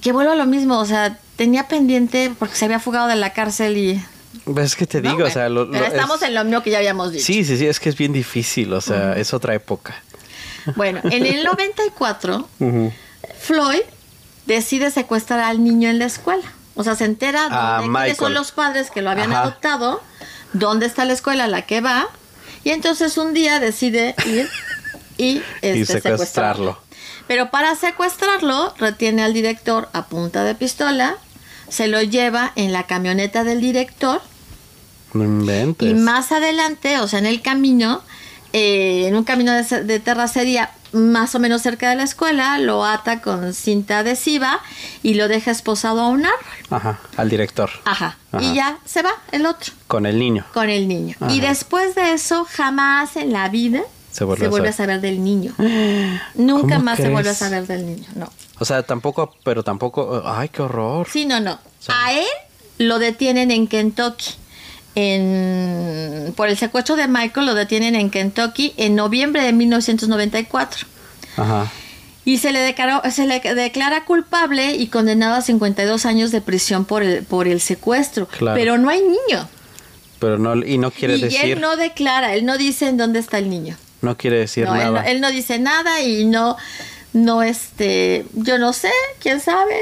que 0.00 0.12
vuelvo 0.12 0.32
a 0.32 0.36
lo 0.36 0.46
mismo, 0.46 0.78
o 0.78 0.86
sea, 0.86 1.18
tenía 1.36 1.68
pendiente 1.68 2.32
porque 2.38 2.54
se 2.54 2.64
había 2.66 2.78
fugado 2.80 3.08
de 3.08 3.16
la 3.16 3.32
cárcel 3.32 3.76
y... 3.76 4.04
Pues 4.44 4.66
es 4.66 4.76
que 4.76 4.86
te 4.86 5.00
No, 5.02 5.10
digo, 5.10 5.26
o 5.26 5.30
sea, 5.30 5.48
lo, 5.48 5.68
pero 5.70 5.84
lo- 5.86 5.90
estamos 5.90 6.22
es- 6.22 6.28
en 6.28 6.34
lo 6.34 6.44
mismo 6.44 6.62
que 6.62 6.70
ya 6.70 6.78
habíamos 6.78 7.10
dicho. 7.12 7.24
Sí, 7.24 7.44
sí, 7.44 7.56
sí, 7.56 7.66
es 7.66 7.80
que 7.80 7.88
es 7.88 7.96
bien 7.96 8.12
difícil, 8.12 8.72
o 8.72 8.80
sea, 8.80 9.14
es 9.16 9.32
otra 9.34 9.54
época. 9.54 9.94
Bueno, 10.76 11.00
en 11.04 11.24
el 11.26 11.42
94, 11.44 12.48
Floyd 13.40 13.80
decide 14.46 14.90
secuestrar 14.90 15.40
al 15.40 15.64
niño 15.64 15.88
en 15.88 15.98
la 15.98 16.04
escuela. 16.06 16.44
O 16.74 16.84
sea, 16.84 16.94
se 16.94 17.06
entera 17.06 17.48
A 17.50 17.80
de 17.80 17.88
quiénes 17.88 18.16
son 18.18 18.34
los 18.34 18.52
padres 18.52 18.90
que 18.90 19.00
lo 19.02 19.10
habían 19.10 19.32
Ajá. 19.32 19.42
adoptado, 19.42 20.02
dónde 20.52 20.84
está 20.86 21.04
la 21.06 21.14
escuela 21.14 21.44
a 21.44 21.48
la 21.48 21.62
que 21.62 21.80
va, 21.80 22.06
y 22.66 22.70
entonces 22.70 23.16
un 23.16 23.32
día 23.32 23.60
decide 23.60 24.16
ir 24.26 24.48
y, 25.16 25.40
este, 25.62 25.78
y 25.78 25.86
secuestrarlo. 25.86 26.76
Pero 27.28 27.52
para 27.52 27.76
secuestrarlo, 27.76 28.74
retiene 28.76 29.22
al 29.22 29.32
director 29.32 29.88
a 29.92 30.06
punta 30.06 30.42
de 30.42 30.56
pistola, 30.56 31.16
se 31.68 31.86
lo 31.86 32.02
lleva 32.02 32.50
en 32.56 32.72
la 32.72 32.82
camioneta 32.88 33.44
del 33.44 33.60
director 33.60 34.20
No 35.12 35.22
inventes. 35.22 35.88
y 35.88 35.94
más 35.94 36.32
adelante, 36.32 36.98
o 36.98 37.06
sea, 37.06 37.20
en 37.20 37.26
el 37.26 37.40
camino, 37.40 38.02
eh, 38.52 39.04
en 39.06 39.14
un 39.14 39.22
camino 39.22 39.52
de, 39.52 39.84
de 39.84 40.00
terracería 40.00 40.72
más 40.96 41.34
o 41.34 41.38
menos 41.38 41.62
cerca 41.62 41.90
de 41.90 41.96
la 41.96 42.02
escuela, 42.02 42.58
lo 42.58 42.84
ata 42.84 43.20
con 43.20 43.52
cinta 43.54 43.98
adhesiva 44.00 44.60
y 45.02 45.14
lo 45.14 45.28
deja 45.28 45.50
esposado 45.50 46.00
a 46.00 46.08
un 46.08 46.26
árbol. 46.26 46.38
Ajá, 46.70 46.98
al 47.16 47.28
director. 47.28 47.70
Ajá. 47.84 48.16
Ajá. 48.32 48.44
Y 48.44 48.54
ya 48.54 48.78
se 48.84 49.02
va 49.02 49.10
el 49.32 49.46
otro 49.46 49.72
Con 49.86 50.06
el 50.06 50.18
niño. 50.18 50.44
con 50.52 50.68
el 50.68 50.88
niño. 50.88 51.14
Ajá. 51.20 51.32
Y 51.32 51.40
después 51.40 51.94
de 51.94 52.12
eso, 52.12 52.46
jamás 52.50 53.16
en 53.16 53.32
la 53.32 53.48
vida 53.48 53.82
Se 54.10 54.24
vuelve 54.24 54.46
a 54.46 54.48
a 54.48 54.52
saber. 54.52 54.74
saber 54.74 55.00
del 55.00 55.22
niño. 55.22 55.52
Nunca 56.34 56.74
¿Cómo 56.76 56.84
más 56.84 56.96
se 56.98 57.08
vuelve 57.10 57.30
a 57.30 57.34
saber 57.34 57.66
del 57.66 57.86
niño. 57.86 58.08
No. 58.14 58.30
O 58.58 58.64
sea, 58.64 58.82
tampoco, 58.82 59.34
pero 59.44 59.62
tampoco. 59.62 60.22
Ay, 60.24 60.48
qué 60.48 60.62
horror. 60.62 61.06
Sí, 61.10 61.26
no, 61.26 61.40
no. 61.40 61.58
A 61.88 62.12
él 62.12 62.24
lo 62.78 62.98
detienen 62.98 63.50
en 63.50 63.66
Kentucky. 63.68 64.34
En, 64.96 66.32
por 66.36 66.48
el 66.48 66.56
secuestro 66.56 66.96
de 66.96 67.06
Michael 67.06 67.46
lo 67.46 67.54
detienen 67.54 67.94
en 67.94 68.10
Kentucky 68.10 68.72
en 68.78 68.96
noviembre 68.96 69.42
de 69.42 69.52
1994. 69.52 70.86
Ajá. 71.36 71.70
Y 72.24 72.38
se 72.38 72.50
le, 72.50 72.58
declaró, 72.58 73.02
se 73.10 73.26
le 73.26 73.38
declara 73.38 74.04
culpable 74.04 74.74
y 74.74 74.88
condenado 74.88 75.34
a 75.36 75.42
52 75.42 76.06
años 76.06 76.32
de 76.32 76.40
prisión 76.40 76.84
por 76.84 77.02
el, 77.04 77.22
por 77.24 77.46
el 77.46 77.60
secuestro. 77.60 78.26
Claro. 78.26 78.56
Pero 78.58 78.78
no 78.78 78.88
hay 78.88 79.00
niño. 79.02 79.48
Pero 80.18 80.38
no, 80.38 80.56
y 80.56 80.78
no 80.78 80.90
quiere 80.90 81.16
y 81.18 81.20
decir. 81.20 81.40
él 81.44 81.60
no 81.60 81.76
declara, 81.76 82.34
él 82.34 82.44
no 82.46 82.56
dice 82.58 82.88
en 82.88 82.96
dónde 82.96 83.18
está 83.20 83.38
el 83.38 83.48
niño. 83.50 83.76
no 84.00 84.16
quiere 84.16 84.38
decir 84.38 84.64
No, 84.64 84.74
él, 84.74 84.84
no, 84.86 84.92
nada. 84.92 85.04
él 85.10 85.20
no 85.20 85.30
dice 85.30 85.58
nada 85.58 86.00
y 86.00 86.24
no, 86.24 86.56
no, 87.12 87.42
este, 87.42 88.24
yo 88.32 88.58
no 88.58 88.72
sé, 88.72 88.90
quién 89.20 89.40
sabe, 89.40 89.76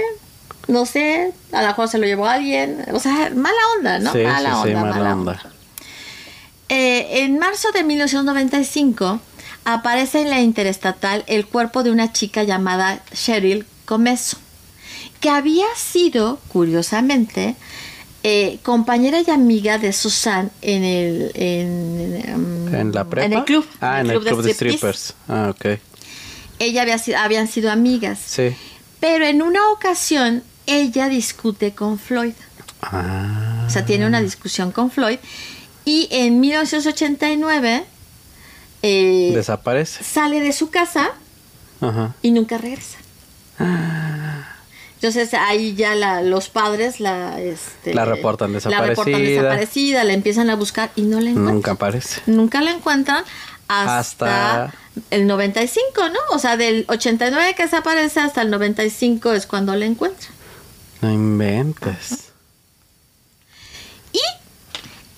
no 0.69 0.87
sé, 0.87 1.33
a 1.53 1.63
lo 1.63 1.69
mejor 1.69 1.89
se 1.89 1.99
lo 1.99 2.07
llevó 2.07 2.27
alguien, 2.27 2.85
o 2.93 2.99
sea, 3.01 3.31
mala 3.35 3.57
onda, 3.79 3.99
¿no? 3.99 4.13
Sí, 4.13 4.19
mala 4.19 4.55
sí, 4.57 4.69
sí, 4.69 4.75
onda, 4.75 4.85
mala 4.85 5.13
onda. 5.15 5.43
Eh, 6.69 7.23
en 7.25 7.39
marzo 7.39 7.71
de 7.73 7.85
1995 7.85 9.21
aparece 9.65 10.23
en 10.23 10.31
la 10.31 10.41
interestatal 10.41 11.25
el 11.27 11.47
cuerpo 11.47 11.83
de 11.83 11.91
una 11.91 12.13
chica 12.13 12.43
llamada 12.43 13.01
Cheryl 13.13 13.67
Comeso, 13.85 14.39
que 15.21 15.29
había 15.31 15.67
sido, 15.77 16.39
curiosamente, 16.49 17.55
eh, 18.23 18.59
compañera 18.63 19.21
y 19.21 19.31
amiga 19.31 19.77
de 19.77 19.93
Susan 19.93 20.51
en 20.63 20.83
el 20.85 21.31
en, 21.35 22.23
em, 22.27 22.75
¿En 22.75 22.93
la 22.93 23.05
prepa? 23.05 23.27
en 23.27 23.33
el 23.35 23.45
club 23.45 23.67
Ah, 23.83 24.01
en 24.01 24.11
el 24.11 24.21
club 24.21 24.43
de 24.43 24.55
strippers. 24.55 25.13
Ah, 25.29 25.51
ok. 25.55 25.79
ella 26.59 26.83
había 26.83 26.97
sido, 26.99 27.19
habían 27.19 27.49
sido 27.49 27.71
amigas 27.71 28.19
Sí. 28.25 28.55
pero 29.01 29.27
en 29.27 29.43
una 29.43 29.69
ocasión 29.71 30.43
ella 30.67 31.09
discute 31.09 31.73
con 31.75 31.99
Floyd 31.99 32.35
Ah. 32.83 33.65
o 33.67 33.71
sea 33.71 33.85
tiene 33.87 34.07
una 34.07 34.21
discusión 34.21 34.71
con 34.71 34.91
Floyd 34.91 35.19
y 35.87 36.09
en 36.11 36.39
1989 36.41 37.85
eh, 38.83 39.33
Desaparece. 39.35 40.05
sale 40.05 40.41
de 40.41 40.53
su 40.53 40.69
casa 40.71 41.11
Ajá. 41.81 42.15
y 42.23 42.31
nunca 42.31 42.59
regresa. 42.59 42.99
Entonces 44.97 45.35
ahí 45.35 45.75
ya 45.75 45.95
la- 45.95 46.23
los 46.23 46.49
padres 46.49 46.99
la, 47.01 47.39
este, 47.41 47.93
La 47.95 48.05
reportan 48.07 48.53
La 48.53 48.59
reportan 48.59 48.93
desaparecida. 49.15 49.43
desaparecida, 49.43 50.05
la 50.05 50.13
empiezan 50.15 50.49
a 50.51 50.57
buscar 50.57 50.91
y 50.97 51.03
no 51.03 51.21
la 51.21 51.31
encuentran. 51.31 51.55
Nunca 51.55 51.71
aparece. 51.73 52.21
Nunca 52.27 52.61
la 52.63 52.71
encuentran 52.71 53.23
hasta, 53.69 53.99
Hasta- 54.65 54.75
el 55.11 55.27
95, 55.27 56.09
¿no? 56.09 56.19
O 56.35 56.39
sea, 56.39 56.57
del 56.57 56.85
89 56.89 57.55
que 57.55 57.65
desaparece 57.65 58.21
hasta 58.21 58.41
el 58.43 58.51
95 58.51 59.33
es 59.33 59.47
cuando 59.47 59.75
la 59.77 59.85
encuentran. 59.85 60.33
No 61.05 61.13
inventes. 61.13 62.31
Y 64.13 64.21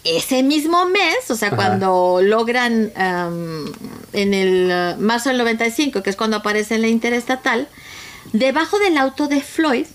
ese 0.02 0.42
mismo 0.42 0.84
mes, 0.86 1.30
o 1.30 1.36
sea, 1.36 1.48
Ajá. 1.48 1.56
cuando 1.56 2.18
logran 2.22 2.90
am, 2.96 3.72
en 4.12 4.34
el 4.34 4.96
uh, 4.98 5.00
marzo 5.00 5.28
del 5.28 5.38
95, 5.38 6.02
que 6.02 6.10
es 6.10 6.16
cuando 6.16 6.38
aparece 6.38 6.74
en 6.74 6.82
la 6.82 6.88
interestatal, 6.88 7.68
debajo 8.32 8.80
del 8.80 8.98
auto 8.98 9.28
de 9.28 9.40
Floyd, 9.40 9.86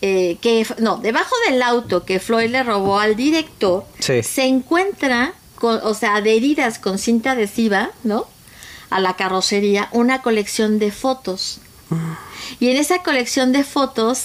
eh, 0.00 0.38
que 0.40 0.66
no, 0.78 0.96
debajo 0.96 1.34
del 1.48 1.60
auto 1.62 2.04
que 2.06 2.18
Floyd 2.20 2.48
le 2.50 2.62
robó 2.62 2.98
al 2.98 3.16
director, 3.16 3.84
Sí. 3.98 4.22
se 4.22 4.44
encuentra, 4.44 5.34
con, 5.56 5.78
o 5.82 5.92
sea, 5.92 6.16
adheridas 6.16 6.78
con 6.78 6.98
cinta 6.98 7.32
adhesiva, 7.32 7.90
¿no? 8.02 8.26
A 8.88 9.00
la 9.00 9.14
carrocería, 9.16 9.88
una 9.92 10.22
colección 10.22 10.78
de 10.78 10.90
fotos. 10.90 11.58
Y 12.60 12.68
en 12.68 12.76
esa 12.76 13.02
colección 13.02 13.52
de 13.52 13.64
fotos 13.64 14.22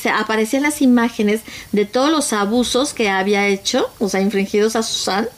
se 0.00 0.10
aparecían 0.10 0.62
las 0.62 0.80
imágenes 0.82 1.40
de 1.72 1.84
todos 1.84 2.10
los 2.10 2.32
abusos 2.32 2.94
que 2.94 3.08
había 3.10 3.46
hecho, 3.46 3.90
o 3.98 4.08
sea, 4.08 4.20
infringidos 4.20 4.76
a 4.76 4.82
Susan, 4.82 5.28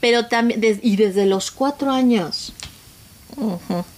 pero 0.00 0.26
también, 0.26 0.60
des- 0.60 0.80
y 0.82 0.96
desde 0.96 1.26
los 1.26 1.50
cuatro 1.50 1.90
años. 1.92 2.52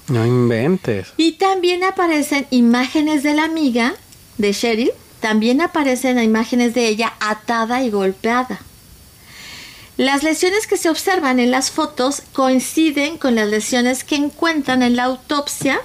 No 0.08 0.26
inventes. 0.26 1.08
Y 1.16 1.32
también 1.32 1.82
aparecen 1.82 2.46
imágenes 2.50 3.22
de 3.22 3.34
la 3.34 3.44
amiga 3.44 3.94
de 4.38 4.52
Cheryl, 4.52 4.92
también 5.20 5.60
aparecen 5.60 6.22
imágenes 6.22 6.74
de 6.74 6.86
ella 6.88 7.14
atada 7.20 7.82
y 7.82 7.90
golpeada. 7.90 8.60
Las 9.96 10.22
lesiones 10.24 10.66
que 10.66 10.76
se 10.76 10.90
observan 10.90 11.38
en 11.38 11.50
las 11.50 11.70
fotos 11.70 12.22
coinciden 12.32 13.16
con 13.16 13.34
las 13.36 13.48
lesiones 13.48 14.02
que 14.04 14.16
encuentran 14.16 14.82
en 14.82 14.96
la 14.96 15.04
autopsia 15.04 15.80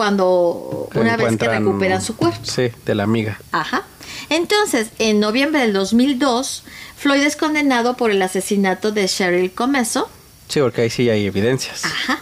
cuando 0.00 0.88
una 0.94 1.14
vez 1.18 1.36
que 1.36 1.46
recuperan 1.46 2.00
su 2.00 2.16
cuerpo. 2.16 2.38
Sí, 2.42 2.70
de 2.86 2.94
la 2.94 3.02
amiga. 3.02 3.38
Ajá. 3.52 3.82
Entonces, 4.30 4.88
en 4.98 5.20
noviembre 5.20 5.60
del 5.60 5.74
2002, 5.74 6.64
Floyd 6.96 7.20
es 7.20 7.36
condenado 7.36 7.98
por 7.98 8.10
el 8.10 8.22
asesinato 8.22 8.92
de 8.92 9.06
Cheryl 9.06 9.52
Comeso. 9.52 10.08
Sí, 10.48 10.60
porque 10.60 10.80
ahí 10.80 10.90
sí 10.90 11.10
hay 11.10 11.26
evidencias. 11.26 11.84
Ajá. 11.84 12.20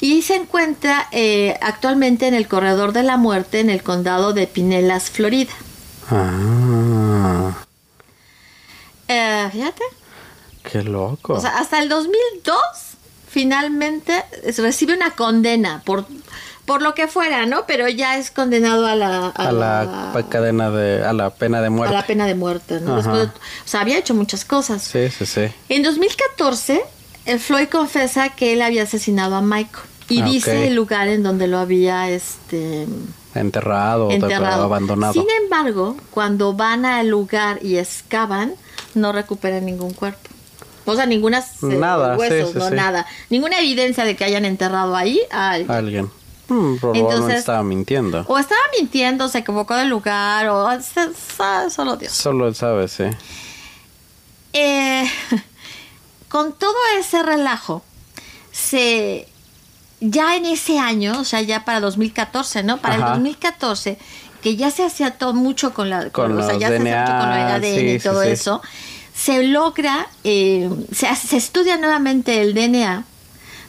Y 0.00 0.22
se 0.22 0.34
encuentra 0.34 1.06
eh, 1.12 1.56
actualmente 1.62 2.26
en 2.26 2.34
el 2.34 2.48
corredor 2.48 2.92
de 2.92 3.04
la 3.04 3.16
muerte 3.16 3.60
en 3.60 3.70
el 3.70 3.84
condado 3.84 4.32
de 4.32 4.48
Pinellas, 4.48 5.08
Florida. 5.10 5.52
Ah, 6.10 7.52
Eh, 9.06 9.48
fíjate. 9.52 9.84
qué 10.72 10.82
loco. 10.82 11.34
O 11.34 11.40
sea, 11.40 11.58
hasta 11.58 11.80
el 11.80 11.88
2002 11.88 12.56
finalmente 13.30 14.24
recibe 14.58 14.94
una 14.94 15.12
condena 15.12 15.80
por, 15.86 16.04
por 16.72 16.80
lo 16.80 16.94
que 16.94 17.06
fuera, 17.06 17.44
¿no? 17.44 17.66
Pero 17.66 17.86
ya 17.86 18.16
es 18.16 18.30
condenado 18.30 18.86
a 18.86 18.94
la, 18.94 19.26
a 19.26 19.48
a 19.48 19.52
la 19.52 20.24
cadena 20.30 20.70
de, 20.70 21.04
a 21.04 21.12
la 21.12 21.28
pena 21.28 21.60
de 21.60 21.66
a 21.66 21.70
muerte. 21.70 21.94
la 21.94 22.06
pena 22.06 22.24
de 22.26 22.34
muerte, 22.34 22.80
¿no? 22.80 22.92
Ajá. 22.96 23.12
Después 23.12 23.18
de- 23.34 23.38
o 23.38 23.68
sea, 23.68 23.80
había 23.82 23.98
hecho 23.98 24.14
muchas 24.14 24.46
cosas. 24.46 24.80
Sí, 24.82 25.10
sí, 25.10 25.26
sí. 25.26 25.42
En 25.68 25.82
2014, 25.82 26.82
eh, 27.26 27.38
Floyd 27.38 27.68
confesa 27.68 28.30
que 28.30 28.54
él 28.54 28.62
había 28.62 28.84
asesinado 28.84 29.34
a 29.36 29.42
Michael 29.42 29.84
y 30.08 30.22
Ah, 30.22 30.24
dice 30.24 30.66
el 30.66 30.74
lugar 30.74 31.08
en 31.08 31.22
donde 31.22 31.46
lo 31.46 31.58
había 31.58 32.08
este, 32.08 32.86
Enterrado, 33.34 34.10
enterrado. 34.10 34.62
abandonado. 34.64 35.12
Sin 35.12 35.26
embargo, 35.42 35.96
cuando 36.10 36.54
van 36.54 36.86
al 36.86 37.08
lugar 37.08 37.58
y 37.62 37.76
excavan, 37.76 38.54
no 38.94 39.12
recuperan 39.12 39.66
ningún 39.66 39.92
cuerpo. 39.92 40.30
O 40.86 40.96
sea, 40.96 41.04
ninguna 41.06 41.38
eh, 41.40 41.44
Nada, 41.78 42.14
sí, 42.14 42.20
huesos, 42.20 42.52
sí, 42.52 42.58
no 42.58 42.68
sí. 42.70 42.74
nada. 42.74 43.06
Ninguna 43.30 43.58
evidencia 43.60 44.04
de 44.04 44.16
que 44.16 44.24
hayan 44.24 44.44
enterrado 44.46 44.96
ahí 44.96 45.20
a 45.30 45.50
alguien. 45.52 45.70
Alguien. 45.70 46.10
Hmm, 46.52 47.30
estaba 47.30 47.62
mintiendo. 47.62 48.24
O 48.28 48.38
estaba 48.38 48.60
mintiendo, 48.78 49.28
se 49.28 49.38
equivocó 49.38 49.74
del 49.74 49.88
lugar, 49.88 50.48
o 50.48 50.70
se- 50.80 51.12
sa- 51.14 51.70
solo 51.70 51.96
Dios. 51.96 52.12
Solo 52.12 52.46
él 52.48 52.54
sabe, 52.54 52.88
sí. 52.88 53.04
Eh, 54.52 55.04
con 56.28 56.52
todo 56.52 56.74
ese 56.98 57.22
relajo, 57.22 57.82
se 58.50 59.28
ya 60.00 60.36
en 60.36 60.46
ese 60.46 60.78
año, 60.78 61.20
o 61.20 61.24
sea, 61.24 61.40
ya 61.42 61.64
para 61.64 61.80
2014, 61.80 62.62
¿no? 62.64 62.78
Para 62.78 62.96
Ajá. 62.96 63.06
el 63.06 63.12
2014, 63.12 63.98
que 64.42 64.56
ya 64.56 64.70
se 64.70 64.84
hacía 64.84 65.12
todo 65.16 65.32
mucho 65.32 65.72
con 65.72 65.88
la, 65.90 66.10
Con 66.10 66.36
o 66.36 66.44
sea, 66.44 66.58
ya 66.58 66.68
se 66.68 66.76
hacía 66.78 67.00
mucho 67.02 67.12
con 67.18 67.30
el 67.32 67.46
ADN 67.46 67.62
sí, 67.78 67.86
y 67.86 67.98
todo 68.00 68.22
sí. 68.22 68.28
eso, 68.30 68.60
se 69.14 69.44
logra, 69.44 70.08
eh, 70.24 70.68
se 70.92 71.36
estudia 71.36 71.76
nuevamente 71.76 72.40
el 72.42 72.52
DNA 72.52 73.04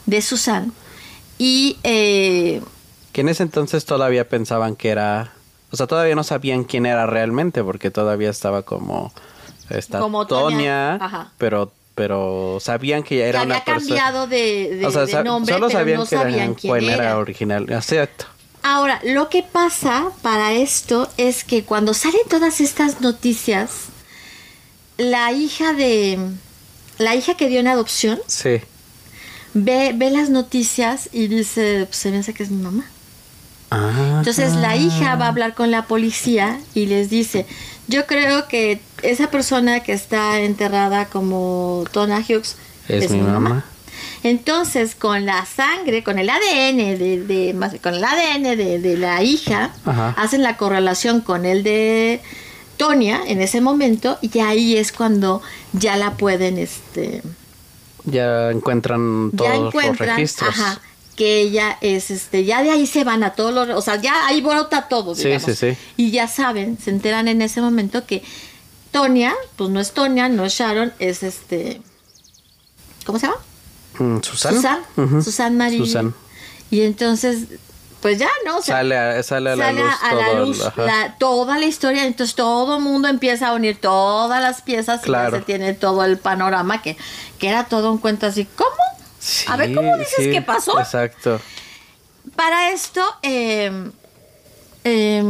de 0.07 0.21
Susan 0.23 0.73
y 1.38 1.77
eh, 1.84 2.61
Que 3.14 3.22
en 3.22 3.30
ese 3.30 3.43
entonces 3.43 3.86
todavía 3.86 4.28
pensaban 4.28 4.76
que 4.76 4.89
era... 4.89 5.32
O 5.72 5.78
sea, 5.78 5.88
todavía 5.88 6.16
no 6.16 6.24
sabían 6.24 6.66
quién 6.66 6.86
era 6.86 7.05
realmente 7.05 7.64
porque 7.64 7.89
todavía 7.91 8.30
estaba 8.30 8.64
como... 8.64 9.14
Esta 9.70 9.99
Como 9.99 10.28
ajá. 10.99 11.32
pero 11.38 11.72
pero 11.95 12.57
sabían 12.59 13.03
que 13.03 13.18
ya 13.18 13.24
que 13.24 13.30
era 13.30 13.41
había 13.41 13.55
una 13.55 13.64
persona... 13.66 13.88
cambiado 13.88 14.28
de, 14.28 14.76
de- 14.78 14.86
o 14.86 14.91
sea, 14.91 15.05
de 15.05 15.11
sa- 15.11 15.24
nombre, 15.24 15.53
solo 15.53 15.68
pero 15.68 15.80
sabían 15.80 15.99
no 15.99 16.03
que 16.05 16.16
sabían 16.18 16.53
quién 16.55 16.70
cuál 16.72 16.89
era 16.89 17.03
era. 17.05 17.18
original. 17.20 17.72
Exacto. 17.72 18.26
Ahora, 18.64 18.99
lo 19.03 19.30
que 19.30 19.43
pasa 19.43 20.05
para 20.22 20.53
esto 20.53 21.07
es 21.18 21.43
que 21.43 21.64
cuando 21.64 21.93
salen 21.93 22.22
todas 22.30 22.61
estas 22.61 22.99
noticias, 22.99 23.86
la 24.97 25.32
hija 25.32 25.74
de 25.74 26.18
la 26.97 27.16
hija 27.16 27.36
que 27.36 27.47
dio 27.47 27.59
en 27.59 27.68
adopción 27.68 28.20
Sí. 28.28 28.59
ve, 29.53 29.91
ve 29.95 30.09
las 30.11 30.30
noticias 30.30 31.09
y 31.11 31.28
dice, 31.28 31.86
pues 31.88 31.97
se 31.97 32.11
me 32.11 32.18
hace 32.18 32.34
que 32.34 32.43
es 32.43 32.49
mi 32.51 32.61
mamá. 32.61 32.86
Ah. 33.76 34.15
Entonces 34.19 34.53
la 34.55 34.76
hija 34.76 35.15
va 35.15 35.26
a 35.26 35.30
hablar 35.30 35.53
con 35.55 35.71
la 35.71 35.86
policía 35.86 36.59
y 36.74 36.86
les 36.86 37.09
dice, 37.09 37.45
yo 37.88 38.05
creo 38.05 38.47
que 38.47 38.82
esa 39.01 39.30
persona 39.32 39.82
que 39.82 39.93
está 39.93 40.39
enterrada 40.39 41.05
como 41.05 41.84
Tona 41.91 42.19
Hughes 42.19 42.55
Es 42.88 43.09
mi 43.11 43.19
mamá. 43.21 43.65
Entonces 44.24 44.95
con 44.95 45.26
la 45.26 45.45
sangre, 45.45 46.03
con 46.03 46.17
el 46.17 46.30
ADN 46.30 46.97
de, 46.97 47.24
de- 47.26 47.80
con 47.82 47.93
el 47.95 48.03
ADN 48.03 48.43
de, 48.55 48.80
de 48.80 48.97
la 48.97 49.21
hija, 49.24 49.71
Ajá. 49.86 50.15
hacen 50.17 50.43
la 50.43 50.55
correlación 50.57 51.19
con 51.21 51.45
el 51.45 51.63
de 51.63 52.21
Tonia 52.78 53.21
en 53.28 53.41
ese 53.41 53.59
momento 53.61 54.17
y 54.21 54.39
ahí 54.39 54.78
es 54.78 54.91
cuando 54.91 55.41
ya 55.74 55.97
la 55.97 56.11
pueden, 56.11 56.57
este, 56.57 57.21
Ya 58.05 58.49
encuentran 58.51 59.32
todos 59.36 59.74
ya 59.74 59.80
los 59.89 59.97
registros. 59.99 60.49
ajá, 60.57 60.80
que 61.16 61.41
ella 61.41 61.78
es, 61.82 62.09
este, 62.11 62.43
ya 62.43 62.64
de 62.64 62.72
ahí 62.72 62.88
se 62.88 63.03
van 63.03 63.24
a 63.24 63.34
todos 63.36 63.53
los, 63.53 63.70
o 63.78 63.82
sea, 63.82 63.97
ya 64.01 64.26
ahí 64.28 64.41
brota 64.41 64.88
todo, 64.88 65.14
Sí, 65.14 65.26
digamos. 65.26 65.43
sí, 65.45 65.55
sí. 65.55 65.78
Y 65.95 66.09
ya 66.11 66.28
saben, 66.28 66.78
se 66.84 66.89
enteran 66.89 67.28
en 67.28 67.41
ese 67.41 67.61
momento 67.61 68.05
que 68.07 68.24
Tonia, 68.91 69.34
pues 69.55 69.70
no 69.70 69.80
es 69.80 69.91
Tonia, 69.91 70.28
no 70.30 70.43
es 70.45 70.53
Sharon, 70.53 70.91
es 70.99 71.22
este, 71.24 71.82
¿cómo 73.05 73.20
se 73.20 73.28
llama? 73.28 73.38
Mm, 73.99 74.22
¿Susan? 74.24 74.55
Susan. 74.55 75.24
Susan 75.24 75.57
Marie. 75.57 75.78
Susan. 75.78 76.14
Y 76.72 76.82
entonces, 76.82 77.45
pues 78.01 78.18
ya, 78.18 78.30
¿no? 78.45 78.57
O 78.57 78.61
sea, 78.64 78.78
Sale 78.78 78.97
a, 78.97 79.24
sale 79.24 79.51
a 79.51 79.55
la 79.55 79.72
luz 79.72 79.91
a 80.01 80.16
la 80.16 80.34
luz 80.34 80.59
la- 80.78 81.16
toda 81.20 81.57
la 81.59 81.66
historia, 81.66 82.05
entonces 82.05 82.36
todo 82.36 82.78
el 82.78 82.84
mundo 82.84 83.07
empieza 83.07 83.49
a 83.49 83.53
unir 83.53 83.80
todas 83.80 84.41
las 84.41 84.61
piezas 84.64 85.01
y 85.01 85.05
Claro. 85.05 85.32
ya 85.34 85.39
se 85.39 85.45
tiene 85.45 85.74
todo 85.74 86.03
el 86.03 86.18
panorama 86.18 86.82
que, 86.82 86.97
que 87.38 87.49
era 87.49 87.66
todo 87.66 87.91
un 87.91 87.99
cuento 87.99 88.26
así, 88.26 88.45
¿cómo? 88.55 88.72
A 89.47 89.57
ver, 89.57 89.74
¿cómo 89.74 89.97
dices 89.97 90.26
sí, 90.26 90.32
que 90.32 90.41
pasó? 90.41 90.80
Exacto. 90.80 91.39
Para 92.36 92.71
esto, 92.71 93.01
eh, 93.21 93.91
eh, 94.84 95.24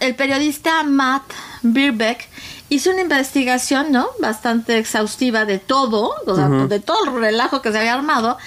el 0.00 0.14
periodista 0.14 0.82
Matt 0.82 1.32
Birbeck 1.62 2.28
hizo 2.68 2.90
una 2.90 3.02
investigación, 3.02 3.92
¿no? 3.92 4.08
Bastante 4.18 4.78
exhaustiva 4.78 5.44
de 5.44 5.58
todo, 5.58 6.14
o 6.26 6.36
sea, 6.36 6.48
de 6.48 6.80
todo 6.80 7.04
el 7.04 7.20
relajo 7.20 7.62
que 7.62 7.72
se 7.72 7.78
había 7.78 7.94
armado, 7.94 8.38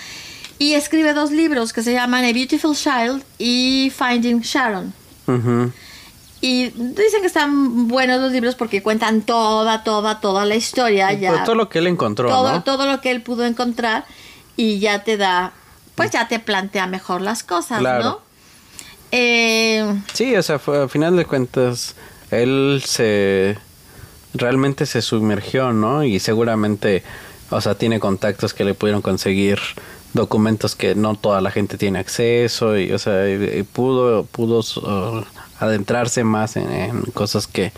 y 0.57 0.73
escribe 0.73 1.13
dos 1.13 1.31
libros 1.31 1.73
que 1.73 1.81
se 1.81 1.93
llaman 1.93 2.23
A 2.23 2.33
Beautiful 2.33 2.75
Child 2.75 3.23
y 3.39 3.91
Finding 3.95 4.41
Sharon. 4.41 4.93
Ujú. 5.27 5.71
Y 6.41 6.69
dicen 6.69 7.21
que 7.21 7.27
están 7.27 7.87
buenos 7.87 8.19
los 8.19 8.31
libros 8.31 8.55
porque 8.55 8.81
cuentan 8.81 9.21
toda, 9.21 9.83
toda, 9.83 10.19
toda 10.19 10.43
la 10.45 10.55
historia. 10.55 11.13
Ya, 11.13 11.29
Pues 11.31 11.43
todo 11.43 11.55
lo 11.55 11.69
que 11.69 11.79
él 11.79 11.87
encontró, 11.87 12.27
todo, 12.29 12.51
¿no? 12.51 12.63
todo 12.63 12.87
lo 12.87 12.99
que 12.99 13.11
él 13.11 13.21
pudo 13.21 13.45
encontrar 13.45 14.05
y 14.57 14.79
ya 14.79 15.03
te 15.03 15.17
da, 15.17 15.53
pues 15.95 16.09
ya 16.11 16.27
te 16.27 16.39
plantea 16.39 16.87
mejor 16.87 17.21
las 17.21 17.43
cosas, 17.43 17.79
Claro. 17.79 18.03
¿no? 18.03 18.19
Eh, 19.11 20.01
Sí, 20.13 20.35
o 20.35 20.41
sea, 20.43 20.57
fue, 20.59 20.81
al 20.81 20.89
final 20.89 21.15
de 21.15 21.25
cuentas, 21.25 21.95
él 22.31 22.81
se 22.85 23.57
realmente 24.33 24.85
se 24.85 25.01
sumergió, 25.01 25.73
¿no? 25.73 26.03
Y 26.03 26.19
seguramente 26.19 27.03
o 27.49 27.59
sea, 27.59 27.75
tiene 27.75 27.99
contactos 27.99 28.53
que 28.53 28.63
le 28.63 28.73
pudieron 28.73 29.01
conseguir 29.01 29.59
documentos 30.13 30.73
que 30.75 30.95
no 30.95 31.15
toda 31.15 31.41
la 31.41 31.51
gente 31.51 31.77
tiene 31.77 31.99
acceso 31.99 32.77
y, 32.77 32.93
o 32.93 32.97
sea, 32.97 33.29
y- 33.29 33.59
y 33.59 33.63
pudo, 33.63 34.23
pudo 34.23 34.59
uh, 34.59 35.23
adentrarse 35.61 36.23
más 36.23 36.57
en, 36.57 36.71
en 36.71 37.01
cosas 37.13 37.47
que 37.47 37.71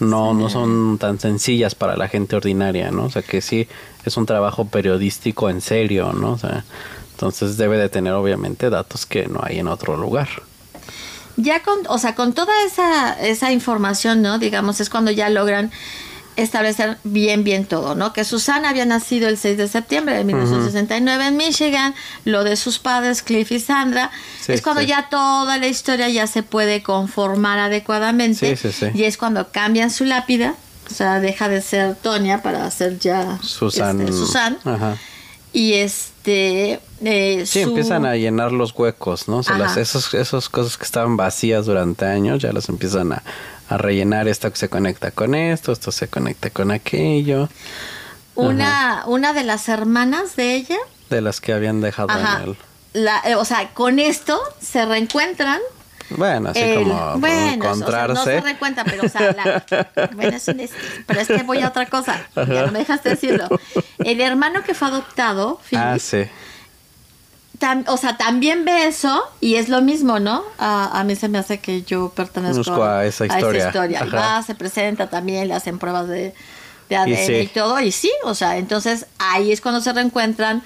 no, 0.00 0.34
no 0.34 0.50
son 0.50 0.98
tan 0.98 1.18
sencillas 1.18 1.74
para 1.74 1.96
la 1.96 2.08
gente 2.08 2.36
ordinaria, 2.36 2.90
¿no? 2.90 3.04
O 3.04 3.10
sea, 3.10 3.22
que 3.22 3.40
sí 3.40 3.68
es 4.04 4.16
un 4.16 4.26
trabajo 4.26 4.66
periodístico 4.66 5.48
en 5.48 5.60
serio, 5.60 6.12
¿no? 6.12 6.32
O 6.32 6.38
sea, 6.38 6.64
entonces 7.12 7.56
debe 7.56 7.78
de 7.78 7.88
tener 7.88 8.12
obviamente 8.12 8.68
datos 8.68 9.06
que 9.06 9.26
no 9.26 9.40
hay 9.42 9.58
en 9.60 9.68
otro 9.68 9.96
lugar. 9.96 10.28
Ya 11.36 11.62
con, 11.62 11.78
o 11.88 11.98
sea, 11.98 12.14
con 12.14 12.34
toda 12.34 12.52
esa, 12.66 13.14
esa 13.20 13.52
información, 13.52 14.22
¿no? 14.22 14.38
Digamos, 14.38 14.80
es 14.80 14.90
cuando 14.90 15.10
ya 15.10 15.30
logran 15.30 15.70
establecer 16.36 16.96
bien, 17.04 17.44
bien 17.44 17.64
todo, 17.66 17.94
¿no? 17.94 18.12
Que 18.12 18.24
Susana 18.24 18.70
había 18.70 18.84
nacido 18.86 19.28
el 19.28 19.36
6 19.36 19.56
de 19.58 19.68
septiembre 19.68 20.16
de 20.16 20.24
1969 20.24 21.26
en 21.26 21.36
Michigan, 21.36 21.94
lo 22.24 22.42
de 22.44 22.56
sus 22.56 22.78
padres, 22.78 23.22
Cliff 23.22 23.52
y 23.52 23.60
Sandra, 23.60 24.10
Sí, 24.40 24.52
es 24.52 24.62
cuando 24.62 24.80
sí. 24.82 24.88
ya 24.88 25.08
toda 25.10 25.58
la 25.58 25.66
historia 25.68 26.08
ya 26.08 26.26
se 26.26 26.42
puede 26.42 26.82
conformar 26.82 27.58
adecuadamente 27.58 28.56
Sí, 28.56 28.70
sí, 28.70 28.72
sí. 28.72 28.86
y 28.98 29.04
es 29.04 29.16
cuando 29.18 29.50
cambian 29.52 29.90
su 29.90 30.04
lápida, 30.04 30.54
o 30.90 30.94
sea, 30.94 31.20
deja 31.20 31.48
de 31.48 31.60
ser 31.62 31.94
Tonia 31.96 32.42
para 32.42 32.70
ser 32.70 32.98
ya 32.98 33.38
Susan. 33.42 34.00
este, 34.00 34.12
Susan. 34.12 34.58
Ajá. 34.64 34.96
y 35.52 35.74
este 35.74 36.80
eh, 37.04 37.44
Sí, 37.46 37.62
su- 37.62 37.68
empiezan 37.70 38.06
a 38.06 38.14
llenar 38.16 38.52
los 38.52 38.72
huecos, 38.74 39.28
¿no? 39.28 39.38
O 39.38 39.42
sea, 39.42 39.58
las, 39.58 39.76
esos, 39.76 40.14
esas 40.14 40.48
cosas 40.48 40.76
que 40.78 40.84
estaban 40.84 41.16
vacías 41.16 41.66
durante 41.66 42.04
años 42.06 42.40
ya 42.40 42.52
las 42.52 42.68
empiezan 42.68 43.12
a, 43.12 43.22
a 43.72 43.78
rellenar. 43.78 44.28
Esto 44.28 44.50
que 44.50 44.56
se 44.58 44.68
conecta 44.68 45.10
con 45.10 45.34
esto, 45.34 45.72
esto 45.72 45.90
se 45.92 46.08
conecta 46.08 46.50
con 46.50 46.70
aquello, 46.70 47.48
una, 48.34 49.04
una 49.06 49.32
de 49.32 49.44
las 49.44 49.68
hermanas 49.68 50.36
de 50.36 50.54
ella 50.54 50.76
de 51.10 51.20
las 51.20 51.40
que 51.40 51.52
habían 51.52 51.80
dejado 51.80 52.10
Ajá. 52.10 52.42
en. 52.44 52.56
La- 52.94 53.20
eh, 53.24 53.34
o 53.36 53.44
sea, 53.44 53.68
con 53.74 53.98
esto 53.98 54.40
se 54.60 54.84
reencuentran. 54.86 55.60
Bueno, 56.10 56.50
así 56.50 56.60
el- 56.60 56.82
como 56.84 57.18
bueno, 57.18 57.18
o 57.18 57.20
sea, 57.20 57.46
no 57.46 57.52
encontrarse. 57.54 58.24
se 58.24 58.40
reencuentran, 58.40 58.86
pero 58.88 59.04
o 59.04 59.08
sea, 59.08 59.32
la- 59.32 60.08
bueno, 60.14 60.36
es 60.36 60.48
un 60.48 60.60
est- 60.60 60.74
pero 61.06 61.20
es 61.20 61.28
que 61.28 61.42
voy 61.42 61.60
a 61.60 61.68
otra 61.68 61.86
cosa. 61.86 62.26
Ya 62.34 62.66
no 62.66 62.72
me 62.72 62.80
dejaste 62.80 63.10
decirlo. 63.10 63.48
El 63.98 64.20
hermano 64.20 64.62
que 64.62 64.74
fue 64.74 64.88
adoptado, 64.88 65.58
Philip, 65.68 65.84
ah, 65.84 65.98
sí. 65.98 66.24
Tam- 67.62 67.84
o 67.86 67.96
sea, 67.96 68.16
también 68.16 68.64
ve 68.64 68.86
eso 68.86 69.22
y 69.40 69.54
es 69.54 69.68
lo 69.68 69.80
mismo, 69.80 70.18
¿no? 70.18 70.42
A, 70.58 70.98
a 70.98 71.04
mí 71.04 71.14
se 71.14 71.28
me 71.28 71.38
hace 71.38 71.60
que 71.60 71.82
yo 71.82 72.10
pertenezco 72.10 72.82
a 72.82 73.06
esa 73.06 73.26
historia. 73.26 73.66
historia. 73.66 74.00
Y 74.04 74.08
Ajá. 74.08 74.16
va, 74.36 74.42
se 74.42 74.54
presenta 74.56 75.08
también, 75.08 75.46
le 75.48 75.54
hacen 75.54 75.78
pruebas 75.78 76.08
de, 76.08 76.34
de 76.88 76.96
ADN 76.96 77.12
y, 77.12 77.16
sí. 77.46 77.50
todo. 77.54 77.80
Y 77.80 77.92
sí, 77.92 78.10
o 78.24 78.34
sea, 78.34 78.56
entonces 78.58 79.06
ahí 79.18 79.52
es 79.52 79.60
cuando 79.60 79.80
se 79.80 79.92
reencuentran 79.92 80.62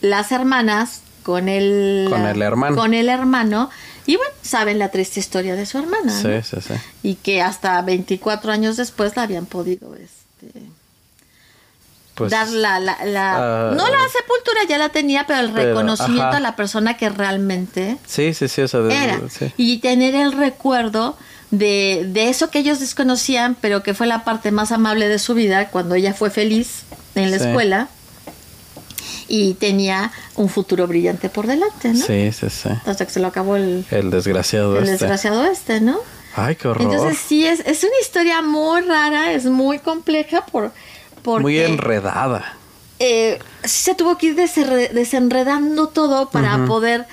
las 0.00 0.32
hermanas 0.32 1.02
con 1.22 1.48
el, 1.50 2.06
Con 2.08 2.24
el 2.24 2.40
hermano. 2.40 2.76
Con 2.76 2.94
el 2.94 3.08
hermano. 3.10 3.68
Y 4.06 4.16
bueno, 4.16 4.32
saben 4.40 4.78
la 4.78 4.88
triste 4.88 5.20
historia 5.20 5.54
de 5.54 5.66
su 5.66 5.76
hermana. 5.76 6.10
Sí, 6.10 6.28
¿no? 6.28 6.42
sí, 6.42 6.56
sí. 6.66 6.74
Y 7.02 7.16
que 7.16 7.42
hasta 7.42 7.82
24 7.82 8.50
años 8.50 8.78
después 8.78 9.14
la 9.16 9.24
habían 9.24 9.44
podido 9.44 9.94
este, 9.96 10.62
Pues, 12.18 12.30
dar 12.30 12.48
la, 12.48 12.78
la, 12.80 12.98
la- 13.04 13.68
ah, 13.68 13.74
no 13.74 13.88
la 13.88 13.98
sepultura 14.12 14.60
ya 14.68 14.76
la 14.78 14.88
tenía, 14.90 15.24
pero 15.26 15.40
el 15.40 15.50
pero, 15.52 15.68
reconocimiento 15.70 16.24
ajá. 16.28 16.36
a 16.36 16.40
la 16.40 16.56
persona 16.56 16.96
que 16.96 17.08
realmente 17.08 17.96
Sí, 18.06 18.34
sí, 18.34 18.48
sí, 18.48 18.60
o 18.62 18.68
sea, 18.68 18.80
de- 18.80 18.94
era. 18.94 19.20
sí. 19.30 19.52
Y 19.56 19.78
tener 19.78 20.14
el 20.14 20.32
recuerdo 20.32 21.16
de, 21.50 22.04
de 22.08 22.28
eso 22.28 22.50
que 22.50 22.58
ellos 22.58 22.80
desconocían, 22.80 23.56
pero 23.60 23.82
que 23.82 23.94
fue 23.94 24.06
la 24.06 24.24
parte 24.24 24.50
más 24.50 24.70
amable 24.72 25.08
de 25.08 25.18
su 25.18 25.34
vida 25.34 25.68
cuando 25.70 25.94
ella 25.94 26.12
fue 26.12 26.30
feliz 26.30 26.82
en 27.14 27.30
la 27.30 27.38
Sí. 27.38 27.44
escuela 27.46 27.88
y 29.28 29.54
tenía 29.54 30.10
un 30.36 30.48
futuro 30.48 30.86
brillante 30.86 31.28
por 31.28 31.46
delante, 31.46 31.88
¿no? 31.92 32.04
Sí, 32.04 32.32
sí, 32.32 32.48
sí. 32.50 32.68
Hasta 32.86 33.04
que 33.04 33.12
se 33.12 33.20
lo 33.20 33.26
acabó 33.28 33.56
el, 33.56 33.84
El 33.90 34.10
desgraciado 34.10 34.76
el 34.76 34.84
este. 34.84 34.92
desgraciado 34.92 35.44
este, 35.44 35.80
¿no? 35.80 35.98
Ay, 36.34 36.56
qué 36.56 36.68
horror. 36.68 36.82
Entonces 36.92 37.18
sí, 37.18 37.46
es, 37.46 37.60
es 37.60 37.82
una 37.82 37.92
historia 38.00 38.42
muy 38.42 38.80
rara, 38.82 39.32
es 39.32 39.44
muy 39.46 39.78
compleja 39.80 40.46
por... 40.46 40.72
Porque, 41.28 41.42
Muy 41.42 41.58
enredada. 41.58 42.54
eh, 43.00 43.38
se 43.62 43.94
tuvo 43.94 44.16
que 44.16 44.28
ir 44.28 44.34
desenre- 44.34 44.88
desenredando 44.92 45.88
todo 45.88 46.30
para 46.30 46.64
poder 46.64 47.06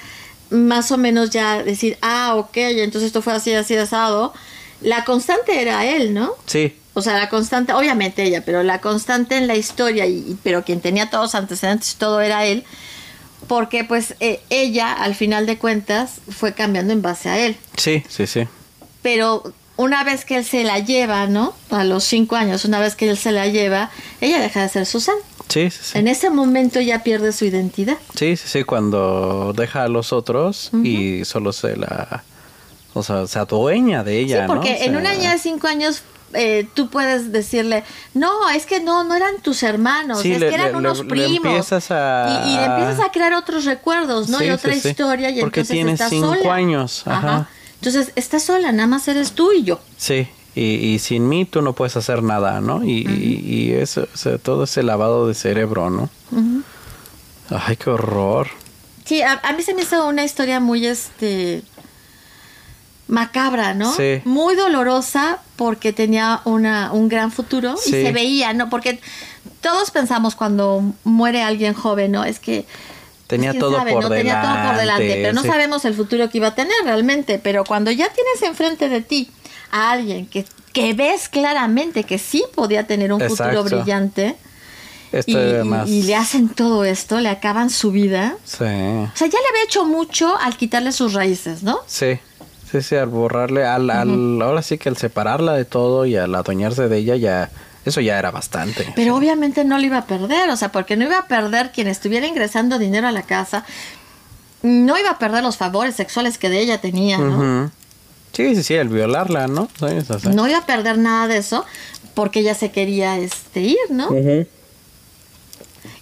más 0.51 0.89
o 0.91 0.97
menos 0.97 1.32
ya 1.32 1.61
decir, 1.61 1.97
ah, 2.01 2.36
ok, 2.38 2.55
entonces 2.55 3.07
esto 3.07 3.22
fue 3.22 3.34
así, 3.34 3.53
así 3.53 3.76
asado. 3.76 4.34
La 4.80 5.03
constante 5.03 5.61
era 5.61 5.86
él, 5.86 6.13
¿no? 6.13 6.32
Sí, 6.45 6.78
O 6.93 7.01
sea, 7.01 7.16
la 7.18 7.28
constante, 7.28 7.74
obviamente 7.74 8.24
ella, 8.24 8.45
pero 8.45 8.63
la 8.63 8.80
constante 8.80 9.36
en 9.36 9.47
la 9.47 9.55
historia, 9.57 10.05
y, 10.05 10.38
pero 10.43 10.63
quien 10.63 10.80
tenía 10.80 11.09
todos 11.09 11.26
los 11.26 11.36
antecedentes 11.36 11.95
todo 11.95 12.22
era 12.22 12.45
él, 12.45 12.63
porque 13.49 13.84
pues 13.84 14.16
eh, 14.22 14.39
ella, 14.49 14.93
al 14.93 15.13
final 15.13 15.45
de 15.45 15.57
cuentas, 15.57 16.22
fue 16.30 16.53
cambiando 16.53 16.93
en 16.93 17.01
base 17.01 17.28
a 17.28 17.38
él. 17.45 17.57
sí, 17.76 18.01
sí, 18.07 18.26
sí. 18.28 18.47
Pero 19.01 19.43
una 19.78 20.03
vez 20.03 20.26
que 20.26 20.38
él 20.38 20.45
se 20.45 20.63
la 20.63 20.80
lleva, 20.80 21.28
¿no? 21.28 21.53
A 21.69 21.84
los 21.84 22.03
cinco 22.03 22.36
años, 22.36 22.65
una 22.65 22.80
vez 22.80 22.95
que 22.95 23.09
él 23.09 23.17
se 23.17 23.32
la 23.32 23.47
lleva, 23.47 23.89
ella 24.21 24.39
deja 24.39 24.61
de 24.61 24.69
ser 24.69 24.86
Susan. 24.86 25.15
Sí, 25.49 25.69
sí, 25.69 25.80
sí. 25.84 25.97
En 25.97 26.07
ese 26.07 26.30
momento 26.30 26.80
ya 26.82 27.03
pierde 27.03 27.32
su 27.32 27.45
identidad. 27.45 27.97
Sí, 28.15 28.36
sí, 28.36 28.47
sí, 28.47 28.63
cuando 28.63 29.53
deja 29.55 29.84
a 29.84 29.88
los 29.88 30.11
otros 30.13 30.71
y 30.84 31.23
solo 31.26 31.53
se 31.53 31.76
la... 31.78 32.23
O 32.93 33.03
sea, 33.03 33.28
se 33.28 33.38
adueña 33.39 34.03
de 34.05 34.19
ella, 34.19 34.41
sí, 34.41 34.47
porque 34.47 34.86
en 34.86 34.91
sea, 34.91 34.97
una 34.99 35.13
niña 35.13 35.34
de 35.34 35.38
cinco 35.38 35.67
años 35.67 36.01
eh, 36.34 36.65
tú 36.73 36.89
puedes 36.89 37.32
decirle, 37.34 37.84
no, 38.13 38.49
es 38.49 38.65
que 38.65 38.80
no, 38.80 39.03
no 39.03 39.15
eran 39.15 39.41
tus 39.41 39.63
hermanos, 39.63 40.21
Sí, 40.21 40.32
es 40.32 40.39
le- 40.39 40.47
que 40.49 40.55
eran 40.55 40.71
le- 40.71 40.78
unos 40.78 40.99
le- 40.99 41.05
primos. 41.05 41.45
empiezas 41.45 41.91
a- 41.91 42.43
Y, 42.47 42.55
empiezas 42.55 43.01
a 43.05 43.11
crear 43.11 43.34
otros 43.34 43.65
recuerdos, 43.65 44.30
¿no? 44.30 44.39
Sí, 44.39 44.45
y 44.45 44.49
otra 44.49 44.73
sí, 44.73 44.89
historia, 44.89 45.30
y 45.30 45.41
Porque 45.41 45.59
entonces 45.59 45.73
tienes 45.73 45.93
estás 45.95 46.09
cinco 46.09 46.36
sola. 46.36 46.53
años, 46.53 47.03
ajá. 47.05 47.49
Entonces 47.86 48.13
estás 48.15 48.41
sola, 48.41 48.71
nada 48.71 48.88
más 48.88 49.07
eres 49.07 49.33
tú 49.33 49.51
y 49.51 49.63
yo. 49.63 49.79
Sí, 49.95 50.27
y, 50.55 50.61
y 50.61 50.97
sin 50.97 51.29
mí 51.29 51.45
tú 51.45 51.61
no 51.61 51.73
puedes 51.73 51.95
hacer 51.95 52.23
nada, 52.23 52.59
¿no? 52.59 52.83
Y, 52.83 53.05
y, 53.07 53.43
y 53.45 53.73
eso, 53.73 54.07
o 54.11 54.17
sea, 54.17 54.39
todo 54.39 54.63
ese 54.63 54.81
lavado 54.81 55.27
de 55.27 55.36
cerebro, 55.36 55.91
¿no? 55.91 56.09
Ay, 57.51 57.75
qué 57.75 57.91
horror. 57.91 58.47
Sí, 59.03 59.21
a, 59.21 59.33
a 59.33 59.53
mí 59.53 59.61
se 59.61 59.75
me 59.75 59.83
hizo 59.83 60.07
una 60.07 60.23
historia 60.23 60.59
muy, 60.59 60.88
este, 60.88 61.61
macabra, 63.07 63.75
¿no? 63.75 63.93
Sí. 63.93 64.21
Muy 64.25 64.55
dolorosa 64.55 65.43
porque 65.55 65.93
tenía 65.93 66.41
una, 66.45 66.91
un 66.91 67.07
gran 67.07 67.31
futuro 67.31 67.75
y 67.86 67.91
se 67.91 68.11
veía, 68.11 68.51
¿no? 68.53 68.71
Porque 68.71 68.99
todos 69.61 69.91
pensamos 69.91 70.33
cuando 70.33 70.81
muere 71.03 71.43
alguien 71.43 71.75
joven, 71.75 72.13
¿no? 72.13 72.23
Es 72.23 72.39
que... 72.39 72.65
Tenía 73.28 73.51
pues, 73.51 73.59
todo 73.59 73.78
sabe, 73.78 73.91
por 73.91 74.03
¿no? 74.03 74.09
Tenía 74.09 74.41
todo 74.41 74.51
por 74.51 74.76
delante, 74.78 75.03
delante, 75.03 75.21
pero 75.23 75.34
no 75.34 75.41
sí. 75.41 75.47
sabemos 75.47 75.86
el 75.86 75.93
futuro 75.95 76.30
que 76.30 76.38
iba 76.38 76.47
a 76.47 76.55
tener 76.55 76.76
realmente. 76.84 77.39
Pero 77.39 77.63
cuando 77.63 77.89
ya 77.91 78.09
tienes 78.09 78.41
enfrente 78.43 78.88
de 78.89 79.01
ti 79.01 79.30
a 79.71 79.91
alguien 79.91 80.28
que, 80.28 80.45
que 80.73 80.93
ves 80.93 81.28
claramente 81.30 82.03
que 82.03 82.17
sí 82.19 82.43
podía 82.53 82.86
tener 82.86 83.11
un 83.11 83.19
futuro 83.21 83.63
brillante 83.63 84.36
y, 85.26 85.36
además... 85.36 85.88
y- 85.89 85.99
y 85.99 86.03
le 86.03 86.15
hacen 86.15 86.49
todo 86.49 86.84
esto, 86.86 87.19
le 87.19 87.30
acaban 87.30 87.69
su 87.69 87.91
vida. 87.91 88.36
Sí, 88.43 88.63
O 88.63 89.11
sea, 89.15 89.28
ya 89.28 89.39
le 89.39 89.47
había 89.49 89.63
hecho 89.65 89.86
mucho 89.86 90.38
al 90.39 90.55
quitarle 90.57 90.91
sus 90.91 91.13
raíces, 91.13 91.63
¿no? 91.63 91.80
sí, 91.88 92.19
sí, 92.71 92.82
sí, 92.82 92.95
al 92.95 93.07
borrarle, 93.07 93.65
al, 93.65 93.89
al, 93.89 94.41
ahora 94.41 94.61
sí 94.61 94.78
que 94.78 94.89
al 94.89 94.97
separarla 94.97 95.53
de 95.53 95.63
todo 95.65 96.05
y 96.05 96.15
al 96.17 96.36
adueñarse 96.36 96.89
de 96.89 96.97
ella 96.97 97.15
ya, 97.15 97.49
eso 97.86 98.01
ya 98.01 98.17
era 98.19 98.31
bastante. 98.31 98.91
Pero 98.95 99.15
obviamente 99.15 99.63
no 99.63 99.77
lo 99.77 99.86
iba 99.86 99.99
a 99.99 100.05
perder, 100.05 100.49
o 100.49 100.57
sea, 100.57 100.71
porque 100.71 100.97
no 100.97 101.05
iba 101.05 101.19
a 101.19 101.27
perder 101.27 101.71
quien 101.71 101.88
estuviera 101.88 102.27
ingresando 102.27 102.79
dinero 102.79 103.07
a 103.07 103.11
la 103.11 103.23
casa, 103.23 103.65
no 104.63 104.97
iba 104.97 105.11
a 105.11 105.19
perder 105.19 105.43
los 105.43 105.57
favores 105.57 105.95
sexuales 105.95 106.38
que 106.38 106.49
de 106.49 106.59
ella 106.59 106.81
tenía, 106.81 107.17
¿no? 107.17 107.71
Sí, 108.33 108.55
sí, 108.55 108.63
sí, 108.63 108.73
el 108.73 108.89
violarla, 108.89 109.47
¿no? 109.47 109.69
Sí, 109.79 109.86
eso 109.86 110.19
sí. 110.19 110.27
No 110.29 110.47
iba 110.47 110.57
a 110.57 110.65
perder 110.65 110.97
nada 110.97 111.27
de 111.27 111.38
eso 111.38 111.65
porque 112.15 112.39
ella 112.39 112.55
se 112.55 112.71
quería 112.71 113.17
este, 113.17 113.61
ir, 113.61 113.77
¿no? 113.89 114.09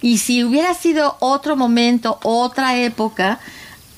Y 0.01 0.17
si 0.17 0.43
hubiera 0.43 0.73
sido 0.73 1.17
otro 1.19 1.55
momento, 1.55 2.19
otra 2.23 2.77
época, 2.77 3.39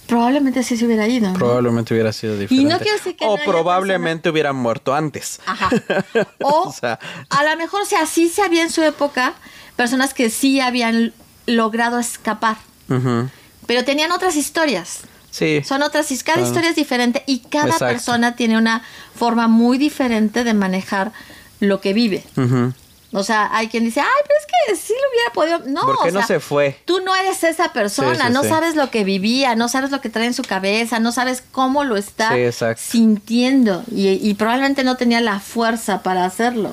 probablemente 0.07 0.63
sí 0.63 0.77
se 0.77 0.85
hubiera 0.85 1.07
ido. 1.07 1.29
¿no? 1.31 1.33
Probablemente 1.37 1.93
hubiera 1.93 2.11
sido 2.13 2.37
diferente. 2.37 2.71
no 2.73 2.79
quiero 2.79 2.97
decir 2.97 3.15
que 3.15 3.25
o 3.25 3.37
no 3.37 3.43
probablemente 3.43 4.29
hubiera 4.29 4.53
muerto 4.53 4.93
antes. 4.93 5.39
Ajá. 5.45 5.69
O, 6.41 6.69
O 6.69 6.73
sea- 6.73 6.99
a 7.29 7.43
lo 7.43 7.55
mejor, 7.57 7.81
o 7.81 7.85
sea, 7.85 8.05
sí 8.05 8.29
se 8.29 8.41
había 8.41 8.61
en 8.63 8.69
su 8.71 8.83
época 8.83 9.33
personas 9.75 10.13
que 10.13 10.29
sí 10.29 10.59
habían 10.59 11.13
logrado 11.47 11.99
escapar, 11.99 12.57
Ujú. 12.89 13.29
pero 13.67 13.83
tenían 13.83 14.11
otras 14.11 14.35
historias. 14.35 15.01
Sí. 15.31 15.61
Son 15.65 15.81
otras, 15.81 16.09
y 16.11 16.17
cada 16.19 16.37
Son- 16.39 16.47
historia 16.47 16.69
es 16.69 16.75
diferente 16.77 17.23
y 17.27 17.39
cada 17.39 17.65
Exacto. 17.65 17.85
persona 17.87 18.35
tiene 18.37 18.57
una 18.57 18.83
forma 19.15 19.47
muy 19.49 19.77
diferente 19.77 20.43
de 20.45 20.53
manejar 20.53 21.11
lo 21.59 21.81
que 21.81 21.93
vive. 21.93 22.23
Ujú. 22.37 22.73
O 23.17 23.23
sea, 23.23 23.49
hay 23.55 23.69
quien 23.69 23.85
dice, 23.85 24.01
ay, 24.01 24.07
pero 24.27 24.39
es 24.39 24.45
que 24.45 24.75
sí 24.75 24.93
lo 24.93 25.09
hubiera 25.09 25.33
podido. 25.63 25.71
No, 25.73 25.81
¿Por 25.85 26.03
qué 26.03 26.09
o 26.09 26.11
no 26.11 26.19
sea, 26.19 26.27
se 26.27 26.39
fue? 26.39 26.77
Tú 26.85 26.99
no 27.01 27.15
eres 27.15 27.43
esa 27.43 27.71
persona, 27.71 28.13
Sí, 28.15 28.27
sí, 28.27 28.33
no 28.33 28.43
sí. 28.43 28.49
sabes 28.49 28.75
lo 28.75 28.91
que 28.91 29.03
vivía, 29.03 29.55
no 29.55 29.69
sabes 29.69 29.89
lo 29.91 30.01
que 30.01 30.09
trae 30.09 30.25
en 30.25 30.33
su 30.33 30.43
cabeza, 30.43 30.99
no 30.99 31.11
sabes 31.11 31.41
cómo 31.51 31.83
lo 31.83 31.95
está 31.97 32.31
sintiendo 32.75 33.83
y, 33.91 34.09
y 34.09 34.33
probablemente 34.33 34.83
no 34.83 34.97
tenía 34.97 35.21
la 35.21 35.39
fuerza 35.39 36.03
para 36.03 36.25
hacerlo. 36.25 36.71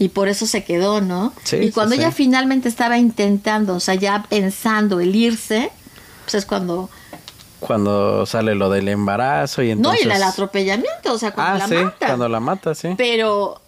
Y 0.00 0.10
por 0.10 0.28
eso 0.28 0.46
se 0.46 0.62
quedó, 0.64 1.00
¿no? 1.00 1.32
Sí, 1.42 1.56
y 1.56 1.70
cuando 1.72 1.96
ella 1.96 2.12
finalmente 2.12 2.68
estaba 2.68 2.98
intentando, 2.98 3.74
o 3.74 3.80
sea, 3.80 3.94
ya 3.96 4.24
pensando 4.28 5.00
el 5.00 5.16
irse, 5.16 5.72
pues 6.24 6.34
es 6.34 6.46
cuando... 6.46 6.88
Cuando 7.58 8.24
sale 8.24 8.54
lo 8.54 8.70
del 8.70 8.86
embarazo 8.86 9.62
y 9.62 9.72
entonces... 9.72 10.04
No, 10.06 10.12
y 10.12 10.14
el 10.14 10.22
atropellamiento, 10.22 11.12
o 11.12 11.18
sea, 11.18 11.32
cuando 11.32 11.54
Ah, 11.54 11.58
la 11.58 11.66
sí, 11.66 11.74
mata. 11.82 12.06
cuando 12.06 12.28
la 12.28 12.38
mata, 12.38 12.74
sí. 12.76 12.94
Pero, 12.96 13.60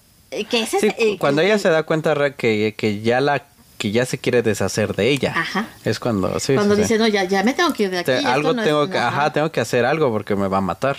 que 0.49 0.63
ese 0.63 0.81
Sí, 0.81 0.87
es... 0.89 0.95
eh, 0.99 1.17
cuando 1.19 1.43
ella 1.43 1.59
se 1.59 1.69
da 1.69 1.83
cuenta 1.83 2.35
que, 2.37 2.75
que 2.77 3.01
ya 3.01 3.21
la 3.21 3.45
que 3.79 3.93
ya 3.93 4.05
se 4.05 4.19
quiere 4.19 4.43
deshacer 4.43 4.95
de 4.95 5.09
ella. 5.09 5.33
Ajá. 5.35 5.67
Es 5.87 5.99
cuando 5.99 6.39
sí, 6.39 6.55
Cuando 6.55 6.75
sí, 6.77 6.83
sí. 6.83 6.89
dice, 6.89 6.99
no, 6.99 7.09
ya, 7.09 7.25
ya 7.25 7.43
me 7.43 7.55
tengo 7.55 7.73
que 7.73 7.85
ir 7.85 7.91
de 7.91 8.01
aquí. 8.01 8.07
Te- 8.13 8.19
algo 8.27 8.53
no 8.53 8.61
es- 8.61 8.69
tengo 8.69 8.87
que, 8.91 8.99
no, 8.99 9.07
ajá, 9.07 9.33
tengo 9.33 9.51
que 9.51 9.61
hacer 9.61 9.87
algo 9.87 10.11
porque 10.11 10.37
me 10.37 10.49
va 10.49 10.59
a 10.59 10.61
matar. 10.61 10.99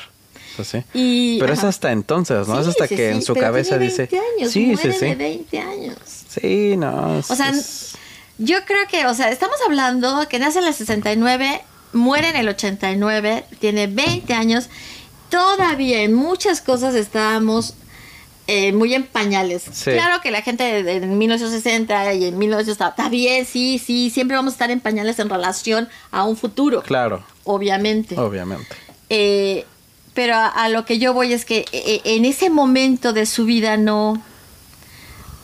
Eso 0.54 0.64
sí. 0.64 0.84
Y, 0.96 1.40
Pero 1.40 1.54
es 1.54 1.64
hasta 1.64 1.92
entonces, 1.92 2.48
¿no? 2.48 2.58
es 2.60 2.66
Sí, 2.66 2.72
hasta 2.72 2.88
sí, 2.88 2.96
que 2.96 3.10
en 3.12 3.20
sí, 3.22 3.28
su 3.28 3.34
pero 3.36 3.46
cabeza 3.46 3.78
tiene 3.78 3.86
dice, 3.86 4.08
20 4.12 4.18
años, 4.18 4.52
sí, 4.52 4.60
sí, 4.66 4.66
muere 4.74 4.94
sí. 4.94 5.06
de 5.06 5.16
20 5.16 5.60
años. 5.60 5.96
Sí, 6.28 6.76
no. 6.76 7.18
O 7.20 7.36
sea, 7.36 7.50
es- 7.50 7.94
yo 8.40 8.66
creo 8.66 8.88
que, 8.90 9.06
o 9.06 9.14
sea, 9.14 9.30
estamos 9.30 9.58
hablando 9.66 10.28
que 10.28 10.40
nace 10.40 10.58
en 10.58 10.66
el 10.66 10.74
69, 10.74 11.62
muere 11.94 12.30
en 12.30 12.36
el 12.38 12.50
89, 12.50 13.46
tiene 13.60 13.86
20 13.86 14.34
años. 14.34 14.70
Todavía 15.30 16.02
en 16.02 16.14
muchas 16.16 16.62
cosas 16.62 16.96
estábamos 16.96 17.76
eh, 18.54 18.74
muy 18.74 18.94
en 18.94 19.04
pañales. 19.04 19.64
Sí. 19.72 19.92
Claro 19.92 20.22
que 20.22 20.30
la 20.30 20.42
gente 20.42 20.84
de, 20.84 21.00
de 21.00 21.08
1960 21.08 22.14
y 22.16 22.26
en 22.26 22.38
1900 22.38 22.72
está, 22.74 22.90
está 22.90 23.08
bien, 23.08 23.46
sí, 23.46 23.80
sí, 23.80 24.10
siempre 24.10 24.36
vamos 24.36 24.52
a 24.52 24.56
estar 24.56 24.72
en 24.72 24.82
pañales 24.82 25.20
en 25.20 25.30
relación 25.30 25.88
a 26.12 26.26
un 26.26 26.36
futuro, 26.36 26.82
claro, 26.84 27.24
obviamente. 27.46 28.20
obviamente. 28.20 28.76
Eh, 29.10 29.66
pero 30.14 30.36
a, 30.36 30.48
a 30.48 30.68
lo 30.68 30.84
que 30.84 31.00
yo 31.00 31.14
voy 31.14 31.32
es 31.32 31.46
que 31.46 31.64
eh, 31.72 32.02
en 32.04 32.26
ese 32.26 32.50
momento 32.50 33.14
de 33.14 33.26
su 33.26 33.46
vida 33.46 33.78
no, 33.78 34.22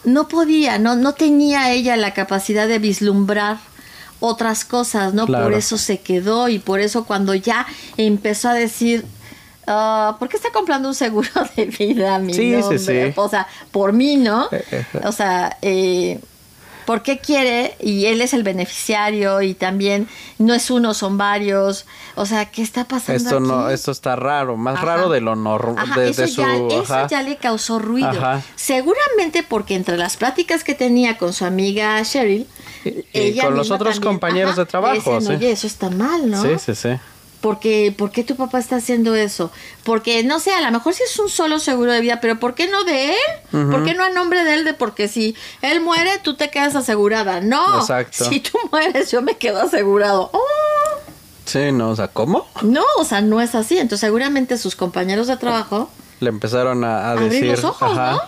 no 0.03 0.27
podía, 0.27 0.77
no, 0.77 0.97
no 0.97 1.13
tenía 1.13 1.71
ella 1.71 1.95
la 1.95 2.13
capacidad 2.13 2.67
de 2.67 2.77
vislumbrar 2.77 3.57
otras 4.19 4.65
cosas, 4.65 5.13
¿no? 5.13 5.27
Claro. 5.27 5.45
Por 5.45 5.53
eso 5.53 5.77
se 5.77 5.99
quedó 5.99 6.49
y 6.49 6.59
por 6.59 6.81
eso 6.81 7.05
cuando 7.05 7.35
ya 7.35 7.67
empezó 7.95 8.49
a 8.49 8.53
decir, 8.53 9.05
ah, 9.67 10.15
¿por 10.17 10.29
qué 10.29 10.37
está 10.37 10.51
comprando 10.51 10.87
un 10.89 10.95
seguro 10.95 11.29
de 11.55 11.65
vida 11.65 12.15
a 12.15 12.19
mi 12.19 12.33
Sí, 12.33 12.41
sí, 12.53 12.59
nombre? 12.59 12.79
sí. 12.79 13.13
O 13.15 13.29
sea, 13.29 13.47
por 13.71 13.93
mí, 13.93 14.15
¿no? 14.17 14.47
Eh, 14.51 14.63
eh. 14.71 14.85
O 15.03 15.11
sea, 15.11 15.57
eh, 15.61 16.19
¿por 16.85 17.01
qué 17.03 17.19
quiere? 17.19 17.75
Y 17.81 18.05
él 18.05 18.21
es 18.21 18.33
el 18.33 18.43
beneficiario 18.43 19.41
y 19.41 19.53
también 19.53 20.07
no 20.39 20.53
es 20.53 20.71
uno, 20.71 20.93
son 20.93 21.17
varios. 21.17 21.85
O 22.15 22.25
sea, 22.25 22.45
¿qué 22.45 22.61
está 22.61 22.85
pasando 22.85 23.21
Esto 23.21 23.39
no, 23.41 23.65
aquí? 23.65 23.73
esto 23.73 23.91
está 23.91 24.15
raro, 24.15 24.55
más 24.57 24.77
Ajá. 24.77 24.85
raro 24.85 25.09
de 25.09 25.19
lo 25.21 25.35
normal, 25.35 25.85
de, 25.95 26.09
eso, 26.09 26.21
de 26.21 26.27
su, 26.29 26.41
ya, 26.41 26.55
eso 26.55 26.81
ajá. 26.93 27.07
ya 27.07 27.21
le 27.23 27.35
causó 27.35 27.77
ruido. 27.77 28.07
Ajá. 28.09 28.41
Seguramente 28.55 29.43
porque 29.43 29.75
entre 29.75 29.97
las 29.97 30.15
pláticas 30.17 30.63
que 30.63 30.75
tenía 30.75 31.17
con 31.17 31.33
su 31.33 31.43
amiga 31.45 32.01
Cheryl, 32.03 32.47
Y- 32.85 32.89
y 32.89 33.05
ella 33.13 33.43
con 33.45 33.57
los 33.57 33.69
otros 33.69 33.95
también, 33.95 34.13
compañeros 34.13 34.55
de 34.55 34.65
trabajo, 34.65 35.19
sí. 35.19 35.27
Oye, 35.33 35.51
eso 35.51 35.67
está 35.67 35.89
mal, 35.89 36.29
¿no? 36.31 36.41
Sí, 36.41 36.51
sí, 36.57 36.73
sí. 36.73 36.89
Porque, 37.41 37.93
¿por 37.95 38.09
qué 38.11 38.23
tu 38.23 38.35
papá 38.35 38.57
está 38.57 38.77
haciendo 38.77 39.13
eso? 39.15 39.51
Porque, 39.83 40.23
no 40.23 40.39
sé, 40.39 40.51
a 40.53 40.61
lo 40.61 40.71
mejor 40.71 40.93
sí 40.95 41.03
es 41.03 41.19
un 41.19 41.29
solo 41.29 41.59
seguro 41.59 41.91
de 41.91 42.01
vida, 42.01 42.19
pero 42.19 42.39
¿por 42.39 42.55
qué 42.55 42.67
no 42.67 42.83
de 42.83 43.09
él? 43.11 43.15
¿Por 43.51 43.85
qué 43.85 43.93
no 43.93 44.03
a 44.03 44.09
nombre 44.09 44.43
de 44.43 44.55
él? 44.55 44.65
De 44.65 44.73
porque 44.73 45.07
si 45.07 45.35
él 45.61 45.79
muere, 45.81 46.09
tú 46.23 46.35
te 46.35 46.49
quedas 46.49 46.75
asegurada. 46.75 47.39
No, 47.41 47.79
Exacto. 47.79 48.25
si 48.25 48.39
tú 48.39 48.57
mueres, 48.71 49.11
yo 49.11 49.21
me 49.21 49.37
quedo 49.37 49.61
asegurado. 49.61 50.31
¡Oh! 50.33 50.39
Sí, 51.45 51.71
no, 51.71 51.91
o 51.91 51.95
sea, 51.95 52.07
¿cómo? 52.07 52.47
No, 52.63 52.83
o 52.97 53.05
sea, 53.05 53.21
no 53.21 53.39
es 53.39 53.53
así. 53.55 53.77
Entonces, 53.77 54.01
seguramente 54.01 54.57
sus 54.57 54.75
compañeros 54.75 55.27
de 55.27 55.37
trabajo 55.37 55.89
Le 56.19 56.29
empezaron 56.29 56.83
a, 56.83 57.07
a 57.07 57.11
Abrir 57.11 57.29
decir, 57.31 57.51
los 57.51 57.63
ojos, 57.63 57.95
¿no? 57.95 58.19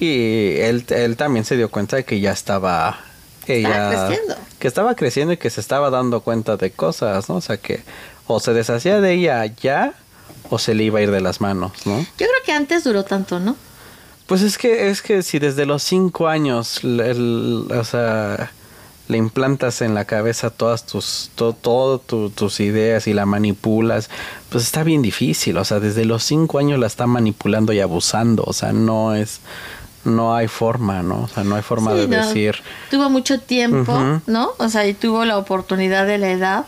Y 0.00 0.58
él, 0.60 0.84
él 0.90 1.16
también 1.16 1.44
se 1.44 1.56
dio 1.56 1.70
cuenta 1.70 1.96
de 1.96 2.04
que 2.04 2.20
ya 2.20 2.30
estaba 2.30 3.00
ella 3.48 3.68
Estaba 3.90 4.06
creciendo. 4.08 4.36
que 4.58 4.68
estaba 4.68 4.94
creciendo 4.94 5.32
y 5.32 5.36
que 5.38 5.50
se 5.50 5.60
estaba 5.60 5.90
dando 5.90 6.20
cuenta 6.20 6.56
de 6.56 6.70
cosas, 6.70 7.28
¿no? 7.28 7.36
O 7.36 7.40
sea, 7.40 7.56
que 7.56 7.82
o 8.28 8.38
se 8.40 8.52
deshacía 8.52 9.00
de 9.00 9.14
ella 9.14 9.44
ya 9.46 9.94
o 10.50 10.58
se 10.58 10.74
le 10.74 10.84
iba 10.84 11.00
a 11.00 11.02
ir 11.02 11.10
de 11.10 11.20
las 11.20 11.40
manos, 11.40 11.72
¿no? 11.84 11.98
Yo 12.00 12.06
creo 12.16 12.30
que 12.44 12.52
antes 12.52 12.84
duró 12.84 13.04
tanto, 13.04 13.40
¿no? 13.40 13.56
Pues 14.26 14.42
es 14.42 14.56
que 14.58 14.90
es 14.90 15.02
que 15.02 15.22
si 15.22 15.38
desde 15.38 15.66
los 15.66 15.82
cinco 15.82 16.28
años, 16.28 16.84
el- 16.84 17.00
el- 17.00 17.66
o 17.72 17.84
sea, 17.84 18.50
le 19.08 19.16
implantas 19.16 19.80
en 19.80 19.94
la 19.94 20.04
cabeza 20.04 20.50
todas 20.50 20.84
tus, 20.84 21.30
to- 21.34 21.54
todo 21.54 21.98
tu- 21.98 22.28
tus 22.28 22.60
ideas 22.60 23.06
y 23.06 23.14
la 23.14 23.24
manipulas, 23.24 24.10
pues 24.50 24.64
está 24.64 24.84
bien 24.84 25.00
difícil. 25.00 25.56
O 25.56 25.64
sea, 25.64 25.80
desde 25.80 26.04
los 26.04 26.22
cinco 26.24 26.58
años 26.58 26.78
la 26.78 26.86
está 26.86 27.06
manipulando 27.06 27.72
y 27.72 27.80
abusando. 27.80 28.44
O 28.46 28.52
sea, 28.52 28.72
no 28.74 29.14
es, 29.14 29.40
no 30.04 30.34
hay 30.36 30.46
forma, 30.48 31.02
¿no? 31.02 31.22
O 31.22 31.28
sea, 31.28 31.42
no 31.44 31.56
hay 31.56 31.62
forma 31.62 31.92
Sí, 31.92 31.98
de 32.00 32.08
no. 32.08 32.26
decir. 32.26 32.56
Tuvo 32.90 33.08
mucho 33.08 33.40
tiempo. 33.40 34.20
¿no? 34.26 34.50
O 34.58 34.68
sea, 34.68 34.86
y 34.86 34.92
tuvo 34.92 35.24
la 35.24 35.38
oportunidad 35.38 36.06
de 36.06 36.18
la 36.18 36.30
edad 36.30 36.64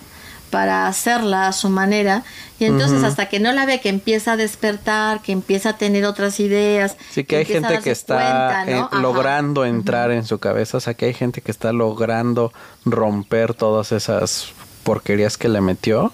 para 0.51 0.86
hacerla 0.86 1.48
a 1.48 1.53
su 1.53 1.70
manera. 1.70 2.24
Y 2.59 2.66
entonces 2.66 3.03
hasta 3.05 3.26
que 3.26 3.40
no 3.40 3.53
la 3.53 3.64
ve 3.64 3.80
que 3.80 3.88
empieza 3.88 4.32
a 4.32 4.36
despertar, 4.36 5.22
que 5.22 5.32
empieza 5.32 5.70
a 5.70 5.76
tener 5.78 6.05
otras 6.05 6.40
ideas. 6.40 6.96
Sí, 7.11 7.24
que 7.24 7.36
hay 7.36 7.44
gente 7.46 7.78
que 7.78 7.90
está 7.90 8.16
cuenta, 8.16 8.64
¿no? 8.66 8.90
eh, 8.92 9.01
logrando 9.01 9.64
entrar 9.64 10.11
en 10.11 10.26
su 10.26 10.38
cabeza, 10.38 10.76
o 10.76 10.80
sea, 10.80 10.94
que 10.94 11.07
hay 11.07 11.14
gente 11.14 11.40
que 11.40 11.51
está 11.51 11.72
logrando 11.72 12.53
romper 12.84 13.55
todas 13.55 13.92
esas 13.92 14.53
porquerías 14.82 15.38
que 15.38 15.48
le 15.48 15.61
metió, 15.61 16.12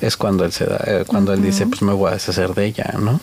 es 0.00 0.16
cuando 0.16 0.44
él 0.44 0.52
se 0.52 0.64
da, 0.64 0.78
eh, 0.86 1.04
cuando 1.06 1.32
él 1.32 1.42
dice, 1.42 1.66
pues 1.66 1.82
me 1.82 1.92
voy 1.92 2.10
a 2.10 2.14
deshacer 2.14 2.54
de 2.54 2.66
ella, 2.66 2.94
¿no? 2.98 3.20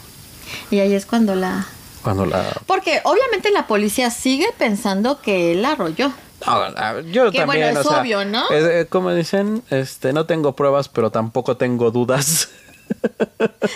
Y 0.70 0.80
ahí 0.80 0.94
es 0.94 1.06
cuando 1.06 1.36
la... 1.36 1.66
Cuando 2.04 2.26
la... 2.26 2.44
Porque 2.68 3.00
obviamente 3.06 3.50
la 3.52 3.66
policía 3.66 4.12
sigue 4.12 4.48
pensando 4.58 5.22
que 5.22 5.54
él 5.54 5.62
la 5.62 5.72
arrolló. 5.72 6.12
No, 6.46 7.00
yo 7.12 7.32
Que 7.32 7.46
bueno, 7.46 7.66
es 7.68 7.78
o 7.86 7.90
sea, 7.90 8.02
obvio, 8.02 8.26
¿no? 8.26 8.44
eh, 8.52 8.88
como 8.90 9.14
dicen, 9.14 9.64
este, 9.70 10.14
no 10.14 10.26
tengo 10.26 10.56
pruebas, 10.56 10.90
pero 10.90 11.12
tampoco 11.12 11.58
tengo 11.58 11.92
dudas. 11.92 12.50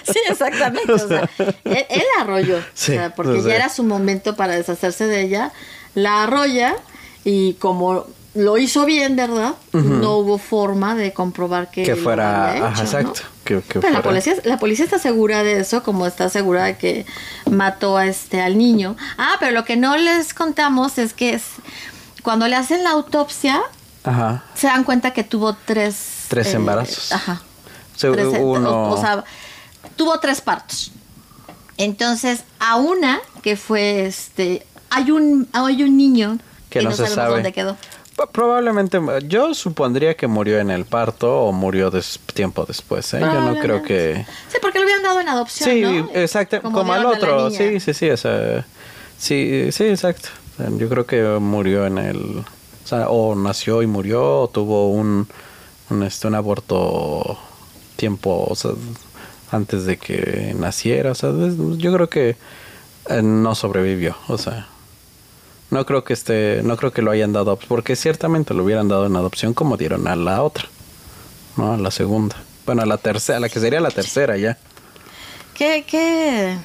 Sí, 0.05 0.20
exactamente. 0.30 0.91
O 0.91 0.99
sea, 0.99 1.30
él, 1.63 2.03
arrolló. 2.20 2.59
Sí, 2.74 2.91
o 2.91 2.95
sea, 2.95 3.15
porque 3.15 3.32
o 3.39 3.41
sea. 3.41 3.49
ya 3.51 3.55
era 3.55 3.70
su 3.70 3.84
momento 3.84 4.36
para 4.36 4.55
deshacerse 4.55 5.07
de 5.07 5.22
ella. 5.22 5.51
La 5.95 6.24
arrolla 6.24 6.76
y 7.24 7.53
como 7.55 8.05
lo 8.36 8.57
hizo 8.57 8.86
bien, 8.86 9.15
¿verdad? 9.15 9.55
No 9.72 10.18
hubo 10.18 10.38
forma 10.38 10.93
de 10.93 11.13
comprobar 11.13 11.72
que, 11.72 11.84
que 11.84 11.95
lo 11.95 12.03
fuera, 12.03 12.74
exacto. 12.78 13.22
Que, 13.43 13.61
que 13.61 13.80
Pero 13.80 13.93
la 13.93 14.03
policía, 14.03 14.36
la 14.43 14.59
policía 14.59 14.86
está 14.86 14.99
segura 14.99 15.41
de 15.41 15.61
eso, 15.61 15.82
como 15.82 16.05
está 16.05 16.30
segura 16.30 16.65
de 16.65 16.78
que 16.78 17.05
mató 17.49 17.97
a 17.97 18.05
este 18.05 18.41
al 18.41 18.57
niño. 18.57 18.95
Ah, 19.18 19.38
pero 19.39 19.53
lo 19.53 19.65
que 19.65 19.76
no 19.78 19.97
les 19.97 20.36
contamos 20.36 20.99
es 20.99 21.13
que 21.13 21.34
es- 21.34 21.45
cuando 22.28 22.46
le 22.50 22.58
hacen 22.58 22.84
la 22.84 22.90
autopsia, 22.90 23.62
Ajá. 24.04 24.44
se 24.54 24.68
dan 24.68 24.84
cuenta 24.84 25.12
que 25.14 25.24
tuvo 25.24 25.54
tres... 25.54 26.26
Tres 26.28 26.54
embarazos. 26.54 27.14
Ajá. 27.14 27.42
O 27.96 27.98
sea, 27.98 28.12
Tres- 28.12 28.28
uno- 28.38 28.70
o, 28.70 28.90
o 28.96 28.98
sea, 29.00 29.24
tuvo 29.96 30.20
tres 30.20 30.42
partos. 30.42 30.92
Entonces, 31.78 32.44
a 32.60 32.76
una 32.76 33.22
que 33.42 33.56
fue 33.56 34.06
este... 34.08 34.68
Hay 34.90 35.10
un, 35.12 35.48
hay 35.54 35.84
un 35.84 35.96
niño 35.96 36.38
Que 36.70 36.80
que, 36.80 36.84
no 36.84 36.90
no, 36.90 36.98
se 36.98 37.08
sabe. 37.08 37.36
dónde 37.36 37.54
quedó. 37.54 37.78
Probablemente, 38.34 39.00
yo 39.28 39.54
supondría 39.54 40.18
que 40.18 40.28
murió 40.28 40.60
en 40.60 40.70
el 40.70 40.84
parto 40.84 41.34
o 41.46 41.54
murió 41.54 41.92
des- 41.92 42.20
tiempo 42.34 42.66
después, 42.66 43.14
¿eh? 43.14 43.22
Yo 43.22 43.40
no 43.40 43.58
creo 43.58 43.84
que... 43.84 44.26
Sí, 44.52 44.58
porque 44.62 44.80
lo 44.80 44.84
habían 44.84 45.02
dado 45.02 45.22
en 45.22 45.30
adopción, 45.30 45.70
Sí, 45.70 45.82
¿no? 45.82 46.10
exacto, 46.14 46.62
como, 46.62 46.80
al 46.92 47.04
dieron 47.04 47.06
a 47.06 47.10
la 47.28 47.36
otro, 47.46 47.52
sí, 47.52 47.80
sí, 47.80 47.94
sí, 47.94 48.10
o 48.10 48.18
sea, 48.18 48.66
sí, 49.18 49.70
sí, 49.72 49.86
exacto. 49.86 50.28
Sea, 50.58 50.70
yo 50.70 50.89
creo 50.89 51.05
que 51.05 51.24
murió 51.39 51.86
en 51.86 51.97
el, 51.99 52.43
o 52.84 52.88
sea, 52.88 53.10
o 53.10 53.36
nació 53.36 53.82
y 53.84 53.88
murió, 53.88 54.41
o 54.41 54.47
tuvo 54.47 54.89
un, 54.89 55.28
un, 55.89 56.03
este, 56.03 56.28
un 56.28 56.36
aborto 56.36 57.38
tiempo, 57.95 58.45
o 58.49 58.55
sea, 58.55 58.72
antes 59.51 59.86
de 59.86 59.97
que 59.97 60.55
naciera, 60.58 61.12
o 61.12 61.16
sea, 61.16 61.32
yo 61.32 61.93
creo 61.93 62.10
que 62.10 62.36
eh, 63.10 63.22
no 63.22 63.55
sobrevivió, 63.55 64.16
o 64.28 64.38
sea, 64.38 64.68
no 65.70 65.86
creo 65.86 66.03
que 66.03 66.14
esté, 66.14 66.62
no 66.64 66.78
creo 66.78 66.91
que 66.91 67.01
lo 67.01 67.12
hayan 67.12 67.34
dado, 67.34 67.58
porque 67.68 67.95
ciertamente 67.95 68.53
lo 68.53 68.64
hubieran 68.64 68.88
dado 68.88 69.05
en 69.05 69.16
adopción 69.16 69.53
como 69.53 69.78
dieron 69.78 70.08
a 70.08 70.16
la 70.16 70.41
otra, 70.41 70.66
no, 71.55 71.74
a 71.74 71.78
la 71.78 71.91
segunda, 71.91 72.36
bueno, 72.66 72.82
a 72.82 72.86
la 72.86 72.97
tercera, 72.97 73.38
a 73.38 73.41
la 73.41 73.49
que 73.49 73.60
sería 73.60 73.80
la 73.80 73.91
tercera 73.91 74.38
ya. 74.38 74.58
Qué, 75.53 75.86
qué, 75.88 76.58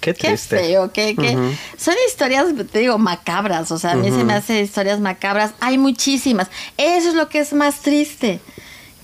Qué 0.00 0.14
qué 0.14 0.28
triste. 0.28 0.58
feo, 0.58 0.92
qué, 0.92 1.16
qué- 1.16 1.36
Ujú. 1.36 1.50
Son 1.78 1.94
historias, 2.08 2.46
te 2.70 2.78
digo, 2.80 2.98
macabras. 2.98 3.70
O 3.72 3.78
sea, 3.78 3.92
a 3.92 3.96
mí 3.96 4.10
se 4.10 4.22
me 4.24 4.34
hace 4.34 4.60
historias 4.62 5.00
macabras. 5.00 5.52
Hay 5.60 5.78
muchísimas. 5.78 6.48
Eso 6.76 7.08
es 7.08 7.14
lo 7.14 7.28
que 7.28 7.38
es 7.40 7.52
más 7.52 7.80
triste. 7.80 8.40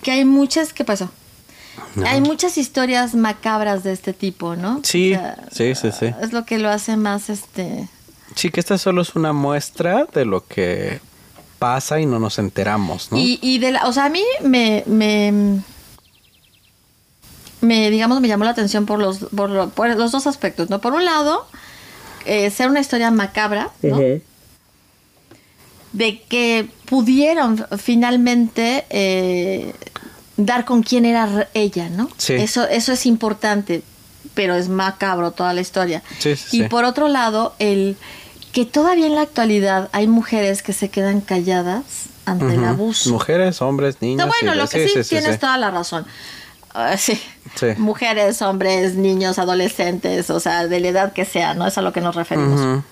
Que 0.03 0.13
hay 0.13 0.25
muchas. 0.25 0.73
¿Qué 0.73 0.85
pasó? 0.85 1.11
Hay 2.07 2.21
muchas 2.21 2.59
historias 2.59 3.15
macabras 3.15 3.83
de 3.83 3.93
este 3.93 4.13
tipo, 4.13 4.57
¿no? 4.57 4.81
Sí, 4.83 5.15
sí, 5.51 5.75
sí, 5.75 5.89
sí. 5.99 6.07
Es 6.23 6.33
lo 6.33 6.45
que 6.45 6.59
lo 6.59 6.71
hace 6.71 6.97
más, 6.97 7.29
este... 7.31 7.89
Sí, 8.35 8.51
que 8.51 8.61
esta 8.61 8.79
solo 8.79 9.03
es 9.03 9.15
una 9.15 9.33
muestra 9.35 10.07
de 10.15 10.25
lo 10.25 10.47
que 10.47 11.01
pasa 11.59 12.01
y 12.01 12.07
no 12.07 12.19
nos 12.19 12.39
enteramos, 12.39 13.13
¿no? 13.13 13.19
Y, 13.19 13.39
y 13.43 13.59
de 13.59 13.73
la, 13.73 13.87
o 13.87 13.93
sea, 13.93 14.07
a 14.07 14.09
mí 14.09 14.23
me, 14.43 14.83
me, 14.87 15.61
me, 17.63 17.91
digamos, 17.91 18.21
me 18.21 18.29
llamó 18.29 18.45
la 18.45 18.51
atención 18.51 18.85
por 18.87 18.99
los, 18.99 19.19
por, 19.35 19.49
lo- 19.51 19.71
por 19.71 19.89
los 19.97 20.13
dos 20.13 20.27
aspectos, 20.27 20.69
¿no? 20.71 20.81
Por 20.81 20.93
un 20.93 21.05
lado, 21.05 21.47
eh, 22.27 22.51
ser 22.51 22.69
una 22.69 22.81
historia 22.81 23.11
macabra, 23.11 23.71
¿no? 23.83 23.97
De 25.93 26.23
que 26.23 26.69
pudieron 26.87 27.67
finalmente 27.79 28.87
eh, 28.89 29.75
dar 30.39 30.65
con 30.65 30.83
quién 30.83 31.05
era 31.05 31.49
ella, 31.53 31.91
¿no? 31.91 32.09
Sí. 32.17 32.35
Eso, 32.35 32.67
eso 32.67 32.93
es 32.93 33.05
importante, 33.05 33.83
pero 34.35 34.55
es 34.55 34.69
macabro 34.69 35.33
toda 35.33 35.53
la 35.53 35.61
historia. 35.61 36.03
Sí, 36.19 36.35
sí, 36.37 36.63
y 36.65 36.69
por 36.69 36.85
otro 36.85 37.09
lado, 37.09 37.55
el 37.59 37.97
que 38.53 38.65
todavía 38.65 39.07
en 39.07 39.15
la 39.15 39.23
actualidad 39.23 39.91
hay 39.93 40.07
mujeres 40.07 40.63
que 40.63 40.73
se 40.73 40.89
quedan 40.89 41.21
calladas 41.21 41.83
ante 42.25 42.55
el 42.55 42.65
abuso. 42.65 43.11
Mujeres, 43.11 43.61
hombres, 43.61 43.97
niños. 44.01 44.19
No, 44.27 44.33
bueno, 44.33 44.55
lo 44.55 44.69
que 44.69 44.89
sí, 44.89 44.95
tienes 45.09 45.39
toda 45.41 45.59
la 45.59 45.71
razón. 45.71 46.07
Ah, 46.75 46.97
sí. 46.97 47.21
Sí. 47.55 47.67
Mujeres, 47.77 48.41
hombres, 48.43 48.95
niños, 48.95 49.39
adolescentes, 49.39 50.31
o 50.31 50.41
sea, 50.41 50.67
de 50.67 50.81
la 50.81 50.89
edad 50.89 51.13
que 51.13 51.25
sea, 51.25 51.55
¿no? 51.55 51.67
Es 51.67 51.77
a 51.79 51.83
lo 51.83 51.93
que 51.93 52.01
nos 52.01 52.15
referimos. 52.15 52.83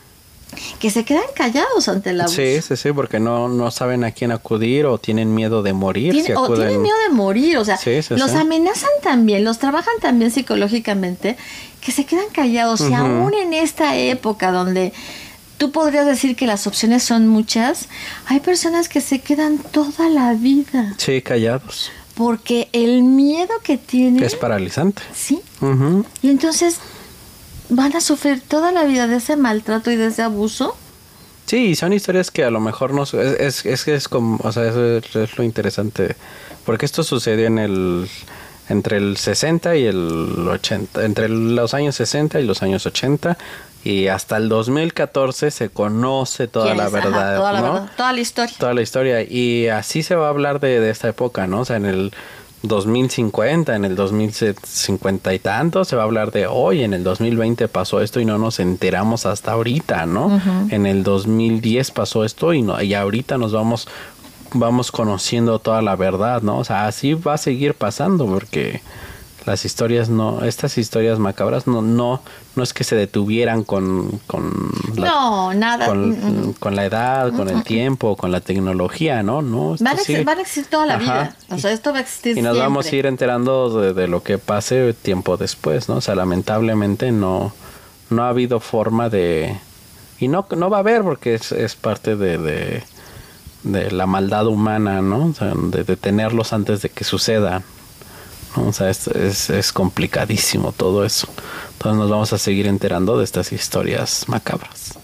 Que 0.81 0.91
se 0.91 1.05
quedan 1.05 1.23
callados 1.35 1.89
ante 1.89 2.11
el 2.11 2.21
abuso. 2.21 2.37
Sí, 2.37 2.61
sí, 2.61 2.77
sí, 2.77 2.93
porque 2.93 3.21
no, 3.21 3.49
no 3.49 3.71
saben 3.71 4.03
a 4.03 4.11
quién 4.11 4.33
acudir 4.33 4.85
o 4.85 4.99
tienen 4.99 5.33
miedo 5.33 5.63
de 5.63 5.73
morir. 5.73 6.13
Tiene- 6.13 6.27
si 6.27 6.33
o 6.33 6.53
tienen 6.53 6.83
miedo 6.83 6.97
de 7.09 7.15
morir, 7.15 7.57
o 7.57 7.65
sea, 7.65 7.77
Sí, 7.77 8.01
los 8.11 8.33
amenazan 8.35 8.91
también, 9.03 9.45
los 9.45 9.59
trabajan 9.61 9.95
también 10.01 10.31
psicológicamente, 10.33 11.37
que 11.81 11.93
se 11.93 12.05
quedan 12.05 12.29
callados. 12.33 12.81
Y 12.81 12.85
Ujú. 12.89 12.97
aún 12.97 13.33
en 13.35 13.53
esta 13.55 13.97
época 13.97 14.51
donde 14.51 14.93
tú 15.57 15.71
podrías 15.71 16.05
decir 16.05 16.35
que 16.35 16.47
las 16.49 16.67
opciones 16.67 17.05
son 17.05 17.29
muchas, 17.29 17.89
hay 18.27 18.41
personas 18.41 18.89
que 18.89 19.01
se 19.01 19.21
quedan 19.21 19.59
toda 19.59 20.09
la 20.09 20.33
vida 20.35 20.95
Sí, 20.99 21.23
callados. 21.23 21.93
Porque 22.21 22.69
el 22.75 23.03
miedo 23.03 23.49
que 23.65 23.79
tienen, 23.79 24.23
Es 24.23 24.35
paralizante. 24.35 25.01
sí, 25.15 25.41
Ujú. 25.63 26.05
y 26.21 26.29
entonces 26.29 26.77
van 27.71 27.97
a 27.97 28.03
sufrir 28.03 28.43
toda 28.47 28.73
la 28.73 28.85
vida 28.85 29.07
de 29.07 29.17
ese 29.17 29.37
maltrato 29.37 29.91
y 29.91 29.97
de 29.97 30.09
ese 30.09 30.21
abuso. 30.21 30.77
Sí, 31.47 31.69
y 31.69 31.77
son 31.77 31.95
historias 31.95 32.31
que 32.31 32.45
a 32.45 32.51
lo 32.51 32.61
mejor 32.61 32.93
no... 32.93 33.05
Es, 33.05 33.15
es, 33.17 33.65
es 33.65 33.85
que 33.85 33.95
es 33.95 34.07
como... 34.07 34.39
O 34.43 34.53
sea, 34.53 34.69
eso 34.69 34.85
es, 34.99 35.17
es 35.17 35.39
lo 35.39 35.45
interesante. 35.45 36.15
Porque 36.67 36.85
esto 36.85 37.03
sucedió 37.03 37.47
en 37.47 37.59
el... 37.59 38.07
Entre 38.69 38.99
el 38.99 39.17
60 39.17 39.75
y 39.77 39.85
el 39.87 40.47
80. 40.47 41.05
Entre 41.07 41.29
los 41.31 41.73
años 41.73 41.95
60 41.97 42.39
y 42.39 42.45
los 42.45 42.63
años 42.63 42.85
80. 42.85 43.39
Y 43.83 44.09
hasta 44.09 44.37
el 44.37 44.49
2014 44.49 45.51
se 45.51 45.71
conoce 45.71 46.49
toda 46.49 46.67
¿Quién 46.67 46.77
la? 46.77 46.85
Ajá, 46.85 46.93
verdad. 46.93 47.37
toda 47.37 47.53
la 47.53 47.61
¿no? 47.61 47.73
verdad, 47.73 47.91
toda 47.97 48.13
la 48.13 48.21
historia. 48.21 48.57
toda 48.59 48.75
la 48.75 48.83
historia. 48.83 49.23
Y 49.23 49.69
así 49.69 50.03
se 50.03 50.15
va 50.15 50.27
a 50.27 50.31
hablar 50.31 50.61
de, 50.61 50.81
de 50.81 50.91
esta 50.91 51.09
época, 51.09 51.47
¿no? 51.47 51.61
O 51.61 51.65
sea, 51.65 51.77
en 51.77 51.87
el 51.87 52.13
2050, 52.63 53.75
en 53.75 53.85
el 53.85 53.97
2050 53.97 55.33
y 55.33 55.39
tanto, 55.39 55.85
se 55.85 55.97
va 55.97 56.03
a 56.03 56.05
hablar 56.05 56.31
de 56.31 56.47
hoy, 56.47 56.83
en 56.83 56.93
el 56.93 57.03
2020 57.03 57.69
pasó 57.69 58.03
esto 58.03 58.21
y 58.21 58.27
no 58.27 58.37
nos 58.37 58.61
enteramos 58.61 59.25
hasta 59.25 59.53
ahorita, 59.53 60.05
¿no? 60.05 60.41
En 60.71 60.85
el 60.85 61.03
2010 61.03 61.91
pasó 61.93 62.25
esto 62.25 62.53
y, 62.53 62.63
no, 62.63 62.81
y 62.83 62.93
ahorita 62.95 63.39
nos 63.39 63.53
vamos 63.53 63.89
vamos 64.53 64.91
conociendo 64.91 65.61
toda 65.61 65.81
la 65.81 65.95
verdad, 65.97 66.43
¿no? 66.43 66.59
O 66.59 66.65
sea, 66.65 66.87
así 66.87 67.15
va 67.15 67.35
a 67.35 67.39
seguir 67.39 67.75
pasando 67.75 68.27
porque 68.27 68.83
las 69.47 69.65
historias 69.65 70.09
no, 70.11 70.45
estas 70.45 70.77
historias 70.79 71.19
macabras 71.19 71.67
no, 71.67 71.81
no, 71.83 72.21
no 72.57 72.63
es 72.63 72.75
que 72.75 72.85
se 72.85 72.95
detuvieran 72.95 73.65
con, 73.65 74.21
con 74.27 74.71
la, 74.97 75.09
No, 75.09 75.55
nada. 75.55 75.87
con, 75.87 76.11
Mm, 76.11 76.49
mm. 76.49 76.53
con 76.61 76.77
la 76.77 76.85
edad, 76.85 77.33
con 77.33 77.49
el 77.49 77.63
tiempo, 77.63 78.17
con 78.17 78.33
la 78.33 78.41
tecnología, 78.41 79.23
¿no? 79.23 79.41
no 79.43 79.77
Van 79.81 79.99
a, 79.99 80.01
sigue- 80.03 80.21
exi- 80.23 80.25
van 80.27 80.39
a 80.39 80.41
existir 80.43 80.67
toda 80.67 80.87
la 80.87 80.95
Ajá. 80.97 81.03
vida. 81.03 81.37
O 81.51 81.59
sea, 81.59 81.73
esto 81.73 81.91
va 81.93 81.99
a 81.99 82.03
existir 82.03 82.37
y 82.37 82.43
nos 82.43 82.59
vamos 82.59 82.87
a 82.87 82.95
ir 82.97 83.07
enterando 83.07 83.81
de, 83.81 83.95
de 83.95 84.09
lo 84.09 84.23
que 84.23 84.37
pase 84.39 84.93
tiempo 84.93 85.37
después, 85.37 85.89
¿no? 85.89 85.97
O 85.97 86.01
sea, 86.01 86.15
lamentablemente 86.15 87.11
no, 87.13 87.53
no 88.11 88.25
ha 88.25 88.29
habido 88.29 88.61
forma 88.61 89.09
de... 89.09 89.57
Y 90.19 90.29
no, 90.29 90.47
no 90.55 90.69
va 90.69 90.77
a 90.77 90.81
haber 90.81 91.03
porque 91.03 91.33
es, 91.35 91.51
es 91.53 91.77
parte 91.77 92.15
de, 92.15 92.37
de, 92.37 92.83
de 93.63 93.91
la 93.91 94.05
maldad 94.07 94.47
humana, 94.49 95.01
¿no? 95.01 95.27
O 95.29 95.33
sea, 95.33 95.55
de 95.55 95.83
detenerlos 95.85 96.53
antes 96.53 96.83
de 96.83 96.91
que 96.91 97.05
suceda. 97.05 97.63
¿No? 98.57 98.69
O 98.69 98.73
sea, 98.73 98.91
es, 98.91 99.07
es, 99.09 99.51
es 99.51 99.73
complicadísimo 99.73 100.73
todo 100.73 101.05
eso. 101.05 101.29
Entonces 101.73 101.99
nos 101.99 102.11
vamos 102.11 102.33
a 102.33 102.39
seguir 102.39 102.67
enterando 102.67 103.19
de 103.19 103.25
estas 103.25 103.53
historias 103.53 104.25
macabras. 104.29 104.95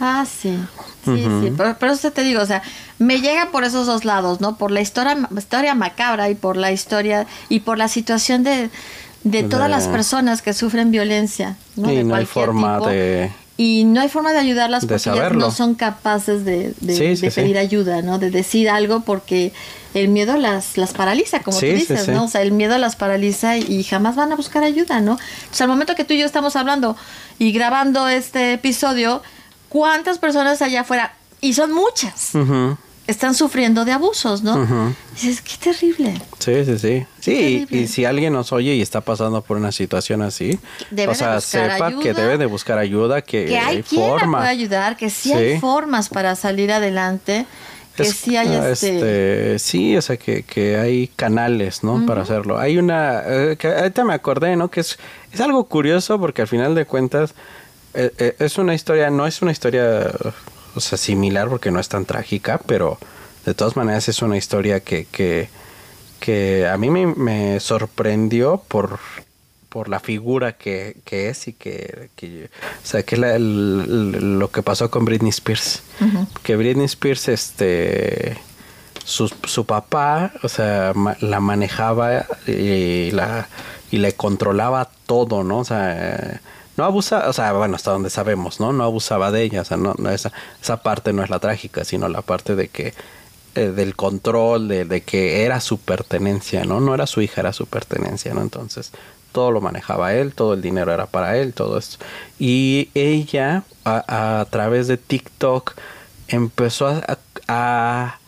Ah, 0.00 0.24
sí. 0.26 0.58
Sí, 1.04 1.22
sí. 1.22 1.52
Pero, 1.56 1.76
pero 1.78 1.92
eso 1.92 2.10
te 2.10 2.22
digo, 2.22 2.42
o 2.42 2.46
sea, 2.46 2.62
me 2.98 3.20
llega 3.20 3.50
por 3.52 3.62
esos 3.62 3.86
dos 3.86 4.04
lados, 4.04 4.40
¿no? 4.40 4.56
Por 4.56 4.72
la 4.72 4.80
historia, 4.80 5.16
historia 5.36 5.74
macabra 5.74 6.28
y 6.30 6.34
por 6.34 6.56
la 6.56 6.72
historia 6.72 7.26
y 7.48 7.60
por 7.60 7.78
la 7.78 7.86
situación 7.86 8.42
de, 8.42 8.70
de 9.22 9.42
todas 9.44 9.66
De- 9.66 9.70
las 9.70 9.86
personas 9.86 10.42
que 10.42 10.52
sufren 10.52 10.90
violencia, 10.90 11.56
¿no? 11.76 11.92
Y 11.92 11.96
de 11.96 12.04
no 12.04 12.16
hay 12.16 12.26
forma 12.26 12.78
tipo. 12.78 12.88
de... 12.90 13.30
Y 13.58 13.84
no 13.84 14.02
hay 14.02 14.08
forma 14.10 14.32
de 14.32 14.38
ayudarlas 14.38 14.82
de 14.82 14.88
porque 14.88 15.08
ellas 15.10 15.32
no 15.32 15.50
son 15.50 15.74
capaces 15.74 16.44
de, 16.44 16.74
de- 16.80 16.94
Sí, 16.94 17.16
sí, 17.16 17.22
de 17.22 17.30
sí. 17.30 17.40
pedir 17.40 17.56
ayuda, 17.56 18.02
¿no? 18.02 18.18
De 18.18 18.30
decir 18.30 18.68
algo 18.68 19.00
porque 19.00 19.52
el 19.94 20.08
miedo 20.08 20.36
las, 20.36 20.76
las 20.76 20.92
paraliza, 20.92 21.40
como 21.42 21.58
tú 21.58 21.64
dices. 21.64 22.08
¿no? 22.08 22.24
O 22.24 22.28
sea, 22.28 22.42
el 22.42 22.52
miedo 22.52 22.76
las 22.76 22.96
paraliza 22.96 23.56
y 23.56 23.82
jamás 23.82 24.14
van 24.14 24.30
a 24.30 24.36
buscar 24.36 24.62
ayuda, 24.62 25.00
¿no? 25.00 25.14
O 25.14 25.18
sea, 25.54 25.64
al 25.64 25.70
momento 25.70 25.94
que 25.94 26.04
tú 26.04 26.12
y 26.12 26.18
yo 26.18 26.26
estamos 26.26 26.54
hablando 26.54 26.96
y 27.38 27.50
grabando 27.52 28.08
este 28.08 28.52
episodio, 28.52 29.22
¿cuántas 29.70 30.18
personas 30.18 30.60
allá 30.60 30.82
afuera? 30.82 31.14
Y 31.40 31.54
son 31.54 31.72
muchas. 31.72 32.34
Ujú. 32.34 32.76
Están 33.06 33.34
sufriendo 33.34 33.84
de 33.84 33.92
abusos, 33.92 34.42
¿no? 34.42 34.94
Dices, 35.14 35.40
qué 35.40 35.56
terrible. 35.62 36.20
Sí, 36.40 36.64
sí, 36.64 36.78
sí. 36.78 37.06
Sí, 37.20 37.66
y, 37.70 37.86
si 37.86 38.04
alguien 38.04 38.32
nos 38.32 38.52
oye 38.52 38.74
y 38.74 38.82
está 38.82 39.00
pasando 39.00 39.42
por 39.42 39.56
una 39.56 39.70
situación 39.70 40.22
así, 40.22 40.58
Debe 40.90 41.12
o 41.12 41.14
sea, 41.14 41.40
sepa 41.40 41.92
que 42.00 42.12
debe 42.14 42.36
de 42.36 42.46
buscar 42.46 42.78
ayuda, 42.78 43.22
que, 43.22 43.44
Que 43.46 43.58
hay 43.58 43.76
hay 43.76 43.82
forma. 43.82 44.38
pueda 44.38 44.50
ayudar, 44.50 44.96
que 44.96 45.08
sí, 45.10 45.28
Sí. 45.30 45.34
hay 45.34 45.60
formas 45.60 46.08
para 46.08 46.34
salir 46.34 46.72
adelante, 46.72 47.46
que 47.96 48.02
Es- 48.02 48.16
sí 48.16 48.36
hay 48.36 48.48
ah, 48.48 48.70
este... 48.70 49.58
sí, 49.60 49.96
o 49.96 50.02
sea, 50.02 50.16
que, 50.16 50.42
que 50.42 50.76
hay 50.76 51.06
canales, 51.08 51.84
¿no? 51.84 52.04
Para 52.06 52.22
hacerlo. 52.22 52.58
Hay 52.58 52.76
una, 52.76 53.22
eh, 53.24 53.56
que 53.58 53.68
ahorita 53.68 54.04
me 54.04 54.14
acordé, 54.14 54.56
¿no? 54.56 54.68
Que 54.68 54.80
es, 54.80 54.98
es 55.32 55.40
algo 55.40 55.64
curioso 55.66 56.18
porque 56.18 56.42
al 56.42 56.48
final 56.48 56.74
de 56.74 56.84
cuentas 56.86 57.34
eh, 57.94 58.12
eh, 58.18 58.36
es 58.40 58.58
una 58.58 58.74
historia, 58.74 59.08
no 59.10 59.26
es 59.26 59.40
una 59.42 59.52
historia, 59.52 60.10
o 60.76 60.80
sea, 60.80 60.98
similar 60.98 61.48
porque 61.48 61.70
no 61.70 61.80
es 61.80 61.88
tan 61.88 62.04
trágica, 62.04 62.58
pero 62.66 62.98
de 63.44 63.54
todas 63.54 63.76
maneras 63.76 64.08
es 64.08 64.22
una 64.22 64.36
historia 64.36 64.80
que, 64.80 65.06
que, 65.06 65.48
que 66.20 66.66
a 66.68 66.76
mí 66.76 66.90
me, 66.90 67.06
me 67.06 67.60
sorprendió 67.60 68.62
por 68.68 68.98
por 69.68 69.88
la 69.90 70.00
figura 70.00 70.52
que, 70.56 70.96
que 71.04 71.28
es 71.28 71.48
y 71.48 71.52
que, 71.52 72.08
que- 72.16 72.46
o 72.82 72.86
sea 72.86 73.02
que 73.02 73.18
la- 73.18 73.34
el- 73.36 74.38
lo 74.38 74.50
que 74.50 74.62
pasó 74.62 74.90
con 74.90 75.04
Britney 75.04 75.28
Spears. 75.28 75.82
Que 76.42 76.56
Britney 76.56 76.86
Spears 76.86 77.28
este 77.28 78.38
su, 79.04 79.28
su 79.44 79.66
papá 79.66 80.32
o 80.42 80.48
sea 80.48 80.92
ma- 80.94 81.16
la 81.20 81.40
manejaba 81.40 82.24
y 82.46 83.10
la 83.10 83.48
y 83.90 83.98
le 83.98 84.14
controlaba 84.14 84.88
todo 85.06 85.44
no 85.44 85.58
o 85.58 85.64
sea 85.64 86.40
no 86.76 86.84
abusaba, 86.84 87.28
o 87.28 87.32
sea, 87.32 87.52
bueno, 87.52 87.76
hasta 87.76 87.90
donde 87.92 88.10
sabemos, 88.10 88.60
¿no? 88.60 88.72
No 88.72 88.84
abusaba 88.84 89.30
de 89.30 89.42
ella, 89.42 89.62
o 89.62 89.64
sea, 89.64 89.76
no, 89.76 89.94
no, 89.98 90.10
esa, 90.10 90.32
esa 90.62 90.82
parte 90.82 91.12
no 91.12 91.22
es 91.22 91.30
la 91.30 91.38
trágica, 91.38 91.84
sino 91.84 92.08
la 92.08 92.22
parte 92.22 92.54
de 92.54 92.68
que 92.68 92.94
eh, 93.54 93.68
del 93.70 93.96
control, 93.96 94.68
de, 94.68 94.84
de 94.84 95.02
que 95.02 95.44
era 95.44 95.60
su 95.60 95.78
pertenencia, 95.78 96.64
¿no? 96.64 96.80
No 96.80 96.94
era 96.94 97.06
su 97.06 97.22
hija, 97.22 97.40
era 97.40 97.52
su 97.52 97.66
pertenencia, 97.66 98.34
¿no? 98.34 98.42
Entonces, 98.42 98.92
todo 99.32 99.50
lo 99.50 99.60
manejaba 99.60 100.14
él, 100.14 100.34
todo 100.34 100.54
el 100.54 100.62
dinero 100.62 100.92
era 100.92 101.06
para 101.06 101.36
él, 101.38 101.54
todo 101.54 101.78
esto. 101.78 102.04
Y 102.38 102.90
ella, 102.94 103.64
a, 103.84 104.40
a 104.40 104.44
través 104.46 104.88
de 104.88 104.96
TikTok, 104.98 105.74
empezó 106.28 106.88
a, 106.88 107.18
a, 107.48 108.18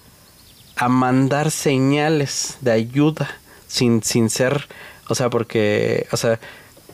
a 0.76 0.88
mandar 0.88 1.50
señales 1.50 2.58
de 2.60 2.72
ayuda 2.72 3.28
sin, 3.66 4.02
sin 4.02 4.30
ser, 4.30 4.68
o 5.08 5.14
sea, 5.14 5.30
porque, 5.30 6.06
o 6.12 6.16
sea, 6.16 6.38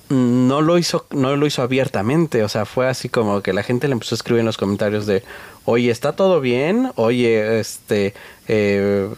no 0.09 0.61
lo 0.61 0.79
hizo, 0.79 1.07
no 1.11 1.37
lo 1.37 1.47
hizo 1.47 1.63
abiertamente, 1.63 2.43
o 2.43 2.49
sea, 2.49 2.65
fue 2.67 2.89
así 2.89 3.09
como 3.09 3.43
que 3.43 3.53
la 3.53 3.63
gente 3.63 3.89
le 3.89 3.93
empezó 3.95 4.15
a 4.15 4.17
escribir 4.17 4.41
en 4.41 4.47
los 4.47 4.57
comentarios 4.57 5.07
de, 5.07 5.23
oye, 5.65 5.91
¿está 5.91 6.13
todo 6.13 6.41
bien? 6.41 6.93
Oye, 6.97 7.61
este, 7.61 8.15
eh, 8.49 9.09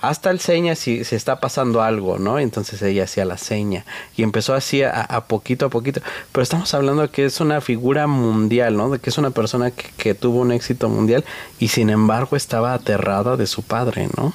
hasta 0.00 0.30
el 0.30 0.40
seña 0.40 0.74
si 0.74 1.04
se 1.04 1.16
está 1.16 1.40
pasando 1.40 1.82
algo, 1.82 2.18
¿no? 2.18 2.38
Entonces 2.38 2.80
ella 2.82 3.04
hacía 3.04 3.24
la 3.24 3.38
seña 3.38 3.84
y 4.16 4.22
empezó 4.22 4.54
así 4.54 4.82
a, 4.82 5.00
a 5.00 5.24
poquito 5.24 5.66
a 5.66 5.68
poquito. 5.70 6.00
Pero 6.32 6.42
estamos 6.42 6.72
hablando 6.74 7.02
de 7.02 7.08
que 7.08 7.24
es 7.24 7.40
una 7.40 7.60
figura 7.60 8.06
mundial, 8.06 8.76
¿no? 8.76 8.90
De 8.90 8.98
que 8.98 9.10
es 9.10 9.18
una 9.18 9.30
persona 9.30 9.70
que, 9.70 9.90
que 9.96 10.14
tuvo 10.14 10.40
un 10.40 10.52
éxito 10.52 10.88
mundial 10.88 11.24
y 11.58 11.68
sin 11.68 11.90
embargo 11.90 12.36
estaba 12.36 12.74
aterrada 12.74 13.36
de 13.36 13.46
su 13.46 13.62
padre, 13.62 14.08
¿no? 14.16 14.34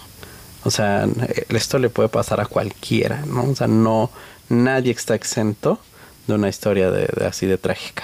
O 0.64 0.72
sea, 0.72 1.07
esto 1.49 1.80
le 1.80 1.89
puede 1.89 2.09
pasar 2.09 2.39
a 2.41 2.45
cualquiera, 2.45 3.24
¿no? 3.26 3.43
O 3.43 3.55
sea, 3.55 3.68
no, 3.68 4.12
nadie 4.49 4.91
está 4.91 5.16
exento 5.16 5.80
de 6.32 6.39
una 6.39 6.49
historia 6.49 6.91
de, 6.91 7.07
de 7.07 7.25
así 7.25 7.45
de 7.45 7.57
trágica. 7.57 8.03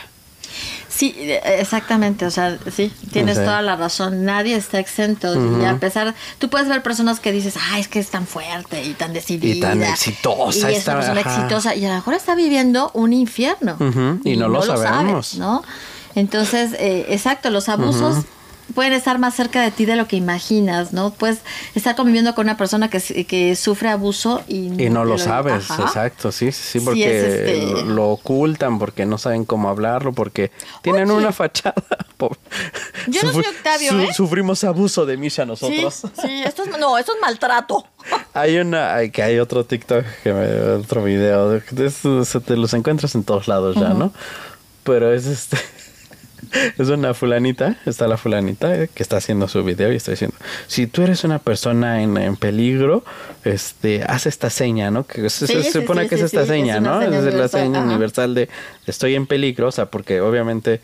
Sí, 0.89 1.15
exactamente, 1.19 2.25
o 2.25 2.31
sea, 2.31 2.57
sí, 2.75 2.91
tienes 3.11 3.33
O 3.33 3.41
sea. 3.41 3.45
toda 3.45 3.61
la 3.61 3.75
razón, 3.75 4.25
nadie 4.25 4.55
está 4.55 4.79
exento 4.79 5.35
y 5.61 5.63
a 5.63 5.77
pesar, 5.77 6.15
tú 6.39 6.49
puedes 6.49 6.67
ver 6.67 6.81
personas 6.81 7.19
que 7.19 7.31
dices, 7.31 7.53
ay, 7.71 7.81
es 7.81 7.87
que 7.87 7.99
es 7.99 8.09
tan 8.09 8.25
fuerte 8.25 8.83
y 8.83 8.93
tan 8.93 9.13
decidida. 9.13 9.53
Y 9.53 9.59
tan 9.59 9.83
exitosa 9.83 10.71
y 10.71 10.75
es 10.75 10.87
una 10.87 10.95
persona 10.95 11.21
ajá. 11.21 11.35
exitosa 11.35 11.75
y 11.75 11.85
a 11.85 11.89
lo 11.89 11.95
mejor 11.95 12.15
está 12.15 12.33
viviendo 12.33 12.89
un 12.95 13.13
infierno. 13.13 13.75
Ujú, 13.79 14.21
y 14.23 14.37
no 14.37 14.47
lo 14.47 14.63
sabemos. 14.63 15.35
¿no? 15.35 15.63
Entonces, 16.15 16.73
eh, 16.79 17.05
exacto, 17.09 17.51
los 17.51 17.69
abusos 17.69 18.23
pueden 18.75 18.93
estar 18.93 19.17
más 19.19 19.33
cerca 19.35 19.61
de 19.61 19.71
ti 19.71 19.85
de 19.85 19.95
lo 19.95 20.07
que 20.07 20.15
imaginas, 20.15 20.93
¿no? 20.93 21.11
Puedes 21.13 21.39
estar 21.75 21.95
conviviendo 21.95 22.35
con 22.35 22.45
una 22.45 22.57
persona 22.57 22.89
que, 22.89 23.25
que 23.25 23.55
sufre 23.55 23.89
abuso 23.89 24.43
y, 24.47 24.81
Y 24.83 24.89
no 24.89 25.05
lo 25.05 25.17
sabes, 25.17 25.69
Ajá. 25.71 25.83
exacto, 25.83 26.31
sí, 26.31 26.51
sí, 26.51 26.61
sí, 26.63 26.79
Sí, 26.79 26.85
porque 26.85 27.17
es 27.17 27.23
este- 27.33 27.85
lo 27.85 28.09
ocultan, 28.09 28.77
porque 28.79 29.05
no 29.05 29.17
saben 29.17 29.45
cómo 29.45 29.69
hablarlo, 29.69 30.13
porque 30.13 30.51
tienen 30.81 31.09
Oye. 31.09 31.19
una 31.19 31.31
fachada. 31.31 31.75
Yo 33.07 33.23
no 33.23 33.31
soy 33.31 33.45
Octavio, 33.45 33.99
¿eh? 33.99 34.13
Sufrimos 34.13 34.63
abuso 34.63 35.05
de 35.05 35.17
Misha 35.17 35.43
Sí, 35.43 35.47
nosotros. 35.47 36.01
sí, 36.21 36.41
esto 36.43 36.63
es, 36.63 36.77
no, 36.79 36.97
esto 36.97 37.13
es 37.13 37.21
maltrato. 37.21 37.85
Hay 38.33 38.57
una, 38.57 38.93
hay, 38.95 39.09
que 39.11 39.23
hay 39.23 39.39
otro 39.39 39.65
TikTok, 39.65 40.05
que 40.23 40.31
me- 40.33 40.61
otro 40.73 41.03
video, 41.03 41.49
de- 41.49 41.61
de 41.71 41.91
te 42.45 42.55
los 42.55 42.73
encuentras 42.73 43.15
en 43.15 43.23
todos 43.23 43.47
lados 43.47 43.75
ya, 43.75 43.89
¿no? 43.89 44.11
Pero 44.83 45.11
es 45.13 45.25
este, 45.25 45.57
es 46.77 46.89
una 46.89 47.13
fulanita, 47.13 47.77
está 47.85 48.07
la 48.07 48.17
fulanita 48.17 48.73
eh, 48.83 48.89
que 48.93 49.03
está 49.03 49.17
haciendo 49.17 49.47
su 49.47 49.63
video 49.63 49.91
y 49.91 49.95
está 49.95 50.11
diciendo, 50.11 50.35
si 50.67 50.87
tú 50.87 51.01
eres 51.03 51.23
una 51.23 51.39
persona 51.39 52.01
en, 52.01 52.17
en 52.17 52.35
peligro, 52.35 53.03
este, 53.43 54.03
haz 54.03 54.25
esta 54.25 54.49
seña, 54.49 54.91
¿no? 54.91 55.05
Que 55.05 55.29
se, 55.29 55.47
Sí, 55.47 55.53
se 55.53 55.63
sí, 55.63 55.71
supone 55.71 56.03
sí, 56.03 56.09
que 56.09 56.15
es 56.15 56.21
esta 56.21 56.45
seña, 56.45 56.75
es 56.77 56.81
¿no? 56.81 57.01
seña 57.01 57.19
es 57.19 57.33
la 57.33 57.47
seña 57.47 57.79
ajá. 57.79 57.87
universal 57.89 58.33
de 58.35 58.49
estoy 58.85 59.15
en 59.15 59.27
peligro, 59.27 59.67
o 59.67 59.71
sea, 59.71 59.87
porque 59.87 60.21
obviamente 60.21 60.81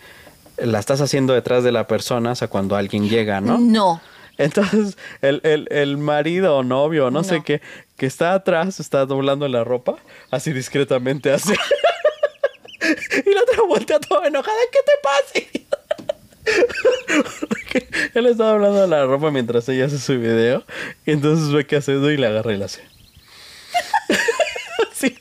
la 0.57 0.79
estás 0.79 1.01
haciendo 1.01 1.33
detrás 1.33 1.63
de 1.63 1.71
la 1.71 1.87
persona, 1.87 2.31
o 2.31 2.35
sea, 2.35 2.47
cuando 2.47 2.75
alguien 2.75 3.09
llega, 3.09 3.41
¿no? 3.41 3.57
No. 3.57 4.01
Entonces, 4.37 4.97
el, 5.21 5.41
el, 5.43 5.67
el 5.71 5.97
marido 5.97 6.57
o 6.57 6.63
novio, 6.63 7.11
no, 7.11 7.23
sé 7.23 7.35
No. 7.37 7.43
qué, 7.43 7.61
que 7.97 8.05
está 8.07 8.33
atrás, 8.33 8.79
está 8.79 9.05
doblando 9.05 9.47
la 9.47 9.63
ropa, 9.63 9.95
así 10.31 10.51
discretamente 10.53 11.31
así. 11.31 11.53
y 13.25 13.33
la 13.33 13.41
otra 13.41 13.63
voltea 13.67 13.99
toda 13.99 14.27
enojada, 14.27 14.57
¿qué 14.71 14.79
te 14.85 14.91
pasa? 15.03 15.39
Él 18.13 18.25
está 18.27 18.49
doblando 18.49 18.85
la 18.87 19.05
ropa 19.05 19.31
mientras 19.31 19.67
ella 19.69 19.85
hace 19.85 19.97
su 19.97 20.19
video. 20.19 20.63
Y 21.05 21.11
entonces 21.11 21.51
ve 21.51 21.65
que 21.65 21.77
hace 21.77 21.93
eso 21.93 22.11
y 22.11 22.17
le 22.17 22.27
agarra 22.27 22.53
y 22.53 22.57
la 22.57 22.65
hace. 22.65 22.83
sí, 24.93 25.17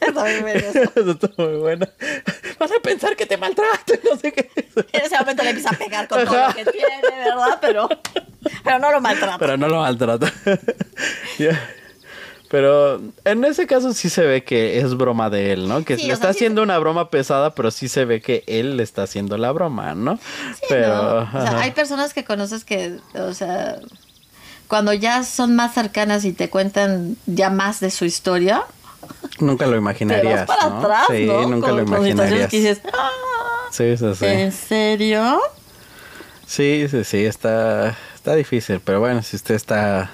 Está 0.00 0.22
verioso. 0.24 0.82
eso 0.96 1.10
está 1.10 1.30
muy 1.36 1.56
buena. 1.56 1.88
Vas 2.58 2.70
a 2.72 2.80
pensar 2.80 3.16
que 3.16 3.26
te 3.26 3.36
maltrato, 3.36 3.94
y 3.94 4.00
no 4.08 4.16
sé 4.16 4.32
qué. 4.32 4.50
En 4.92 5.04
ese 5.04 5.18
momento 5.18 5.42
le 5.42 5.50
empieza 5.50 5.70
a 5.70 5.78
pegar 5.78 6.08
con 6.08 6.24
todo 6.24 6.48
lo 6.48 6.54
que 6.54 6.64
tiene, 6.64 7.00
¿verdad? 7.24 7.58
Pero, 7.60 7.88
pero 8.64 8.78
no 8.78 8.90
lo 8.90 9.00
maltrata. 9.00 9.38
Pero 9.38 9.56
no 9.56 9.68
lo 9.68 9.80
maltrata. 9.80 10.32
Ya. 11.38 11.58
Pero 12.50 13.00
en 13.24 13.44
ese 13.44 13.66
caso 13.68 13.92
sí 13.92 14.10
se 14.10 14.22
ve 14.26 14.42
que 14.42 14.80
es 14.80 14.96
broma 14.96 15.30
de 15.30 15.52
él, 15.52 15.68
¿no? 15.68 15.84
Que 15.84 15.96
Sí, 15.96 16.08
le 16.08 16.12
está 16.14 16.24
sea, 16.26 16.32
sí 16.32 16.38
haciendo 16.38 16.62
una 16.64 16.78
broma 16.78 17.08
pesada, 17.08 17.54
pero 17.54 17.70
sí 17.70 17.88
se 17.88 18.04
ve 18.04 18.20
que 18.20 18.42
él 18.48 18.76
le 18.76 18.82
está 18.82 19.04
haciendo 19.04 19.38
la 19.38 19.52
broma, 19.52 19.94
¿no? 19.94 20.16
Sí, 20.16 20.66
pero 20.68 21.20
¿no? 21.32 21.38
O 21.38 21.42
sea, 21.46 21.60
hay 21.60 21.70
personas 21.70 22.12
que 22.12 22.24
conoces 22.24 22.64
que, 22.64 22.98
o 23.14 23.32
sea, 23.34 23.78
cuando 24.66 24.92
ya 24.92 25.22
son 25.22 25.54
más 25.54 25.74
cercanas 25.74 26.24
y 26.24 26.32
te 26.32 26.50
cuentan 26.50 27.16
ya 27.26 27.50
más 27.50 27.78
de 27.78 27.90
su 27.92 28.04
historia, 28.04 28.64
nunca 29.38 29.66
lo 29.66 29.72
te 29.72 29.78
imaginarías, 29.78 30.46
vas 30.48 30.58
para 30.58 30.70
¿no? 30.70 30.78
atrás, 30.80 31.06
sí, 31.08 31.26
¿no? 31.26 31.46
nunca 31.48 31.68
Con- 31.68 31.76
lo 31.76 31.82
imaginarías. 31.84 32.50
que 32.50 32.56
dices, 32.58 32.80
"Ah, 32.92 33.10
Sí, 33.70 33.96
sí, 33.96 34.06
sí. 34.18 34.26
¿en 34.26 34.50
serio? 34.50 35.40
Sí, 36.48 36.86
sí, 36.90 37.04
sí, 37.04 37.24
está, 37.24 37.96
está 38.12 38.34
difícil, 38.34 38.80
pero 38.84 38.98
bueno, 38.98 39.22
si 39.22 39.36
usted 39.36 39.54
está 39.54 40.10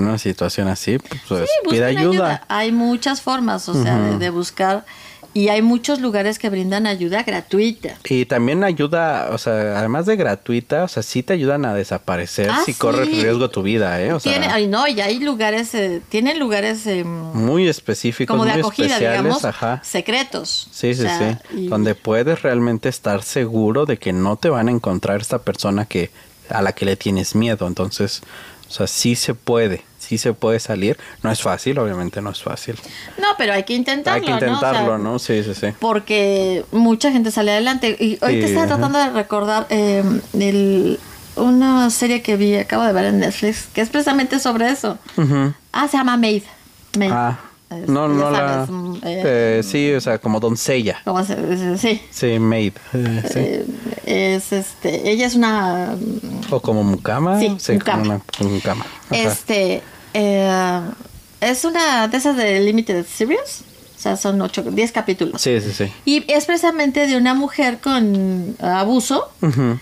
en 0.00 0.08
una 0.08 0.18
situación 0.18 0.68
así, 0.68 0.98
pues 0.98 1.20
Sí, 1.48 1.68
pida 1.70 1.88
busquen 1.88 1.98
ayuda. 1.98 2.44
Hay 2.48 2.72
muchas 2.72 3.20
formas, 3.22 3.68
o 3.68 3.80
sea, 3.82 3.98
de, 3.98 4.18
de 4.18 4.30
buscar. 4.30 4.84
Y 5.32 5.46
hay 5.48 5.62
muchos 5.62 6.00
lugares 6.00 6.40
que 6.40 6.50
brindan 6.50 6.88
ayuda 6.88 7.22
gratuita. 7.22 7.90
Y 8.08 8.24
también 8.24 8.64
ayuda, 8.64 9.28
o 9.30 9.38
sea, 9.38 9.78
además 9.78 10.04
de 10.06 10.16
gratuita, 10.16 10.82
o 10.82 10.88
sea, 10.88 11.04
sí 11.04 11.22
te 11.22 11.34
ayudan 11.34 11.64
a 11.64 11.72
desaparecer 11.72 12.50
Ah, 12.50 12.62
si 12.66 12.74
corres 12.74 13.08
sí. 13.08 13.22
riesgo 13.22 13.48
tu 13.48 13.62
vida, 13.62 14.02
¿eh? 14.02 14.12
O 14.12 14.18
sea, 14.18 14.32
Tiene, 14.32 14.48
ay, 14.48 14.66
no, 14.66 14.88
y 14.88 15.00
hay 15.00 15.20
lugares, 15.20 15.72
eh, 15.76 16.02
tienen 16.08 16.40
lugares 16.40 16.84
eh, 16.88 17.04
muy 17.04 17.68
específicos, 17.68 18.34
como 18.34 18.44
de 18.44 18.54
muy 18.54 18.60
acogida, 18.60 18.86
especiales, 18.86 19.22
digamos, 19.22 19.44
ajá. 19.44 19.80
secretos. 19.84 20.66
Sí, 20.72 20.90
O 20.90 20.94
sí, 20.94 21.02
sea, 21.02 21.40
sí. 21.48 21.56
y- 21.58 21.66
Donde 21.68 21.94
puedes 21.94 22.42
realmente 22.42 22.88
estar 22.88 23.22
seguro 23.22 23.86
de 23.86 23.98
que 23.98 24.12
no 24.12 24.34
te 24.34 24.48
van 24.48 24.66
a 24.66 24.72
encontrar 24.72 25.20
esta 25.20 25.38
persona 25.38 25.84
que 25.84 26.10
a 26.48 26.60
la 26.60 26.72
que 26.72 26.84
le 26.86 26.96
tienes 26.96 27.36
miedo. 27.36 27.68
Entonces, 27.68 28.22
o 28.68 28.72
sea, 28.72 28.88
sí 28.88 29.14
se 29.14 29.34
puede, 29.34 29.84
sí 30.10 30.18
se 30.18 30.32
puede 30.32 30.58
salir. 30.58 30.98
No 31.22 31.30
es 31.30 31.40
fácil, 31.40 31.78
obviamente 31.78 32.20
no 32.20 32.30
es 32.30 32.42
fácil. 32.42 32.74
No, 33.18 33.28
pero 33.38 33.52
hay 33.52 33.62
que 33.62 33.74
intentarlo, 33.74 34.18
Hay 34.18 34.24
que 34.40 34.46
¿no? 34.46 34.56
O 34.56 34.60
sea, 34.60 34.68
intentarlo, 34.70 34.98
¿no? 34.98 35.18
Sí, 35.20 35.44
sí, 35.44 35.54
sí. 35.54 35.68
Porque 35.78 36.64
mucha 36.72 37.12
gente 37.12 37.30
sale 37.30 37.52
adelante. 37.52 37.96
Y 38.00 38.18
ahorita 38.20 38.46
Sí, 38.46 38.52
estaba 38.52 38.66
tratando 38.66 38.98
de 38.98 39.10
recordar 39.10 39.66
eh, 39.70 40.02
el- 40.34 40.98
una 41.36 41.88
serie 41.90 42.22
que 42.22 42.36
vi, 42.36 42.56
acabo 42.56 42.82
de 42.82 42.92
ver 42.92 43.04
en 43.04 43.20
Netflix, 43.20 43.66
que 43.72 43.82
es 43.82 43.88
precisamente 43.88 44.40
sobre 44.40 44.68
eso. 44.70 44.98
Ah, 45.72 45.86
se 45.86 45.96
llama 45.96 46.16
Maid. 46.16 46.42
Maid. 46.98 47.10
Ah, 47.12 47.38
Es- 47.70 47.88
no, 47.88 48.08
no 48.08 48.30
la... 48.32 48.38
sabes, 48.38 48.70
mm, 48.70 48.94
eh, 49.04 49.22
eh, 49.24 49.62
sí, 49.62 49.92
o 49.92 50.00
sea, 50.00 50.18
como 50.18 50.40
doncella. 50.40 51.00
¿cómo 51.04 51.24
se- 51.24 51.78
sí. 51.78 52.02
Sí, 52.10 52.40
maid. 52.40 52.72
eh, 52.94 53.22
sí. 53.32 53.74
Es 54.06 54.52
este, 54.52 55.08
ella 55.08 55.26
es 55.26 55.36
una 55.36 55.94
O 56.50 56.60
como 56.60 56.82
mucama. 56.82 57.38
Sí, 57.38 57.46
como 57.46 57.78
mucama. 57.78 58.02
una 58.02 58.20
como 58.36 58.50
mucama. 58.50 58.84
Ajá. 59.10 59.22
este 59.22 59.82
eh, 60.14 60.80
es 61.40 61.64
una 61.64 62.08
de 62.08 62.16
esas 62.16 62.36
de 62.36 62.60
limited 62.60 63.04
series, 63.06 63.62
o 63.96 64.00
sea, 64.00 64.16
son 64.16 64.40
ocho, 64.42 64.62
diez 64.62 64.92
capítulos. 64.92 65.40
Sí, 65.42 65.60
sí, 65.60 65.72
sí. 65.72 65.92
Y 66.04 66.30
es 66.32 66.46
precisamente 66.46 67.06
de 67.06 67.16
una 67.16 67.34
mujer 67.34 67.78
con 67.78 68.56
abuso, 68.60 69.30
Ujú. 69.42 69.78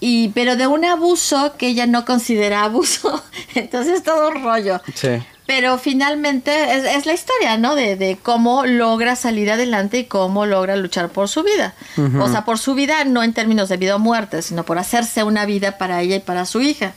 y 0.00 0.28
pero 0.28 0.56
de 0.56 0.66
un 0.66 0.84
abuso 0.84 1.54
que 1.58 1.68
ella 1.68 1.86
no 1.86 2.04
considera 2.04 2.64
abuso. 2.64 3.22
Entonces 3.54 4.02
todo 4.02 4.28
un 4.28 4.42
rollo. 4.42 4.80
Sí. 4.94 5.08
Pero 5.48 5.78
finalmente 5.78 6.74
es, 6.74 6.84
es 6.84 7.06
la 7.06 7.12
historia, 7.14 7.56
¿no? 7.56 7.76
De, 7.76 7.94
de 7.94 8.18
cómo 8.20 8.66
logra 8.66 9.14
salir 9.14 9.48
adelante 9.52 9.98
y 10.00 10.04
cómo 10.06 10.44
logra 10.44 10.74
luchar 10.74 11.08
por 11.10 11.28
su 11.28 11.44
vida. 11.44 11.72
O 12.20 12.28
sea, 12.28 12.44
por 12.44 12.58
su 12.58 12.74
vida 12.74 13.04
no 13.04 13.22
en 13.22 13.32
términos 13.32 13.68
de 13.68 13.76
vida 13.76 13.94
o 13.94 14.00
muerte, 14.00 14.42
sino 14.42 14.64
por 14.64 14.76
hacerse 14.78 15.22
una 15.22 15.46
vida 15.46 15.78
para 15.78 16.02
ella 16.02 16.16
y 16.16 16.20
para 16.20 16.46
su 16.46 16.62
hija. 16.62 16.94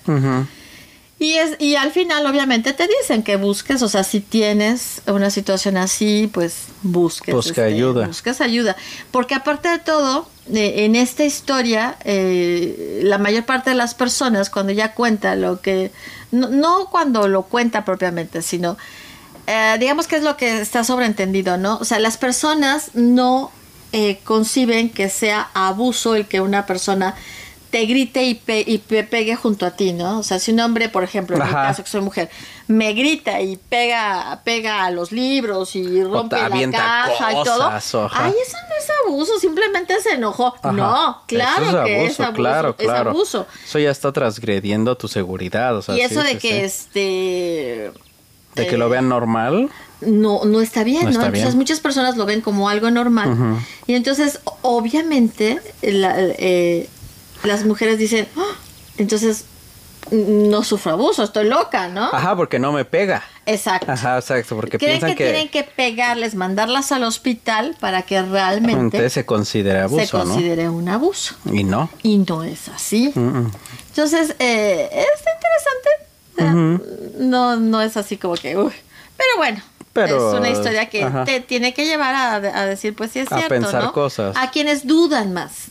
Y, 1.19 1.33
es, 1.33 1.57
y 1.59 1.75
al 1.75 1.91
final 1.91 2.25
obviamente 2.25 2.71
te 2.71 2.87
dicen 2.87 3.23
que 3.23 3.35
busques, 3.35 3.81
o 3.81 3.89
sea, 3.89 4.05
si 4.05 4.21
tienes 4.21 5.01
una 5.05 5.29
situación 5.29 5.75
así, 5.75 6.29
pues 6.33 6.67
busques. 6.81 7.35
Busca 7.35 7.63
ayuda. 7.63 8.07
Busques 8.07 8.39
ayuda. 8.39 8.77
Porque 9.11 9.35
aparte 9.35 9.67
de 9.67 9.79
todo, 9.79 10.29
eh, 10.53 10.85
en 10.85 10.95
esta 10.95 11.25
historia, 11.25 11.97
eh, 12.05 13.01
la 13.03 13.17
mayor 13.17 13.45
parte 13.45 13.71
de 13.71 13.75
las 13.75 13.93
personas 13.95 14.49
cuando 14.49 14.71
ya 14.71 14.93
cuenta 14.93 15.35
lo 15.35 15.59
que, 15.59 15.91
no, 16.31 16.47
no 16.47 16.87
cuando 16.89 17.27
lo 17.27 17.43
cuenta 17.43 17.83
propiamente, 17.83 18.41
sino, 18.41 18.77
eh, 19.45 19.75
digamos 19.77 20.07
que 20.07 20.15
es 20.15 20.23
lo 20.23 20.37
que 20.37 20.61
está 20.61 20.85
sobreentendido, 20.85 21.57
¿no? 21.57 21.79
O 21.79 21.83
sea, 21.83 21.99
las 21.99 22.17
personas 22.17 22.91
no 22.93 23.51
eh, 23.91 24.19
conciben 24.23 24.91
que 24.91 25.09
sea 25.09 25.49
abuso 25.55 26.13
el 26.13 26.27
que 26.27 26.41
una 26.41 26.67
persona 26.67 27.15
te 27.69 27.85
grite 27.85 28.23
y, 28.23 28.33
pe- 28.35 28.63
y 28.65 28.79
pe- 28.79 29.03
pegue 29.03 29.35
junto 29.35 29.65
a 29.65 29.71
ti, 29.71 29.93
¿no? 29.93 30.19
O 30.19 30.23
sea, 30.23 30.39
si 30.39 30.51
un 30.51 30.59
hombre, 30.59 30.89
por 30.89 31.03
ejemplo, 31.03 31.37
en 31.37 31.43
mi 31.43 31.49
caso 31.51 31.83
que 31.83 31.89
soy 31.89 32.01
mujer, 32.01 32.29
me 32.67 32.93
grita 32.93 33.41
y 33.41 33.57
pega, 33.57 34.41
pega 34.43 34.85
a 34.85 34.91
los 34.91 35.11
libros 35.11 35.75
y 35.75 36.03
rompe 36.03 36.35
la 36.37 36.49
caja 36.71 37.31
y 37.31 37.43
todo. 37.43 37.63
ajá. 37.63 38.25
Ay, 38.25 38.33
eso 38.45 38.57
no 38.69 38.75
es 38.75 38.89
abuso, 39.05 39.39
simplemente 39.39 39.99
se 40.01 40.13
enojó. 40.13 40.55
Ajá. 40.63 40.71
No, 40.71 41.21
claro 41.27 41.63
Eso 41.65 41.83
que 41.83 42.05
es 42.05 42.19
abuso. 42.19 42.33
claro, 42.33 42.75
es 42.77 42.85
claro. 42.85 43.09
abuso. 43.11 43.45
Eso 43.63 43.77
ya 43.79 43.91
está 43.91 44.11
transgrediendo 44.11 44.97
tu 44.97 45.07
seguridad, 45.07 45.75
o 45.77 45.81
sea, 45.83 45.93
y 45.95 45.99
sí, 45.99 46.03
eso 46.05 46.23
de 46.23 46.29
sí, 46.31 46.37
que 46.37 46.49
sí. 46.49 46.65
este 46.65 47.91
de 48.55 48.67
que 48.67 48.77
lo 48.77 48.89
vean 48.89 49.07
normal. 49.07 49.69
no, 50.01 50.43
no 50.43 50.59
está 50.61 50.83
bien, 50.83 51.03
No 51.03 51.09
¿no? 51.11 51.11
está 51.11 51.25
Entonces 51.27 51.49
bien. 51.49 51.57
muchas 51.57 51.79
personas 51.79 52.17
lo 52.17 52.25
ven 52.25 52.41
como 52.41 52.67
algo 52.67 52.89
normal. 52.91 53.57
Y 53.87 53.93
entonces, 53.93 54.39
obviamente, 54.63 55.59
la- 55.81 56.15
eh, 56.17 56.89
las 57.43 57.65
mujeres 57.65 57.97
dicen, 57.97 58.27
"Ah, 58.37 58.55
entonces 58.97 59.45
no 60.11 60.63
sufro 60.63 60.93
abuso, 60.93 61.23
estoy 61.23 61.47
loca, 61.47 61.87
¿no? 61.87 62.05
Ajá, 62.05 62.35
porque 62.35 62.57
no 62.57 62.71
me 62.71 62.85
pega. 62.85 63.23
Exacto. 63.45 63.91
Ajá, 63.91 64.17
exacto, 64.17 64.55
porque 64.55 64.77
Creen 64.77 64.93
piensan 64.99 65.09
que, 65.11 65.15
que, 65.17 65.23
tienen 65.29 65.49
que 65.49 65.63
pegarles, 65.63 66.35
mandarlas 66.35 66.91
al 66.91 67.03
hospital 67.03 67.75
para 67.79 68.01
que 68.03 68.21
realmente 68.21 68.79
entonces 68.81 69.13
se 69.13 69.25
considera 69.25 69.83
abuso, 69.83 70.05
se 70.05 70.11
considere 70.11 70.69
un 70.69 70.89
abuso. 70.89 71.35
¿no? 71.45 71.53
Y 71.53 71.63
no. 71.63 71.89
Y 72.01 72.17
no 72.19 72.43
es 72.43 72.69
así. 72.69 73.11
Mm, 73.13 73.19
mm. 73.19 73.51
Entonces, 73.89 74.35
eh, 74.39 74.89
está 75.15 75.31
interesante. 75.35 75.89
Eh, 76.37 77.13
No, 77.19 77.55
no 77.57 77.81
es 77.81 77.97
así 77.97 78.17
como 78.17 78.35
que, 78.35 78.57
uy. 78.57 78.71
Pero 79.17 79.29
bueno, 79.37 79.61
pero... 80.05 80.33
es 80.33 80.39
una 80.39 80.49
historia 80.49 80.89
que 80.89 81.03
ajá. 81.03 81.25
te 81.25 81.39
tiene 81.39 81.73
que 81.73 81.85
llevar 81.85 82.15
a, 82.15 82.35
a 82.35 82.65
decir, 82.65 82.95
pues 82.95 83.11
sí 83.11 83.19
es 83.19 83.31
A 83.31 83.37
cierto, 83.37 83.55
pensar 83.55 83.83
¿no? 83.83 83.93
cosas. 83.93 84.35
A 84.37 84.51
quienes 84.51 84.85
dudan 84.87 85.33
más, 85.33 85.69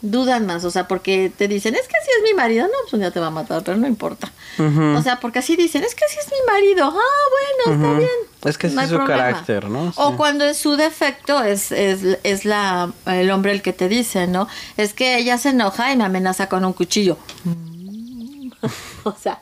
dudan 0.00 0.46
más, 0.46 0.64
o 0.64 0.70
sea, 0.70 0.88
porque 0.88 1.30
te 1.36 1.46
dicen, 1.46 1.74
es 1.74 1.82
que 1.82 1.94
así 2.00 2.10
es 2.18 2.22
mi 2.24 2.34
marido, 2.34 2.64
no, 2.64 2.72
pues 2.82 2.92
un 2.94 3.00
día 3.00 3.10
te 3.10 3.20
va 3.20 3.28
a 3.28 3.30
matar, 3.30 3.62
pero 3.62 3.76
no 3.76 3.86
importa. 3.86 4.32
O 4.58 5.02
sea, 5.02 5.20
porque 5.20 5.38
así 5.38 5.56
dicen, 5.56 5.84
es 5.84 5.94
que 5.94 6.04
así 6.04 6.16
es 6.18 6.26
mi 6.26 6.52
marido, 6.52 6.86
ah, 6.86 7.64
bueno, 7.66 7.82
está 7.82 7.98
bien. 7.98 8.10
Es 8.44 8.58
que 8.58 8.68
no 8.68 8.82
es 8.82 8.88
su 8.88 8.96
problema. 8.96 9.22
carácter, 9.22 9.68
¿no? 9.70 9.92
O 9.96 10.16
cuando 10.16 10.44
es 10.44 10.56
su 10.56 10.76
defecto 10.76 11.42
es, 11.42 11.72
es, 11.72 12.18
es 12.22 12.44
la, 12.44 12.92
el 13.06 13.30
hombre 13.30 13.52
el 13.52 13.62
que 13.62 13.72
te 13.72 13.88
dice, 13.88 14.26
¿no? 14.26 14.48
Es 14.76 14.92
que 14.92 15.16
ella 15.16 15.38
se 15.38 15.50
enoja 15.50 15.92
y 15.92 15.96
me 15.96 16.04
amenaza 16.04 16.48
con 16.48 16.64
un 16.64 16.72
cuchillo. 16.72 17.16
o 19.04 19.14
sea, 19.18 19.40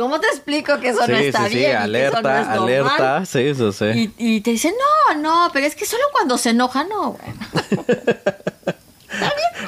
¿cómo 0.00 0.18
te 0.18 0.26
explico 0.28 0.80
que 0.80 0.88
eso 0.88 1.04
sí, 1.04 1.12
no 1.12 1.18
está 1.18 1.44
sí, 1.44 1.52
sí, 1.52 1.58
bien? 1.58 1.76
alerta, 1.76 2.22
no 2.22 2.38
es 2.38 2.48
alerta, 2.48 3.26
sí, 3.26 3.40
eso 3.40 3.70
sí. 3.70 4.12
Y, 4.18 4.36
y 4.36 4.40
te 4.40 4.52
dicen, 4.52 4.72
no, 5.12 5.20
no, 5.20 5.50
pero 5.52 5.66
es 5.66 5.76
que 5.76 5.84
solo 5.84 6.02
cuando 6.10 6.38
se 6.38 6.50
enoja, 6.50 6.84
no, 6.84 7.12
bueno. 7.12 7.84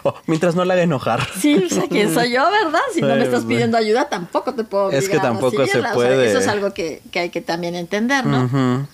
Oh, 0.05 0.15
mientras 0.27 0.55
no 0.55 0.65
la 0.65 0.75
haga 0.75 0.83
enojar. 0.85 1.29
Sí, 1.39 1.55
o 1.55 1.69
sea, 1.69 1.85
¿quién 1.89 2.13
soy 2.13 2.33
yo, 2.33 2.49
verdad? 2.51 2.81
Si 2.95 3.01
no 3.01 3.15
me 3.15 3.23
estás 3.23 3.45
pidiendo 3.45 3.77
ayuda, 3.77 4.09
tampoco 4.09 4.55
te 4.55 4.65
puedo 4.65 4.91
Es 4.91 5.09
que 5.09 5.19
a 5.19 5.23
tampoco 5.23 5.51
se 5.51 5.67
seguirla. 5.67 5.81
O 5.81 5.83
sea, 5.83 5.95
puede. 5.95 6.29
eso 6.29 6.39
es 6.39 6.49
algo 6.49 6.73
que, 6.73 7.03
que 7.13 7.21
hay 7.21 7.31
que 7.31 7.41
también 7.41 7.75
entender, 7.75 8.25
¿no? 8.25 8.89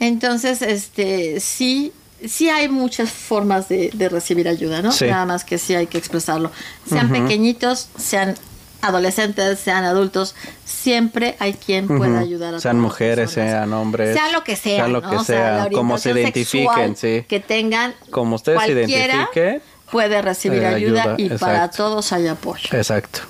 Entonces, 0.00 0.62
este, 0.62 1.40
sí, 1.40 1.92
sí 2.26 2.48
hay 2.48 2.68
muchas 2.68 3.10
formas 3.10 3.68
de, 3.68 3.90
de 3.92 4.08
recibir 4.08 4.48
ayuda, 4.48 4.80
¿no? 4.80 4.92
Sí. 4.92 5.06
Nada 5.06 5.26
más 5.26 5.44
que 5.44 5.58
sí 5.58 5.74
hay 5.74 5.88
que 5.88 5.98
expresarlo. 5.98 6.52
Sean 6.88 7.10
pequeñitos, 7.10 7.88
sean 7.98 8.34
adolescentes, 8.82 9.58
sean 9.58 9.84
adultos, 9.84 10.34
siempre 10.64 11.36
hay 11.38 11.54
quien 11.54 11.86
pueda 11.88 12.20
ayudar 12.20 12.54
a 12.54 12.60
Sean 12.60 12.78
mujeres, 12.80 13.30
sean 13.32 13.72
hombres. 13.72 14.14
Sea 14.16 14.30
lo 14.30 14.44
que 14.44 14.56
sea, 14.56 14.76
Sea 14.84 14.88
lo 14.88 15.00
¿no? 15.00 15.10
que 15.10 15.16
O 15.16 15.24
sea, 15.24 15.68
como 15.72 15.98
se 15.98 16.10
identifiquen, 16.12 16.96
sí. 16.96 17.24
Que 17.28 17.40
tengan 17.40 17.94
Como 18.10 18.36
ustedes 18.36 18.60
se 18.62 18.72
cualquiera 18.72 19.14
identifiquen. 19.14 19.62
puede 19.90 20.22
recibir 20.22 20.62
eh, 20.62 20.66
ayuda, 20.66 21.14
ayuda, 21.14 21.34
y 21.34 21.38
para 21.38 21.70
todos 21.70 22.12
hay 22.12 22.28
apoyo. 22.28 22.68
Exacto. 22.72 23.20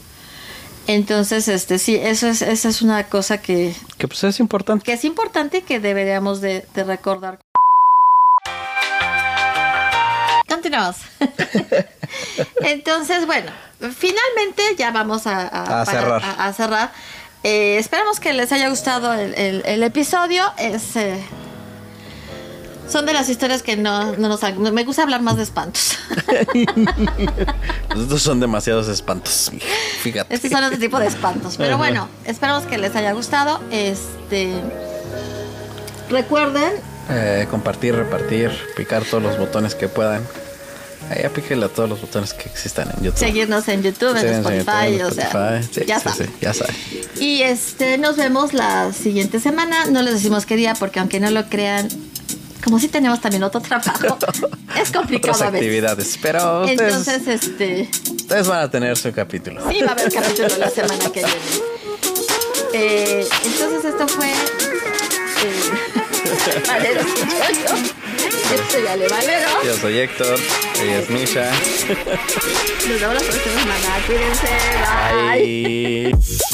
Entonces, 0.87 1.49
este 1.49 1.79
sí, 1.79 1.97
eso 1.97 2.29
es, 2.29 2.41
esa 2.41 2.69
es 2.69 2.81
una 2.81 3.05
cosa 3.05 3.39
que, 3.39 3.75
Que 3.99 4.09
pues 4.09 4.25
es 4.25 4.41
importante. 4.41 4.85
que 4.85 4.93
es 4.95 5.05
importante 5.05 5.59
y 5.59 5.63
que 5.63 5.81
deberíamos 5.81 6.41
de, 6.41 6.65
de 6.75 6.85
recordar. 6.85 7.39
Continuamos. 10.49 10.97
Entonces, 12.63 13.27
bueno, 13.27 13.51
finalmente 13.81 14.63
ya 14.77 14.91
vamos 14.91 15.27
a, 15.27 15.47
A 15.49 15.85
para- 15.85 15.87
cerrar. 15.87 16.23
a- 16.25 16.47
a 16.47 16.53
cerrar. 16.53 16.93
Eh, 17.45 17.79
esperamos 17.79 18.19
que 18.21 18.33
les 18.33 18.51
haya 18.53 18.69
gustado 18.69 19.13
el, 19.13 19.35
el- 19.35 19.63
el 19.65 19.83
episodio. 19.83 20.43
Es, 20.59 20.97
eh, 20.97 21.23
son 22.89 23.05
de 23.07 23.13
las 23.13 23.29
historias 23.29 23.63
que 23.63 23.77
no, 23.77 24.17
no 24.17 24.29
nos... 24.29 24.41
Me 24.73 24.83
gusta 24.85 25.03
hablar 25.03 25.21
más 25.23 25.37
de 25.37 25.43
espantos. 25.45 25.99
Estos 27.97 28.23
son 28.23 28.41
demasiados 28.41 28.89
espantos. 28.89 29.53
Fíjate. 30.03 30.35
Estos 30.35 30.51
son 30.51 30.65
otro 30.65 30.79
tipo 30.79 30.99
de 30.99 31.07
espantos. 31.07 31.57
Pero 31.59 31.77
bueno, 31.79 32.09
esperamos 32.25 32.65
que 32.65 32.79
les 32.79 32.95
haya 32.97 33.13
gustado. 33.13 33.61
Este. 33.71 34.53
Recuerden, 36.11 36.73
Eh, 37.11 37.47
compartir, 37.51 37.95
repartir, 37.95 38.51
picar 38.77 39.03
todos 39.05 39.23
los 39.23 39.39
botones 39.39 39.75
que 39.75 39.89
puedan. 39.89 40.23
Ahí 41.11 41.29
píquenle 41.35 41.67
a 41.67 41.69
todos 41.69 41.89
los 41.89 42.01
botones 42.01 42.35
que 42.35 42.49
existan 42.49 42.89
en 42.97 43.05
YouTube. 43.05 43.19
seguirnos 43.19 43.67
en 43.69 43.83
YouTube, 43.83 44.17
en 44.17 44.27
Spotify, 44.27 44.93
YouTube, 44.93 45.01
en 45.01 45.03
o 45.07 45.11
sea, 45.11 45.59
Spotify. 45.59 45.81
Sí, 45.81 45.87
ya 45.87 46.01
sí, 46.01 46.25
ya 46.41 46.55
saben. 46.55 46.77
Y 47.19 47.43
este, 47.43 47.99
nos 47.99 48.17
vemos 48.17 48.53
la 48.53 48.93
siguiente 48.93 49.41
semana. 49.41 49.87
No 49.87 50.03
les 50.03 50.15
decimos 50.15 50.45
qué 50.47 50.57
día, 50.57 50.75
porque 50.75 51.01
aunque 51.01 51.19
no 51.21 51.31
lo 51.31 51.47
crean, 51.49 51.89
como 52.63 52.79
si 52.79 52.89
tenemos 52.89 53.21
también 53.21 53.43
otro 53.43 53.61
trabajo, 53.61 54.19
es 54.81 54.91
complicado 54.91 55.35
Otras 55.35 55.43
a 55.43 55.51
veces. 55.51 55.67
actividades. 55.67 56.19
Pero 56.21 56.61
ustedes, 56.63 56.81
Entonces, 56.81 57.27
este, 57.27 57.89
ustedes 58.15 58.47
van 58.47 58.61
a 58.65 58.71
tener 58.71 58.97
su 58.97 59.11
capítulo. 59.13 59.63
sí 59.71 59.81
va 59.83 59.89
a 59.89 59.93
haber 59.93 60.13
capítulo 60.13 60.49
la 60.59 60.69
semana 60.71 61.05
que 61.13 61.21
viene. 61.21 61.35
Eh, 62.75 63.27
entonces 63.47 63.85
esto 63.87 64.07
fue 64.09 64.31
Valero 66.67 67.01
Yo 68.51 68.59
soy 68.71 68.87
Ale 68.87 69.07
Yo 69.65 69.77
soy 69.77 69.99
Héctor. 69.99 70.39
Ella 70.81 70.99
es 70.99 71.11
Misha. 71.11 71.51
Nos 71.51 73.01
vemos 73.01 73.15
la 73.15 73.21
próxima 73.21 73.61
semana. 73.61 74.01
Cuídense. 74.07 74.49
Bye. 75.11 76.13
Bye. 76.13 76.49